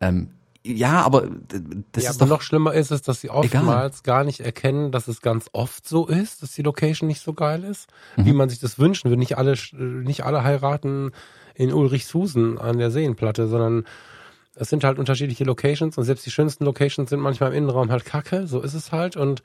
[0.00, 0.30] Ähm,
[0.66, 1.28] ja, aber
[1.92, 4.16] das ja, ist aber doch noch schlimmer ist es, dass sie oftmals egal.
[4.16, 7.64] gar nicht erkennen, dass es ganz oft so ist, dass die Location nicht so geil
[7.64, 8.24] ist, mhm.
[8.24, 9.18] wie man sich das wünschen will.
[9.18, 11.10] Nicht alle, nicht alle heiraten
[11.54, 13.84] in Ulrichshusen an der Seenplatte, sondern
[14.56, 18.04] es sind halt unterschiedliche Locations und selbst die schönsten Locations sind manchmal im Innenraum halt
[18.04, 19.42] kacke, so ist es halt und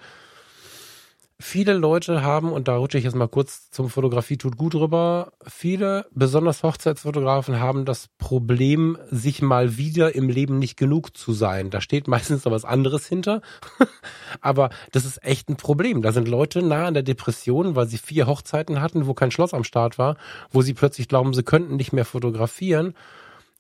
[1.41, 5.31] viele Leute haben, und da rutsche ich jetzt mal kurz zum Fotografie tut gut rüber,
[5.47, 11.69] viele, besonders Hochzeitsfotografen, haben das Problem, sich mal wieder im Leben nicht genug zu sein.
[11.69, 13.41] Da steht meistens noch was anderes hinter.
[14.41, 16.01] Aber das ist echt ein Problem.
[16.01, 19.53] Da sind Leute nah an der Depression, weil sie vier Hochzeiten hatten, wo kein Schloss
[19.53, 20.17] am Start war,
[20.51, 22.93] wo sie plötzlich glauben, sie könnten nicht mehr fotografieren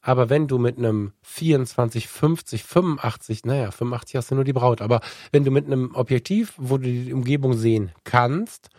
[0.01, 4.81] aber wenn du mit einem 24, 50, 85, naja, 85 hast du nur die Braut,
[4.81, 8.69] aber wenn du mit einem Objektiv, wo du die Umgebung sehen kannst,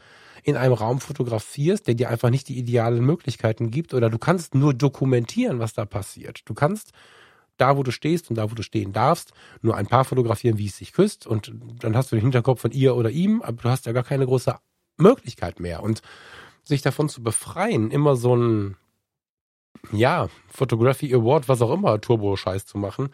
[0.43, 4.55] in einem Raum fotografierst, der dir einfach nicht die idealen Möglichkeiten gibt, oder du kannst
[4.55, 6.41] nur dokumentieren, was da passiert.
[6.47, 6.93] Du kannst
[7.59, 10.67] da, wo du stehst und da, wo du stehen darfst, nur ein paar fotografieren, wie
[10.67, 13.69] es sich küsst, und dann hast du den Hinterkopf von ihr oder ihm, aber du
[13.69, 14.57] hast ja gar keine große
[14.97, 15.83] Möglichkeit mehr.
[15.83, 16.01] Und
[16.65, 18.77] sich davon zu befreien, immer so ein
[19.93, 23.11] ja, Photography Award, was auch immer, Turbo-Scheiß zu machen,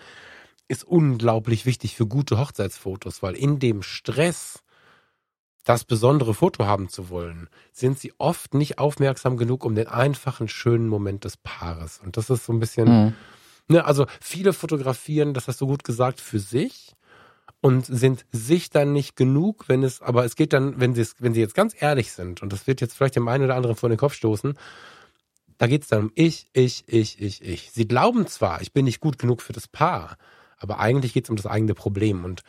[0.68, 4.62] ist unglaublich wichtig für gute Hochzeitsfotos, weil in dem Stress,
[5.64, 10.48] das besondere Foto haben zu wollen, sind sie oft nicht aufmerksam genug um den einfachen,
[10.48, 12.00] schönen Moment des Paares.
[12.04, 13.14] Und das ist so ein bisschen, mhm.
[13.68, 16.94] ne, also viele fotografieren, das hast du gut gesagt, für sich
[17.60, 21.34] und sind sich dann nicht genug, wenn es, aber es geht dann, wenn sie, wenn
[21.34, 23.88] sie jetzt ganz ehrlich sind, und das wird jetzt vielleicht dem einen oder anderen vor
[23.88, 24.56] den Kopf stoßen,
[25.58, 27.70] da geht es dann um ich, ich, ich, ich, ich.
[27.72, 30.16] Sie glauben zwar, ich bin nicht gut genug für das Paar,
[30.58, 32.24] aber eigentlich geht es um das eigene Problem.
[32.24, 32.42] Und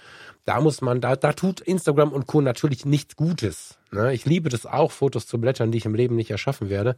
[0.45, 2.41] da muss man, da, da tut Instagram und Co.
[2.41, 3.77] natürlich nichts Gutes.
[3.91, 4.13] Ne?
[4.13, 6.95] Ich liebe das auch, Fotos zu blättern, die ich im Leben nicht erschaffen werde.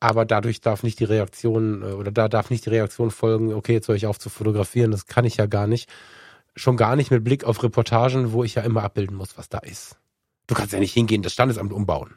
[0.00, 3.74] Aber dadurch darf nicht die Reaktion, äh, oder da darf nicht die Reaktion folgen, okay,
[3.74, 5.88] jetzt höre ich auf zu fotografieren, das kann ich ja gar nicht.
[6.56, 9.58] Schon gar nicht mit Blick auf Reportagen, wo ich ja immer abbilden muss, was da
[9.58, 9.96] ist.
[10.46, 12.16] Du kannst ja nicht hingehen, das Standesamt umbauen.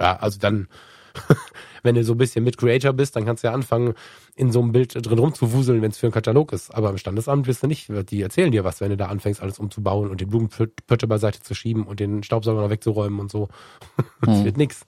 [0.00, 0.68] Ja, also dann,
[1.82, 3.94] wenn du so ein bisschen mit Creator bist, dann kannst du ja anfangen,
[4.34, 6.74] in so einem Bild drin rumzuwuseln, wenn es für einen Katalog ist.
[6.74, 9.58] Aber im Standesamt wirst du nicht, die erzählen dir was, wenn du da anfängst, alles
[9.58, 13.48] umzubauen und die Blumenpötte beiseite zu schieben und den Staubsauger noch wegzuräumen und so.
[14.22, 14.44] das hm.
[14.44, 14.86] wird nix.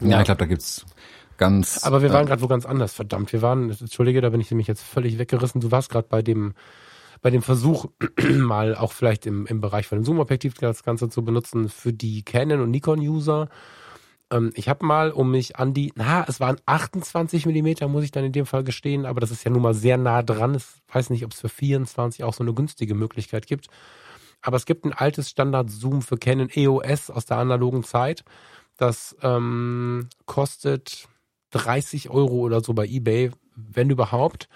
[0.00, 0.84] Ja, ja ich glaube, da gibt's
[1.36, 1.84] ganz.
[1.84, 3.32] Aber wir waren äh, gerade wo ganz anders, verdammt.
[3.32, 5.60] Wir waren, entschuldige, da bin ich nämlich jetzt völlig weggerissen.
[5.60, 6.54] Du warst gerade bei dem
[7.22, 7.86] bei dem Versuch,
[8.36, 12.22] mal auch vielleicht im, im Bereich von dem Zoom-Objektiv das Ganze zu benutzen für die
[12.22, 13.48] Canon- und Nikon-User.
[14.30, 18.10] Ähm, ich habe mal, um mich an die, na, es waren 28 Millimeter, muss ich
[18.10, 20.54] dann in dem Fall gestehen, aber das ist ja nun mal sehr nah dran.
[20.54, 23.68] Ich weiß nicht, ob es für 24 auch so eine günstige Möglichkeit gibt.
[24.42, 28.24] Aber es gibt ein altes Standard-Zoom für Canon EOS aus der analogen Zeit.
[28.76, 31.08] Das ähm, kostet
[31.50, 34.48] 30 Euro oder so bei eBay, wenn überhaupt.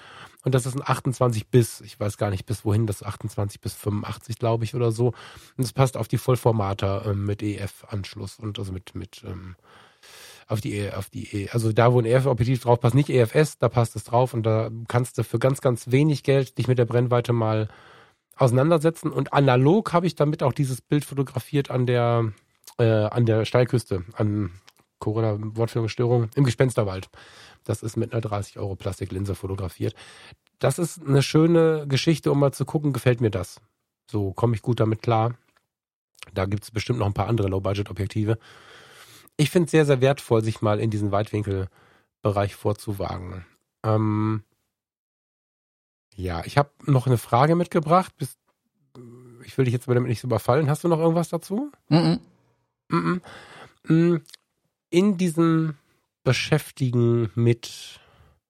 [0.45, 3.75] Und das ist ein 28 bis, ich weiß gar nicht bis wohin, das 28 bis
[3.75, 5.09] 85, glaube ich, oder so.
[5.57, 9.57] Und es passt auf die Vollformater ähm, mit EF-Anschluss und also mit, mit ähm,
[10.47, 13.59] auf die, e, auf die, E, also da, wo ein EF-Objektiv drauf passt, nicht EFS,
[13.59, 16.79] da passt es drauf und da kannst du für ganz, ganz wenig Geld dich mit
[16.79, 17.69] der Brennweite mal
[18.37, 19.13] auseinandersetzen.
[19.13, 22.33] Und analog habe ich damit auch dieses Bild fotografiert an der
[22.79, 24.51] äh, an der Steilküste, an
[24.99, 27.11] Corona-Wortführungsstörung, im Gespensterwald.
[27.65, 29.95] Das ist mit einer 30 Euro Plastiklinse fotografiert.
[30.59, 33.61] Das ist eine schöne Geschichte, um mal zu gucken, gefällt mir das.
[34.11, 35.35] So komme ich gut damit klar.
[36.35, 38.39] Da gibt es bestimmt noch ein paar andere Low-Budget-Objektive.
[39.37, 43.47] Ich finde es sehr, sehr wertvoll, sich mal in diesen Weitwinkelbereich vorzuwagen.
[43.83, 44.43] Ähm,
[46.15, 48.15] ja, ich habe noch eine Frage mitgebracht.
[48.19, 48.39] Bist,
[49.45, 50.69] ich will dich jetzt damit nicht überfallen.
[50.69, 51.73] Hast du noch irgendwas dazu?
[51.89, 52.21] Mhm.
[52.89, 53.23] Mhm.
[53.85, 54.23] Mhm.
[54.91, 55.77] In diesem
[56.23, 58.01] Beschäftigen mit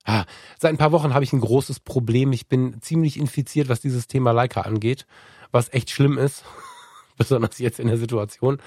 [0.05, 0.24] Ah,
[0.59, 2.32] seit ein paar Wochen habe ich ein großes Problem.
[2.32, 5.06] Ich bin ziemlich infiziert, was dieses Thema Leica angeht,
[5.52, 6.44] was echt schlimm ist,
[7.18, 8.59] besonders jetzt in der Situation.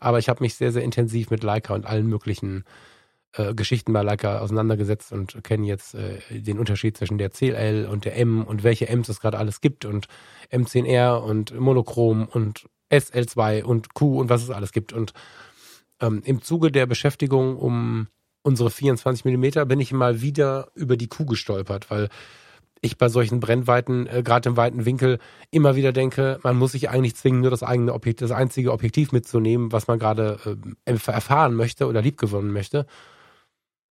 [0.00, 2.64] Aber ich habe mich sehr, sehr intensiv mit Leica und allen möglichen
[3.34, 8.04] äh, Geschichten bei Leica auseinandergesetzt und kenne jetzt äh, den Unterschied zwischen der CL und
[8.04, 10.08] der M und welche Ms es gerade alles gibt und
[10.50, 14.92] M10R und Monochrom und SL2 und Q und was es alles gibt.
[14.92, 15.12] Und
[16.00, 18.08] ähm, im Zuge der Beschäftigung um
[18.44, 22.08] unsere 24 Millimeter bin ich mal wieder über die Kuh gestolpert, weil
[22.82, 25.18] ich bei solchen Brennweiten, äh, gerade im weiten Winkel,
[25.50, 29.10] immer wieder denke, man muss sich eigentlich zwingen, nur das eigene Objekt, das einzige Objektiv
[29.10, 30.38] mitzunehmen, was man gerade
[30.84, 32.86] äh, erfahren möchte oder liebgewonnen möchte.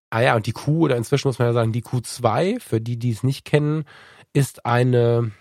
[0.10, 2.98] Ah ja, und die Q, oder inzwischen muss man ja sagen, die Q2, für die,
[2.98, 3.84] die es nicht kennen,
[4.32, 5.32] ist eine,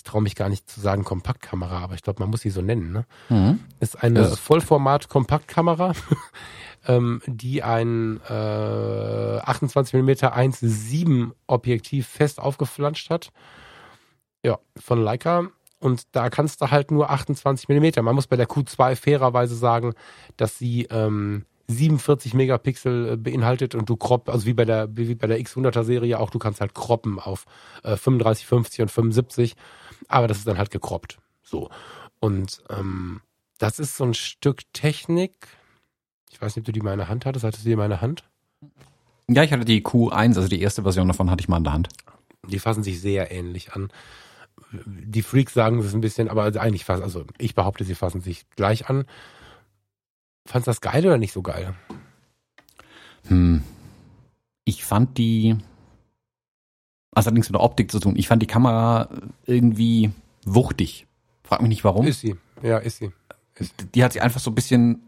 [0.00, 2.62] ich traue mich gar nicht zu sagen Kompaktkamera, aber ich glaube, man muss sie so
[2.62, 3.04] nennen, ne?
[3.28, 3.60] Mhm.
[3.80, 5.92] Ist eine Vollformat-Kompaktkamera,
[6.88, 13.30] ähm, die ein äh, 28 mm 1.7 Objektiv fest aufgeflanscht hat.
[14.42, 15.48] Ja, von Leica.
[15.80, 18.02] Und da kannst du halt nur 28 mm.
[18.02, 19.92] Man muss bei der Q2 fairerweise sagen,
[20.38, 25.14] dass sie ähm, 47 Megapixel äh, beinhaltet und du crop, also wie bei der wie
[25.14, 27.44] bei der X100er Serie auch, du kannst halt croppen auf
[27.84, 29.56] äh, 35, 50 und 75,
[30.08, 31.18] aber das ist dann halt gekroppt.
[31.42, 31.70] So.
[32.20, 33.20] Und ähm,
[33.58, 35.34] das ist so ein Stück Technik,
[36.30, 37.44] ich weiß nicht, ob du die mal in der Hand hattest.
[37.44, 38.24] Hattest du die mal in der Hand?
[39.28, 41.72] Ja, ich hatte die Q1, also die erste Version davon hatte ich mal in der
[41.72, 41.88] Hand.
[42.48, 43.92] Die fassen sich sehr ähnlich an.
[44.86, 48.48] Die Freaks sagen es ein bisschen, aber eigentlich fast, also ich behaupte, sie fassen sich
[48.50, 49.04] gleich an.
[50.46, 51.74] Fandest du das geil oder nicht so geil?
[53.26, 53.62] Hm.
[54.64, 55.56] Ich fand die,
[57.12, 58.14] also hat nichts mit der Optik zu tun.
[58.16, 59.08] Ich fand die Kamera
[59.46, 60.10] irgendwie
[60.44, 61.06] wuchtig.
[61.42, 62.06] Frag mich nicht warum.
[62.06, 63.10] Ist sie, ja, ist sie.
[63.56, 63.74] Ist.
[63.94, 65.02] Die hat sich einfach so ein bisschen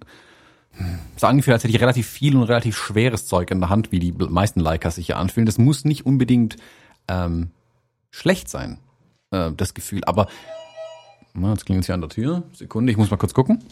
[1.17, 3.99] so angefühlt, als hätte ich relativ viel und relativ schweres Zeug in der Hand, wie
[3.99, 5.47] die meisten Leicas sich hier anfühlen.
[5.47, 6.57] Das muss nicht unbedingt
[7.09, 7.51] ähm,
[8.11, 8.79] schlecht sein,
[9.31, 10.03] äh, das Gefühl.
[10.05, 10.29] Aber
[11.35, 12.43] na, jetzt klingelt es hier an der Tür.
[12.53, 13.63] Sekunde, ich muss mal kurz gucken.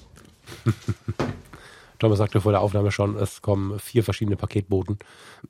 [1.98, 4.98] Thomas sagte vor der Aufnahme schon, es kommen vier verschiedene Paketboten.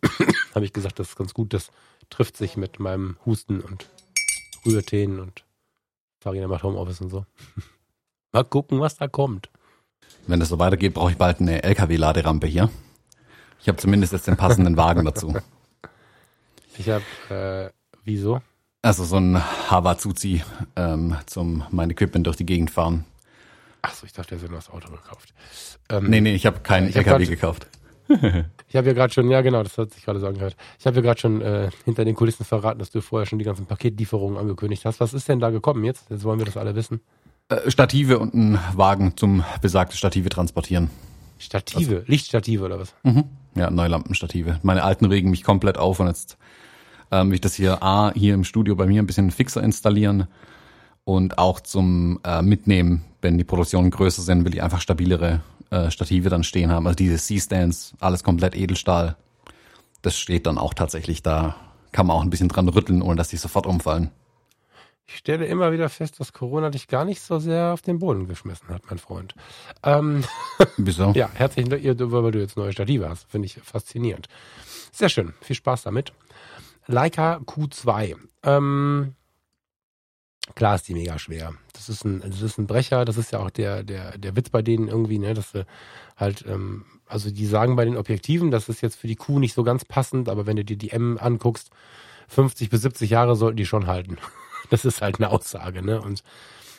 [0.54, 1.54] Habe ich gesagt, das ist ganz gut.
[1.54, 1.70] Das
[2.10, 3.88] trifft sich mit meinem Husten und
[4.66, 5.44] Rührteen und
[6.20, 7.24] Farina macht Homeoffice und so.
[8.32, 9.48] Mal gucken, was da kommt.
[10.26, 12.70] Wenn das so weitergeht, brauche ich bald eine LKW-Laderampe hier.
[13.60, 15.34] Ich habe zumindest jetzt den passenden Wagen dazu.
[16.78, 17.70] Ich habe, äh,
[18.04, 18.40] wieso?
[18.80, 19.38] Also so ein
[19.70, 20.42] Havazuzi
[20.76, 23.04] ähm, zum mein Equipment durch die Gegend fahren.
[23.82, 25.34] Achso, ich dachte, er hätte nur das Auto gekauft.
[25.90, 27.66] Ähm, nee, nee, ich habe keinen ich LKW hab grad, gekauft.
[28.68, 30.56] ich habe ja gerade schon, ja genau, das hat sich gerade so angehört.
[30.78, 33.44] Ich habe ja gerade schon äh, hinter den Kulissen verraten, dass du vorher schon die
[33.44, 35.00] ganzen Paketlieferungen angekündigt hast.
[35.00, 36.10] Was ist denn da gekommen jetzt?
[36.10, 37.00] Jetzt wollen wir das alle wissen.
[37.48, 40.90] Äh, Stative und ein Wagen zum besagte Stative transportieren.
[41.38, 41.96] Stative?
[41.96, 42.94] Also, Lichtstative oder was?
[43.02, 43.24] Mhm.
[43.54, 44.60] Ja, Neulampenstative.
[44.62, 46.36] Meine alten regen mich komplett auf und jetzt
[47.10, 50.26] ähm, will ich das hier A, hier im Studio bei mir ein bisschen fixer installieren
[51.04, 55.40] und auch zum äh, Mitnehmen, wenn die Produktionen größer sind, will ich einfach stabilere
[55.70, 56.86] äh, Stative dann stehen haben.
[56.86, 59.16] Also diese C-Stands, alles komplett Edelstahl.
[60.02, 61.56] Das steht dann auch tatsächlich da.
[61.92, 64.10] Kann man auch ein bisschen dran rütteln, ohne dass die sofort umfallen.
[65.06, 68.28] Ich stelle immer wieder fest, dass Corona dich gar nicht so sehr auf den Boden
[68.28, 69.34] geschmissen hat, mein Freund.
[69.82, 70.22] Ähm,
[70.76, 71.10] Wieso?
[71.16, 73.28] ja, herzlichen Dank, weil du jetzt neue Stative hast.
[73.28, 74.28] Finde ich faszinierend.
[74.92, 75.34] Sehr schön.
[75.40, 76.12] Viel Spaß damit.
[76.86, 78.16] Leica Q2.
[78.44, 79.14] Ähm,
[80.54, 81.54] klar ist die mega schwer.
[81.72, 83.04] Das ist ein, das ist ein Brecher.
[83.04, 85.66] Das ist ja auch der, der, der Witz bei denen irgendwie, ne, dass sie
[86.16, 89.54] halt, ähm, also die sagen bei den Objektiven, das ist jetzt für die Q nicht
[89.54, 91.70] so ganz passend, aber wenn du dir die M anguckst,
[92.28, 94.16] 50 bis 70 Jahre sollten die schon halten.
[94.68, 96.00] Das ist halt eine Aussage, ne?
[96.00, 96.22] Und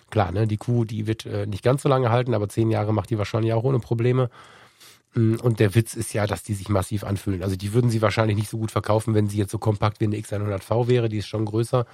[0.10, 2.94] klar, ne, die Kuh, die wird äh, nicht ganz so lange halten, aber zehn Jahre
[2.94, 4.30] macht die wahrscheinlich auch ohne Probleme.
[5.14, 7.44] Mm, und der Witz ist ja, dass die sich massiv anfühlen.
[7.44, 10.06] Also die würden sie wahrscheinlich nicht so gut verkaufen, wenn sie jetzt so kompakt wie
[10.06, 11.10] eine X100V wäre.
[11.10, 11.86] Die ist schon größer.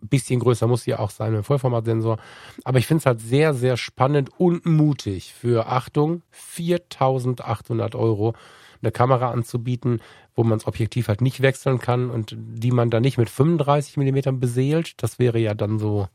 [0.00, 2.18] Bisschen größer muss sie auch sein, ein Vollformatsensor.
[2.64, 8.34] Aber ich finde es halt sehr, sehr spannend und mutig für, Achtung, 4800 Euro
[8.80, 10.00] eine Kamera anzubieten,
[10.34, 13.96] wo man das Objektiv halt nicht wechseln kann und die man dann nicht mit 35
[13.96, 15.02] Millimetern beseelt.
[15.02, 16.08] Das wäre ja dann so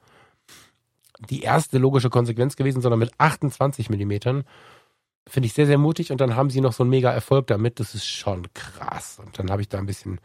[1.29, 4.43] die erste logische Konsequenz gewesen, sondern mit 28 Millimetern.
[5.27, 7.79] Finde ich sehr, sehr mutig und dann haben sie noch so einen mega Erfolg damit.
[7.79, 9.19] Das ist schon krass.
[9.23, 10.19] Und dann habe ich da ein bisschen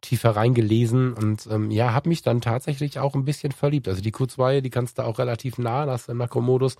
[0.00, 3.88] tiefer reingelesen und ähm, ja, habe mich dann tatsächlich auch ein bisschen verliebt.
[3.88, 6.76] Also die Q2, die kannst du auch relativ nah, das ist im Makromodus,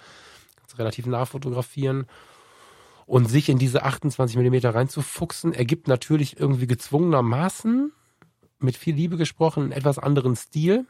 [0.56, 2.06] kannst du relativ nah fotografieren.
[3.06, 7.90] Und sich in diese 28 Millimeter reinzufuchsen, ergibt natürlich irgendwie gezwungenermaßen,
[8.60, 10.84] mit viel Liebe gesprochen, einen etwas anderen Stil.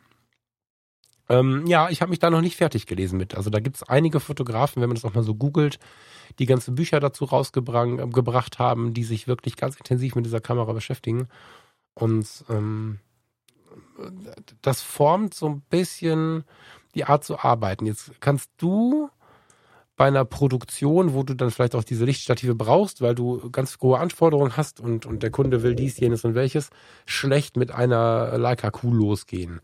[1.28, 3.34] Ähm, ja, ich habe mich da noch nicht fertig gelesen mit.
[3.36, 5.78] Also da gibt es einige Fotografen, wenn man das auch mal so googelt,
[6.38, 10.72] die ganze Bücher dazu rausgebracht äh, haben, die sich wirklich ganz intensiv mit dieser Kamera
[10.72, 11.28] beschäftigen.
[11.98, 13.00] Und ähm,
[14.62, 16.44] das formt so ein bisschen
[16.94, 17.86] die Art zu arbeiten.
[17.86, 19.10] Jetzt kannst du
[19.96, 23.98] bei einer Produktion, wo du dann vielleicht auch diese Lichtstative brauchst, weil du ganz hohe
[23.98, 26.70] Anforderungen hast und, und der Kunde will dies, jenes und welches,
[27.04, 29.60] schlecht mit einer Leica Q losgehen.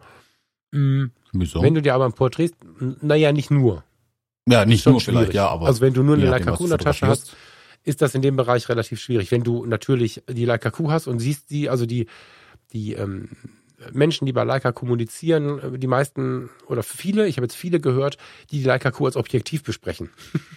[0.73, 1.13] Mhm.
[1.33, 1.63] Wieso?
[1.63, 2.51] Wenn du dir aber ein Porträt,
[3.01, 3.85] naja, nicht nur.
[4.49, 5.19] Ja, nicht nur schwierig.
[5.19, 5.67] vielleicht, ja, aber.
[5.67, 7.37] Also wenn du nur eine Leica Q in der Tasche hast,
[7.85, 9.31] ist das in dem Bereich relativ schwierig.
[9.31, 12.07] Wenn du natürlich die Leica Q hast und siehst die, also die,
[12.73, 13.29] die ähm,
[13.93, 18.17] Menschen, die bei Leica kommunizieren, die meisten oder viele, ich habe jetzt viele gehört,
[18.51, 20.11] die die Leica Q als Objektiv besprechen.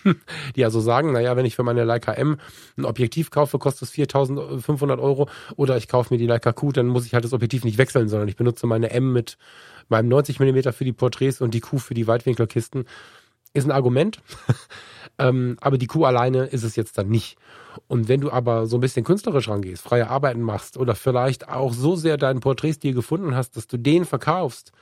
[0.56, 2.38] die also sagen, naja, wenn ich für meine Leica M
[2.78, 6.88] ein Objektiv kaufe, kostet es 4.500 Euro oder ich kaufe mir die Leica Q, dann
[6.88, 9.38] muss ich halt das Objektiv nicht wechseln, sondern ich benutze meine M mit
[9.90, 12.86] meinem 90 Millimeter für die Porträts und die Q für die Weitwinkelkisten.
[13.58, 14.20] Ist ein Argument.
[15.20, 17.38] Ähm, aber die Kuh alleine ist es jetzt dann nicht.
[17.88, 21.74] Und wenn du aber so ein bisschen künstlerisch rangehst, freie Arbeiten machst oder vielleicht auch
[21.74, 24.74] so sehr deinen Porträtstil gefunden hast, dass du den verkaufst,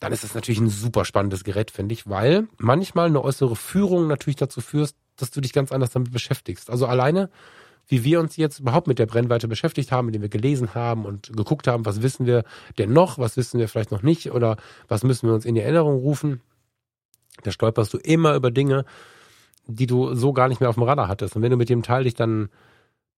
[0.00, 4.08] dann ist es natürlich ein super spannendes Gerät, finde ich, weil manchmal eine äußere Führung
[4.08, 6.70] natürlich dazu führst, dass du dich ganz anders damit beschäftigst.
[6.70, 7.30] Also alleine,
[7.86, 11.36] wie wir uns jetzt überhaupt mit der Brennweite beschäftigt haben, indem wir gelesen haben und
[11.36, 12.44] geguckt haben, was wissen wir
[12.78, 14.56] denn noch, was wissen wir vielleicht noch nicht oder
[14.88, 16.40] was müssen wir uns in die Erinnerung rufen.
[17.42, 18.84] Da stolperst du immer über Dinge,
[19.66, 21.36] die du so gar nicht mehr auf dem Radar hattest.
[21.36, 22.48] Und wenn du mit dem Teil dich dann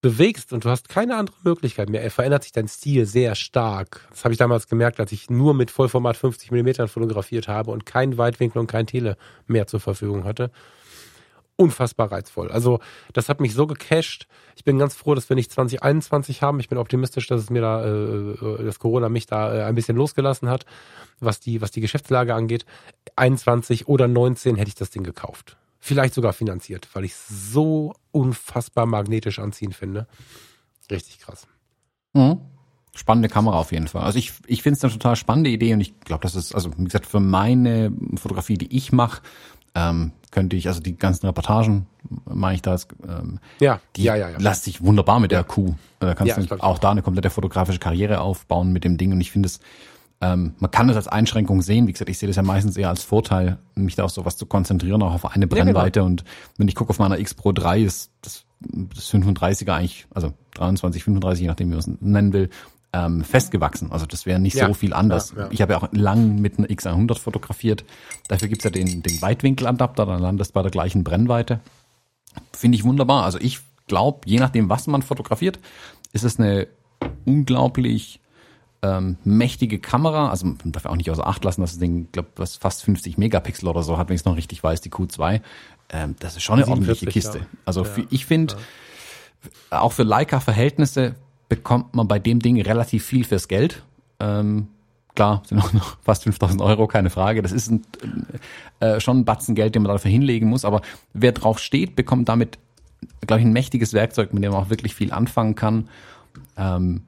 [0.03, 4.07] bewegst und du hast keine andere Möglichkeit mehr, verändert sich dein Stil sehr stark.
[4.11, 7.87] Das habe ich damals gemerkt, als ich nur mit Vollformat 50 mm fotografiert habe und
[7.87, 9.17] kein Weitwinkel und kein Tele
[9.47, 10.51] mehr zur Verfügung hatte.
[11.63, 12.51] Unfassbar reizvoll.
[12.51, 12.81] Also
[13.13, 14.27] das hat mich so gecasht.
[14.57, 16.61] Ich bin ganz froh, dass wir nicht 2021 haben.
[16.61, 19.97] Ich bin optimistisch, dass es mir da, äh, dass Corona mich da äh, ein bisschen
[19.97, 20.67] losgelassen hat,
[21.21, 22.67] was die, was die Geschäftslage angeht.
[23.17, 27.93] 21 oder 19 hätte ich das Ding gekauft vielleicht sogar finanziert, weil ich es so
[28.13, 30.07] unfassbar magnetisch anziehen finde.
[30.89, 31.49] Richtig krass.
[32.13, 32.41] Mhm.
[32.95, 34.03] Spannende Kamera auf jeden Fall.
[34.03, 36.71] Also ich, ich finde es eine total spannende Idee und ich glaube, das ist, also
[36.79, 39.23] wie gesagt, für meine Fotografie, die ich mache,
[39.75, 41.87] ähm, könnte ich, also die ganzen Reportagen,
[42.25, 44.39] meine ich das, ähm, ja, die ja, ja, ja.
[44.39, 45.75] lässt sich wunderbar mit der Kuh.
[46.01, 49.21] Da kannst ja, du auch da eine komplette fotografische Karriere aufbauen mit dem Ding und
[49.21, 49.61] ich finde es
[50.23, 51.89] ähm, man kann es als Einschränkung sehen.
[51.89, 54.47] Wie gesagt, ich sehe das ja meistens eher als Vorteil, mich da auf sowas zu
[54.47, 55.99] konzentrieren, auch auf eine Brennweite.
[55.99, 56.07] Ja, genau.
[56.07, 56.25] Und
[56.57, 61.03] wenn ich gucke auf meiner X Pro 3, ist das, das 35er eigentlich, also 23,
[61.03, 62.51] 35, je nachdem, wie man es nennen will,
[62.93, 63.91] ähm, festgewachsen.
[63.91, 65.33] Also das wäre nicht ja, so viel anders.
[65.37, 65.49] Ja, ja.
[65.51, 67.85] Ich habe ja auch lang mit einer X100 fotografiert.
[68.29, 71.61] Dafür gibt's ja den, den Weitwinkeladapter, dann landest du bei der gleichen Brennweite.
[72.53, 73.25] Finde ich wunderbar.
[73.25, 75.59] Also ich glaube, je nachdem, was man fotografiert,
[76.13, 76.69] ist es eine
[77.25, 78.21] unglaublich
[78.83, 82.31] ähm, mächtige Kamera, also man darf auch nicht außer Acht lassen, dass das Ding, glaube
[82.37, 85.41] was fast 50 Megapixel oder so hat, wenn ich es noch richtig weiß, die Q2.
[85.91, 87.47] Ähm, das ist schon eine 47, ordentliche Kiste.
[87.65, 88.57] Also ja, ich finde,
[89.71, 91.15] auch für Leica-Verhältnisse
[91.53, 93.83] bekommt man bei dem Ding relativ viel fürs Geld.
[94.21, 94.69] Ähm,
[95.15, 97.43] klar, sind auch noch fast 5000 Euro, keine Frage.
[97.43, 97.83] Das ist ein,
[98.81, 100.65] äh, schon ein Batzen Geld, den man dafür hinlegen muss.
[100.65, 100.81] Aber
[101.13, 102.59] wer drauf steht, bekommt damit,
[103.27, 105.91] glaube ich, ein mächtiges Werkzeug, mit dem man auch wirklich viel anfangen kann.
[106.57, 107.03] Ähm,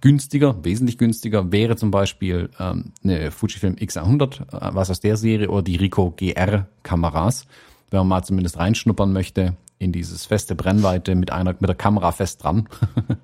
[0.00, 5.50] günstiger, wesentlich günstiger wäre zum Beispiel ähm, eine Fujifilm X100, äh, was aus der Serie,
[5.50, 7.48] oder die Ricoh GR Kameras,
[7.90, 12.12] wenn man mal zumindest reinschnuppern möchte in dieses feste Brennweite mit einer mit der Kamera
[12.12, 12.68] fest dran,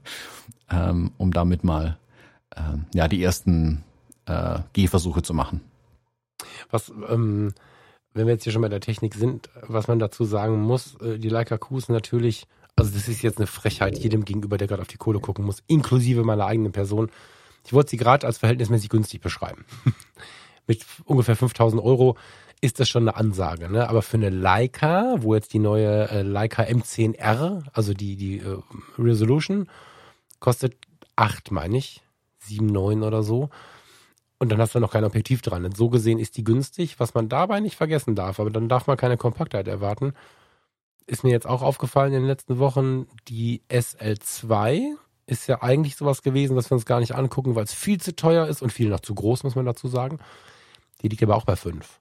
[0.70, 1.98] ähm, um damit mal
[2.56, 3.84] ähm, ja die ersten
[4.26, 5.60] äh, Gehversuche zu machen.
[6.70, 7.54] Was ähm,
[8.14, 11.18] wenn wir jetzt hier schon bei der Technik sind, was man dazu sagen muss, äh,
[11.18, 12.46] die Leica Q ist natürlich
[12.76, 15.62] also das ist jetzt eine Frechheit jedem gegenüber, der gerade auf die Kohle gucken muss,
[15.66, 17.10] inklusive meiner eigenen Person.
[17.64, 19.64] Ich wollte sie gerade als verhältnismäßig günstig beschreiben.
[20.66, 22.16] Mit ungefähr 5000 Euro
[22.62, 23.70] ist das schon eine Ansage.
[23.70, 23.86] Ne?
[23.89, 28.59] Aber für eine Leica, wo jetzt die neue äh, Leica M10R, also die, die äh,
[28.98, 29.68] Resolution,
[30.40, 30.74] kostet
[31.16, 32.02] 8, meine ich.
[32.39, 33.51] 7, 9 oder so.
[34.39, 35.64] Und dann hast du noch kein Objektiv dran.
[35.64, 38.40] Und so gesehen ist die günstig, was man dabei nicht vergessen darf.
[38.40, 40.14] Aber dann darf man keine Kompaktheit erwarten
[41.06, 44.94] ist mir jetzt auch aufgefallen in den letzten Wochen, die SL2
[45.26, 48.14] ist ja eigentlich sowas gewesen, dass wir uns gar nicht angucken, weil es viel zu
[48.14, 50.18] teuer ist und viel noch zu groß, muss man dazu sagen.
[51.02, 52.01] Die liegt aber auch bei 5.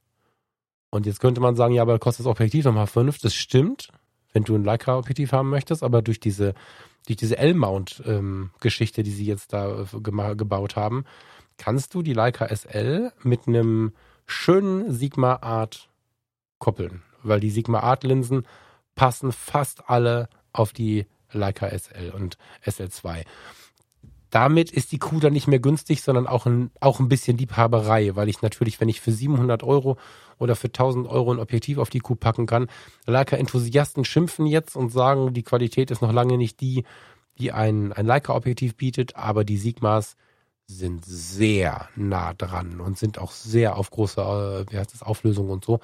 [0.92, 3.20] Und jetzt könnte man sagen, ja, aber kostet das Objektiv nochmal 5.
[3.20, 3.90] Das stimmt.
[4.34, 6.54] wenn du ein Leica-Objektiv haben möchtest, aber durch diese,
[7.06, 11.06] durch diese L-Mount-Geschichte, ähm, die sie jetzt da äh, gebaut haben,
[11.58, 13.94] kannst du die Leica SL mit einem
[14.26, 15.90] schönen Sigma Art
[16.60, 18.46] koppeln, weil die Sigma Art Linsen
[18.96, 23.24] passen fast alle auf die Leica SL und SL2
[24.32, 28.16] damit ist die Kuh dann nicht mehr günstig, sondern auch ein, auch ein bisschen Liebhaberei,
[28.16, 29.98] weil ich natürlich, wenn ich für 700 Euro
[30.40, 32.68] oder für 1000 Euro ein Objektiv auf die Kuh packen kann,
[33.06, 36.86] Leica-Enthusiasten schimpfen jetzt und sagen, die Qualität ist noch lange nicht die,
[37.38, 40.16] die ein, ein Leica-Objektiv bietet, aber die Sigmas
[40.66, 45.50] sind sehr nah dran und sind auch sehr auf große, äh, wie heißt das, Auflösung
[45.50, 45.82] und so.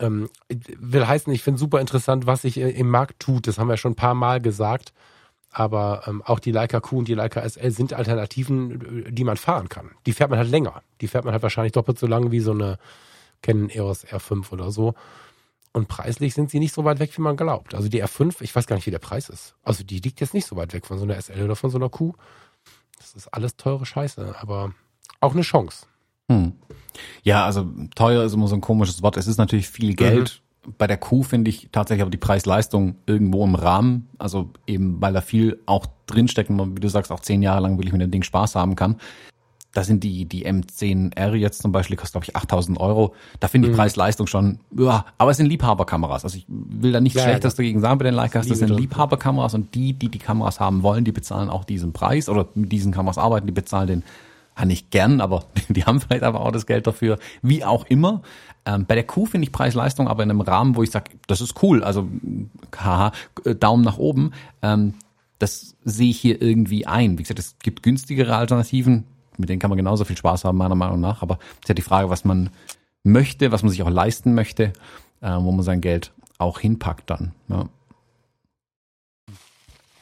[0.00, 3.46] Ähm, will heißen, ich finde super interessant, was sich im Markt tut.
[3.46, 4.92] Das haben wir schon ein paar Mal gesagt.
[5.50, 9.36] Aber ähm, auch die Leica Q und die Leica SL sind Alternativen, äh, die man
[9.36, 9.90] fahren kann.
[10.06, 10.82] Die fährt man halt länger.
[11.00, 12.78] Die fährt man halt wahrscheinlich doppelt so lang wie so eine
[13.42, 14.94] Canon EOS R5 oder so.
[15.72, 17.74] Und preislich sind sie nicht so weit weg, wie man glaubt.
[17.74, 19.54] Also die R5, ich weiß gar nicht, wie der Preis ist.
[19.62, 21.78] Also die liegt jetzt nicht so weit weg von so einer SL oder von so
[21.78, 22.14] einer Q.
[22.98, 24.72] Das ist alles teure Scheiße, aber
[25.20, 25.86] auch eine Chance.
[26.30, 26.54] Hm.
[27.22, 29.16] Ja, also teuer ist immer so ein komisches Wort.
[29.16, 30.42] Es ist natürlich viel Geld.
[30.76, 34.08] Bei der Kuh finde ich tatsächlich aber die Preis-Leistung irgendwo im Rahmen.
[34.18, 37.86] Also eben, weil da viel auch drinstecken, wie du sagst, auch zehn Jahre lang will
[37.86, 38.96] ich mit dem Ding Spaß haben kann.
[39.72, 43.14] Da sind die, die M10R jetzt zum Beispiel, kostet glaube ich 8000 Euro.
[43.38, 43.76] Da finde ich mhm.
[43.76, 46.24] Preis-Leistung schon, ja, aber es sind Liebhaberkameras.
[46.24, 47.56] Also ich will da nichts ja, Schlechtes ja.
[47.58, 48.48] dagegen sagen bei den Leicas.
[48.48, 52.28] Das sind Liebhaberkameras und die, die die Kameras haben wollen, die bezahlen auch diesen Preis
[52.28, 54.04] oder mit diesen Kameras arbeiten, die bezahlen den
[54.58, 58.22] ja, nicht gern, aber die haben vielleicht aber auch das Geld dafür, wie auch immer.
[58.64, 61.40] Ähm, bei der Kuh finde ich Preis-Leistung aber in einem Rahmen, wo ich sage, das
[61.40, 62.08] ist cool, also
[62.76, 63.12] haha,
[63.58, 64.32] Daumen nach oben.
[64.62, 64.94] Ähm,
[65.38, 67.18] das sehe ich hier irgendwie ein.
[67.18, 69.04] Wie gesagt, es gibt günstigere Alternativen,
[69.36, 71.22] mit denen kann man genauso viel Spaß haben, meiner Meinung nach.
[71.22, 72.50] Aber es ist ja die Frage, was man
[73.04, 74.72] möchte, was man sich auch leisten möchte,
[75.20, 77.32] äh, wo man sein Geld auch hinpackt dann.
[77.48, 77.68] Ja.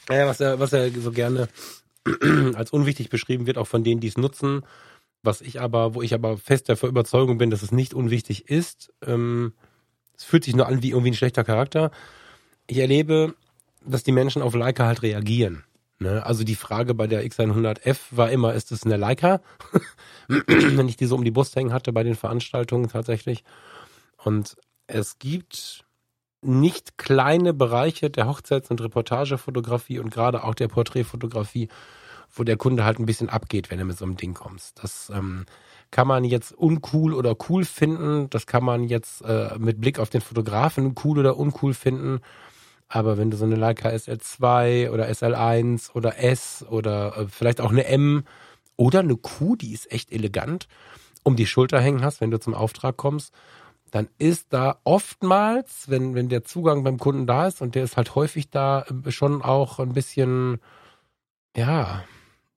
[0.08, 1.48] Ja, was er, was er so gerne
[2.54, 4.62] als unwichtig beschrieben wird, auch von denen, die es nutzen.
[5.22, 8.92] Was ich aber, wo ich aber fest der Überzeugung bin, dass es nicht unwichtig ist.
[9.04, 9.52] Ähm,
[10.16, 11.90] es fühlt sich nur an wie irgendwie ein schlechter Charakter.
[12.66, 13.34] Ich erlebe,
[13.84, 15.64] dass die Menschen auf Leica halt reagieren.
[15.98, 16.24] Ne?
[16.24, 19.40] Also die Frage bei der X100F war immer, ist es eine Leica?
[20.28, 23.44] Wenn ich die so um die Brust hängen hatte bei den Veranstaltungen tatsächlich.
[24.22, 24.56] Und
[24.86, 25.85] es gibt
[26.46, 31.68] nicht kleine Bereiche der Hochzeits- und Reportagefotografie und gerade auch der Porträtfotografie,
[32.34, 34.72] wo der Kunde halt ein bisschen abgeht, wenn er mit so einem Ding kommt.
[34.82, 35.46] Das ähm,
[35.90, 38.28] kann man jetzt uncool oder cool finden.
[38.30, 42.20] Das kann man jetzt äh, mit Blick auf den Fotografen cool oder uncool finden.
[42.88, 47.70] Aber wenn du so eine Leica SL2 oder SL1 oder S oder äh, vielleicht auch
[47.70, 48.24] eine M
[48.76, 50.68] oder eine Q, die ist echt elegant,
[51.22, 53.32] um die Schulter hängen hast, wenn du zum Auftrag kommst
[53.96, 57.96] dann ist da oftmals, wenn, wenn der Zugang beim Kunden da ist und der ist
[57.96, 60.58] halt häufig da, äh, schon auch ein bisschen,
[61.56, 62.04] ja,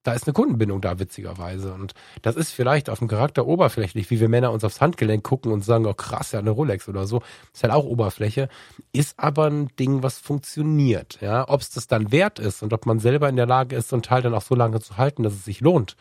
[0.03, 1.73] da ist eine Kundenbindung da, witzigerweise.
[1.73, 1.93] Und
[2.23, 5.63] das ist vielleicht auf dem Charakter oberflächlich, wie wir Männer uns aufs Handgelenk gucken und
[5.63, 7.21] sagen, oh krass, ja, eine Rolex oder so.
[7.53, 8.49] Ist halt auch Oberfläche.
[8.91, 11.19] Ist aber ein Ding, was funktioniert.
[11.21, 13.87] Ja, ob es das dann wert ist und ob man selber in der Lage ist,
[13.87, 15.95] so ein Teil dann auch so lange zu halten, dass es sich lohnt.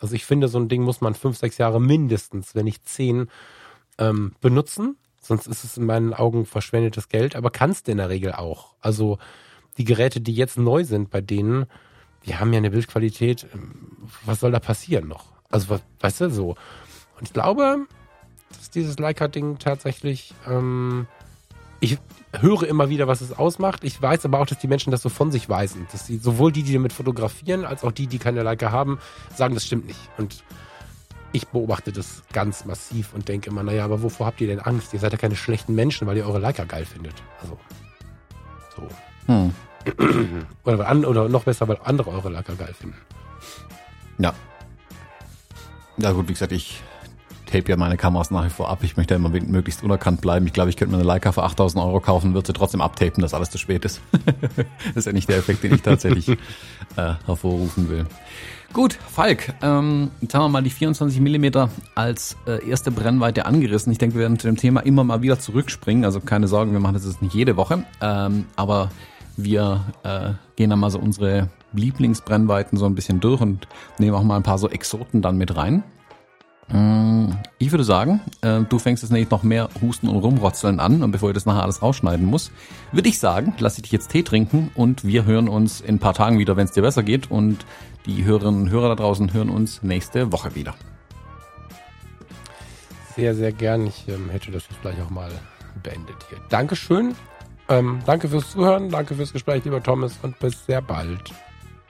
[0.00, 3.28] Also ich finde, so ein Ding muss man fünf, sechs Jahre mindestens, wenn nicht zehn,
[3.98, 4.96] ähm, benutzen.
[5.20, 8.74] Sonst ist es in meinen Augen verschwendetes Geld, aber kannst du in der Regel auch.
[8.80, 9.18] Also
[9.78, 11.66] die Geräte, die jetzt neu sind bei denen,
[12.26, 13.46] die haben ja eine Bildqualität.
[13.54, 15.26] Ähm, was soll da passieren noch?
[15.50, 16.50] Also, weißt du, so.
[16.50, 17.86] Und ich glaube,
[18.50, 21.06] dass dieses Leica-Ding tatsächlich, ähm,
[21.80, 21.98] ich
[22.32, 23.84] höre immer wieder, was es ausmacht.
[23.84, 25.86] Ich weiß aber auch, dass die Menschen das so von sich weisen.
[25.92, 28.98] Dass sie, sowohl die, die damit fotografieren, als auch die, die keine Leica haben,
[29.34, 30.00] sagen, das stimmt nicht.
[30.18, 30.44] Und
[31.32, 34.92] ich beobachte das ganz massiv und denke immer, naja, aber wovor habt ihr denn Angst?
[34.92, 37.14] Ihr seid ja keine schlechten Menschen, weil ihr eure Leica geil findet.
[37.40, 37.58] Also,
[38.76, 38.88] so.
[39.26, 39.54] Hm.
[40.64, 42.98] Oder, an, oder noch besser, weil andere eure Leica geil finden.
[44.18, 44.34] Ja.
[45.96, 46.82] Ja gut, wie gesagt, ich
[47.50, 48.80] tape ja meine Kameras nach wie vor ab.
[48.82, 50.46] Ich möchte immer möglichst unerkannt bleiben.
[50.46, 53.22] Ich glaube, ich könnte mir eine Leica für 8000 Euro kaufen, würde sie trotzdem abtapen,
[53.22, 54.00] dass alles zu spät ist.
[54.86, 56.28] das ist ja nicht der Effekt, den ich tatsächlich
[56.96, 58.06] äh, hervorrufen will.
[58.72, 63.90] Gut, Falk, ähm, jetzt haben wir mal die 24 Millimeter als äh, erste Brennweite angerissen.
[63.90, 66.04] Ich denke, wir werden zu dem Thema immer mal wieder zurückspringen.
[66.04, 67.82] Also keine Sorge, wir machen das jetzt nicht jede Woche.
[68.00, 68.90] Ähm, aber
[69.36, 73.66] wir äh, gehen dann mal so unsere Lieblingsbrennweiten so ein bisschen durch und
[73.98, 75.82] nehmen auch mal ein paar so Exoten dann mit rein.
[76.68, 81.02] Mm, ich würde sagen, äh, du fängst jetzt nämlich noch mehr Husten und Rumrotzeln an
[81.02, 82.52] und bevor ich das nachher alles rausschneiden muss,
[82.92, 85.98] würde ich sagen, lass ich dich jetzt Tee trinken und wir hören uns in ein
[85.98, 87.66] paar Tagen wieder, wenn es dir besser geht und
[88.06, 90.74] die Hörerinnen und Hörer da draußen hören uns nächste Woche wieder.
[93.16, 93.86] Sehr, sehr gern.
[93.86, 95.30] Ich ähm, hätte das jetzt gleich auch mal
[95.82, 96.38] beendet hier.
[96.48, 97.14] Dankeschön
[97.70, 101.32] Ähm, danke fürs Zuhören, danke fürs Gespräch, lieber Thomas, und bis sehr bald.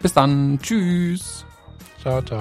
[0.01, 0.59] Bis dann.
[0.63, 1.47] Tschüss.
[2.03, 2.41] Ciao, ciao.